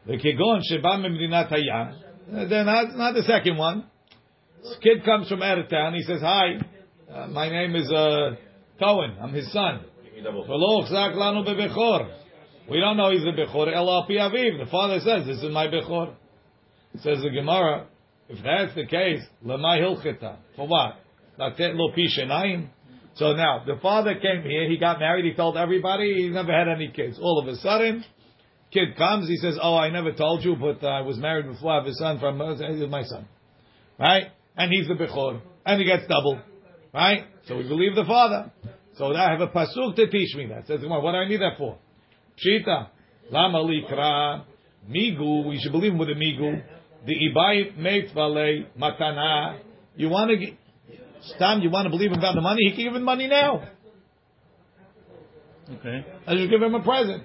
The 0.05 0.13
kegon 0.13 0.61
sheba 0.63 0.97
memdinat. 0.97 1.49
Then 2.49 2.65
not, 2.65 2.95
not 2.95 3.13
the 3.13 3.23
second 3.23 3.57
one. 3.57 3.85
This 4.63 4.77
kid 4.81 5.03
comes 5.05 5.27
from 5.27 5.41
out. 5.41 5.57
He 5.93 6.03
says, 6.03 6.21
"Hi, 6.21 6.59
uh, 7.11 7.27
my 7.27 7.49
name 7.49 7.75
is 7.75 7.91
uh, 7.91 8.35
Cohen. 8.79 9.17
I'm 9.21 9.33
his 9.33 9.51
son." 9.51 9.85
We 10.15 10.21
don't 12.79 12.97
know 12.97 13.11
he's 13.11 13.23
a 13.23 13.33
bechor. 13.33 13.73
El 13.73 13.87
aviv. 13.87 14.65
The 14.65 14.67
father 14.71 14.99
says, 14.99 15.25
"This 15.25 15.43
is 15.43 15.51
my 15.51 15.67
bechor." 15.67 16.13
Says 16.99 17.21
the 17.21 17.29
Gemara, 17.29 17.87
if 18.27 18.43
that's 18.43 18.75
the 18.75 18.85
case, 18.85 19.21
lemay 19.45 19.79
hilchita. 19.79 20.35
For 20.57 20.67
what? 20.67 20.97
So 23.15 23.33
now 23.33 23.63
the 23.65 23.77
father 23.81 24.15
came 24.15 24.43
here. 24.43 24.69
He 24.69 24.77
got 24.77 24.99
married. 24.99 25.25
He 25.25 25.33
told 25.33 25.57
everybody 25.57 26.13
he 26.15 26.29
never 26.29 26.51
had 26.51 26.67
any 26.67 26.89
kids. 26.89 27.17
All 27.19 27.39
of 27.39 27.47
a 27.47 27.55
sudden 27.57 28.03
kid 28.71 28.97
comes. 28.97 29.27
He 29.27 29.37
says, 29.37 29.57
"Oh, 29.61 29.75
I 29.75 29.89
never 29.89 30.11
told 30.13 30.43
you, 30.43 30.55
but 30.55 30.85
I 30.85 31.01
was 31.01 31.17
married 31.17 31.47
before. 31.47 31.71
I 31.73 31.77
have 31.77 31.87
a 31.87 31.93
son 31.93 32.19
from 32.19 32.41
uh, 32.41 32.55
my 32.87 33.03
son." 33.03 33.27
right? 34.01 34.31
And 34.57 34.71
he's 34.71 34.87
the 34.87 34.95
Bechor, 34.95 35.41
and 35.65 35.79
he 35.79 35.85
gets 35.85 36.03
double, 36.07 36.41
right? 36.93 37.25
So 37.47 37.57
we 37.57 37.63
believe 37.63 37.95
the 37.95 38.05
father. 38.05 38.51
So 38.97 39.15
I 39.15 39.31
have 39.31 39.41
a 39.41 39.47
pasuk 39.47 39.95
to 39.95 40.09
teach 40.09 40.35
me 40.35 40.47
that. 40.47 40.67
Says, 40.67 40.79
what 40.83 41.01
do 41.01 41.17
I 41.17 41.27
need 41.27 41.39
that 41.41 41.57
for? 41.57 41.77
Pshita, 42.37 42.89
lama 43.31 43.59
likra, 43.59 44.43
migu, 44.89 45.47
we 45.47 45.59
should 45.61 45.71
believe 45.71 45.93
him 45.93 45.97
with 45.97 46.09
a 46.09 46.13
migu, 46.13 46.61
the 47.05 47.13
ibai 47.13 47.77
meit 47.77 48.13
vale 48.13 48.65
matana. 48.79 49.59
You 49.95 50.09
want 50.09 50.31
to, 50.31 50.51
Stam, 51.35 51.61
you 51.61 51.69
want 51.69 51.85
to 51.85 51.89
believe 51.89 52.11
him 52.11 52.17
about 52.17 52.35
the 52.35 52.41
money? 52.41 52.69
He 52.69 52.75
can 52.75 52.85
give 52.85 52.95
him 52.95 53.03
money 53.03 53.27
now. 53.27 53.67
Okay. 55.69 56.05
I 56.27 56.35
just 56.35 56.49
give 56.49 56.61
him 56.61 56.75
a 56.75 56.83
present. 56.83 57.23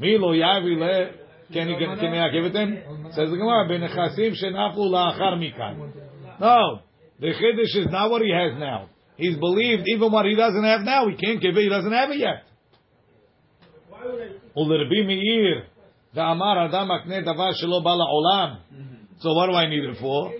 Milo 0.00 0.32
yavi 0.32 0.78
le. 0.78 1.10
Can 1.52 1.68
he 1.68 1.76
can, 1.76 1.98
can 1.98 2.14
I 2.14 2.30
give 2.30 2.44
it 2.44 2.52
to 2.52 2.58
him? 2.60 2.78
Says 3.12 3.28
the 3.28 3.36
Gemara, 3.36 3.68
"Benechasim 3.68 4.32
shenaflu 4.40 4.88
la'achar 4.88 5.36
mikan." 5.36 5.92
No, 6.40 6.80
the 7.18 7.26
chiddush 7.26 7.76
is 7.76 7.88
not 7.90 8.10
what 8.10 8.22
he 8.22 8.32
has 8.32 8.58
now. 8.58 8.88
He's 9.16 9.36
believed 9.36 9.82
even 9.86 10.10
what 10.10 10.26
he 10.26 10.36
doesn't 10.36 10.64
have 10.64 10.82
now. 10.82 11.08
He 11.08 11.16
can't 11.16 11.40
give 11.40 11.56
it. 11.56 11.62
He 11.62 11.68
doesn't 11.68 11.92
have 11.92 12.10
it 12.10 12.18
yet. 12.18 12.44
Ulerbi 14.56 15.06
meir 15.06 15.66
the 16.14 16.22
amar 16.22 16.66
adam 16.66 16.88
akne 16.88 17.24
davar 17.26 17.52
shelo 17.62 17.82
bala 17.84 18.06
olam. 18.06 18.58
So 19.18 19.34
what 19.34 19.48
do 19.48 19.52
I 19.52 19.68
need 19.68 19.84
it 19.84 19.98
for? 20.00 20.32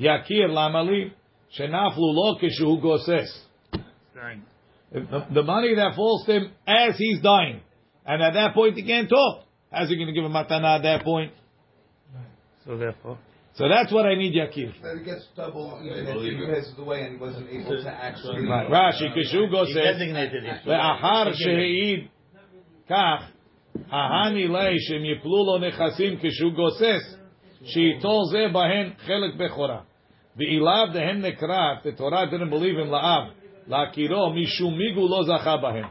Yakir 0.00 0.50
lamali 0.50 1.12
shenaflu 1.58 1.96
lo 1.96 2.38
kishu 2.38 2.82
goses. 2.82 3.32
The, 4.92 5.26
the 5.32 5.42
money 5.42 5.74
that 5.76 5.94
falls 5.94 6.26
to 6.26 6.32
him 6.32 6.52
as 6.66 6.96
he's 6.98 7.20
dying. 7.22 7.60
And 8.06 8.22
at 8.22 8.34
that 8.34 8.54
point, 8.54 8.76
he 8.76 8.84
can't 8.84 9.08
talk. 9.08 9.44
How's 9.70 9.88
he 9.88 9.96
going 9.96 10.06
to 10.06 10.12
give 10.12 10.24
a 10.24 10.28
matana 10.28 10.76
at 10.76 10.82
that 10.82 11.04
point? 11.04 11.32
So 12.64 12.76
therefore. 12.76 13.18
So 13.56 13.68
that's 13.68 13.90
what 13.90 14.04
I 14.04 14.14
need 14.14 14.34
Yakir. 14.34 14.74
But 14.82 14.98
he 14.98 15.04
gets 15.04 15.26
double 15.34 15.80
even 15.82 16.06
if 16.06 16.22
he 16.22 16.46
passes 16.46 16.78
away 16.78 17.02
and 17.04 17.14
he 17.14 17.18
wasn't 17.18 17.48
able 17.48 17.82
to 17.82 17.90
actually. 17.90 18.42
Rashi 18.42 19.16
Kishu 19.16 19.50
goses. 19.50 19.76
Le'ahar 20.66 21.34
she'eid 21.34 22.10
kach 22.88 23.28
ahani 23.90 24.48
le'ishim 24.48 25.02
yiplu 25.02 25.24
lo 25.24 25.58
nechasim 25.58 26.22
Kishu 26.22 26.54
Kishugo 26.54 26.70
says. 26.78 27.16
She'itol 27.64 28.30
zeh 28.34 28.52
bahen 28.52 28.94
chelik 29.08 29.38
bechora. 29.38 29.84
Ve'ilav 30.38 30.92
dehem 30.94 31.22
nekra. 31.22 31.78
If 31.78 31.84
the 31.84 31.92
Torah 31.92 32.30
didn't 32.30 32.50
believe 32.50 32.76
him 32.76 32.88
la'av. 32.88 33.30
La'kiro 33.70 34.34
mishum 34.34 34.76
migu 34.76 35.08
lo 35.08 35.24
zacha 35.24 35.62
bahem. 35.62 35.90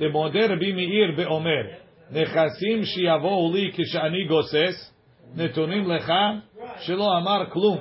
דמודה 0.00 0.46
רבי 0.46 0.72
מאיר 0.72 1.12
ואומר, 1.16 1.62
נכסים 2.10 2.84
שיבואו 2.84 3.52
לי 3.54 3.70
כשאני 3.72 4.24
גוסס, 4.24 4.94
נתונים 5.36 5.90
לך, 5.90 6.12
שלא 6.80 7.18
אמר 7.18 7.50
כלום. 7.50 7.78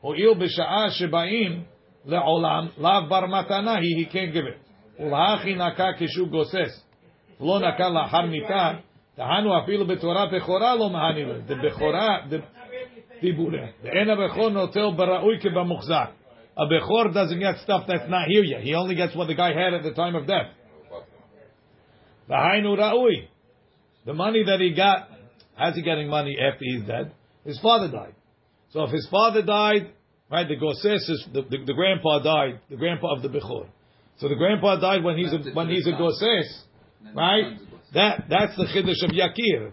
הואיל 0.00 0.34
בשעה 0.34 0.90
שבאים 0.90 1.62
לעולם, 2.06 2.66
לאו 2.78 3.08
בר 3.08 3.26
מתנה 3.26 3.74
היא, 3.74 4.06
can't 4.06 4.34
give 4.34 4.46
it. 4.46 5.02
ולהכי 5.02 5.54
נקה 5.54 5.88
כשהוא 5.98 6.28
גוסס. 6.28 6.88
לא 7.40 7.58
נקה 7.58 7.88
לאחר 7.88 8.22
מיתה, 8.22 8.72
טענו 9.16 9.58
אפילו 9.64 9.86
בתורה 9.86 10.26
בכורה 10.26 10.76
לא 10.76 10.90
מהני 10.90 11.24
לו. 11.24 11.34
דבכורה, 11.46 12.18
דיבורי. 13.20 13.58
ואין 13.82 14.10
הבכור 14.10 14.48
נוטל 14.48 14.90
בראוי 14.96 15.38
כבמוחזק. 15.40 16.10
A 16.58 16.64
Bechor 16.66 17.14
doesn't 17.14 17.40
get 17.40 17.56
stuff 17.64 17.86
that's 17.86 18.08
not 18.10 18.28
here 18.28 18.44
yet. 18.44 18.60
He 18.60 18.74
only 18.74 18.94
gets 18.94 19.16
what 19.16 19.26
the 19.26 19.34
guy 19.34 19.54
had 19.54 19.72
at 19.72 19.82
the 19.82 19.92
time 19.92 20.14
of 20.14 20.26
death. 20.26 20.48
Ra'ui. 22.28 23.28
The 24.04 24.14
money 24.14 24.44
that 24.44 24.60
he 24.60 24.74
got, 24.74 25.08
how's 25.54 25.74
he 25.74 25.82
getting 25.82 26.08
money 26.08 26.36
after 26.40 26.64
he's 26.64 26.84
dead? 26.86 27.12
His 27.44 27.58
father 27.60 27.90
died. 27.90 28.14
So 28.70 28.84
if 28.84 28.90
his 28.90 29.06
father 29.10 29.42
died, 29.42 29.90
right, 30.30 30.48
the 30.48 30.56
Goses 30.56 31.28
the, 31.32 31.42
the, 31.42 31.64
the 31.66 31.74
grandpa 31.74 32.20
died, 32.20 32.60
the 32.70 32.76
grandpa 32.76 33.14
of 33.14 33.22
the 33.22 33.28
Bechor. 33.28 33.66
So 34.18 34.28
the 34.28 34.34
grandpa 34.34 34.78
died 34.80 35.04
when 35.04 35.18
he's 35.18 35.32
a, 35.32 35.38
when 35.52 35.68
he's 35.68 35.86
a 35.86 35.92
Goses, 35.92 36.64
right? 37.14 37.58
That 37.94 38.24
that's 38.28 38.56
the 38.56 38.64
chiddush 38.64 39.04
of 39.04 39.10
Yakir. 39.10 39.72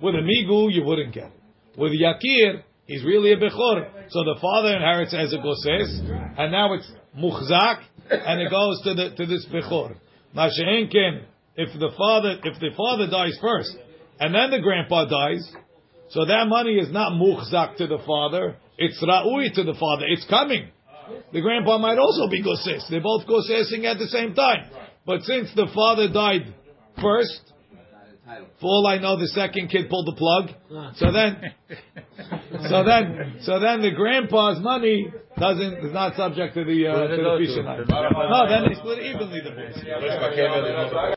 With 0.00 0.14
a 0.14 0.18
Migu, 0.18 0.72
you 0.72 0.84
wouldn't 0.84 1.14
get 1.14 1.26
it. 1.26 1.78
With 1.78 1.92
Yakir, 1.92 2.62
he's 2.86 3.04
really 3.04 3.32
a 3.32 3.36
Bechor. 3.36 4.10
So 4.10 4.24
the 4.24 4.38
father 4.40 4.76
inherits 4.76 5.14
as 5.14 5.32
a 5.32 5.38
Goses, 5.38 6.00
and 6.38 6.52
now 6.52 6.74
it's 6.74 6.90
Muchzak, 7.16 7.82
and 8.10 8.40
it 8.40 8.50
goes 8.50 8.82
to 8.82 8.94
the 8.94 9.14
to 9.16 9.26
this 9.26 9.46
Bechor. 9.46 9.94
Masha'enken, 10.36 11.22
if 11.60 11.78
the 11.78 11.90
father 11.96 12.38
if 12.42 12.58
the 12.58 12.70
father 12.76 13.06
dies 13.06 13.36
first, 13.40 13.76
and 14.18 14.34
then 14.34 14.50
the 14.50 14.60
grandpa 14.60 15.04
dies, 15.04 15.44
so 16.08 16.24
that 16.24 16.48
money 16.48 16.76
is 16.78 16.90
not 16.90 17.12
Muchzak 17.12 17.76
to 17.76 17.86
the 17.86 17.98
father, 18.06 18.56
it's 18.78 19.02
Ra'ui 19.02 19.52
to 19.54 19.62
the 19.64 19.74
father, 19.74 20.06
it's 20.08 20.26
coming. 20.28 20.70
The 21.32 21.40
grandpa 21.40 21.78
might 21.78 21.98
also 21.98 22.28
be 22.30 22.42
Goses. 22.42 22.86
They're 22.88 23.00
both 23.02 23.26
Gosesing 23.26 23.84
at 23.84 23.98
the 23.98 24.06
same 24.08 24.34
time. 24.34 24.70
But 25.04 25.22
since 25.22 25.52
the 25.54 25.66
father 25.74 26.08
died 26.08 26.54
first, 27.00 27.40
for 28.60 28.66
all 28.66 28.86
I 28.86 28.98
know, 28.98 29.18
the 29.18 29.26
second 29.28 29.68
kid 29.70 29.90
pulled 29.90 30.06
the 30.06 30.14
plug. 30.16 30.50
So 30.96 31.10
then, 31.10 31.52
so 32.70 32.84
then, 32.84 33.38
so 33.42 33.58
then 33.58 33.82
the 33.82 33.90
grandpa's 33.90 34.60
money 34.62 35.10
doesn't 35.36 35.74
is 35.84 35.92
not 35.92 36.14
subject 36.14 36.54
to 36.54 36.62
the 36.64 36.86
uh, 36.86 37.08
to 37.08 37.16
the. 37.16 37.38
No, 38.30 38.46
then 38.48 38.68
they 38.68 38.74
split 38.78 38.98
evenly 39.02 39.40
the 39.42 39.50
boys. 39.50 39.82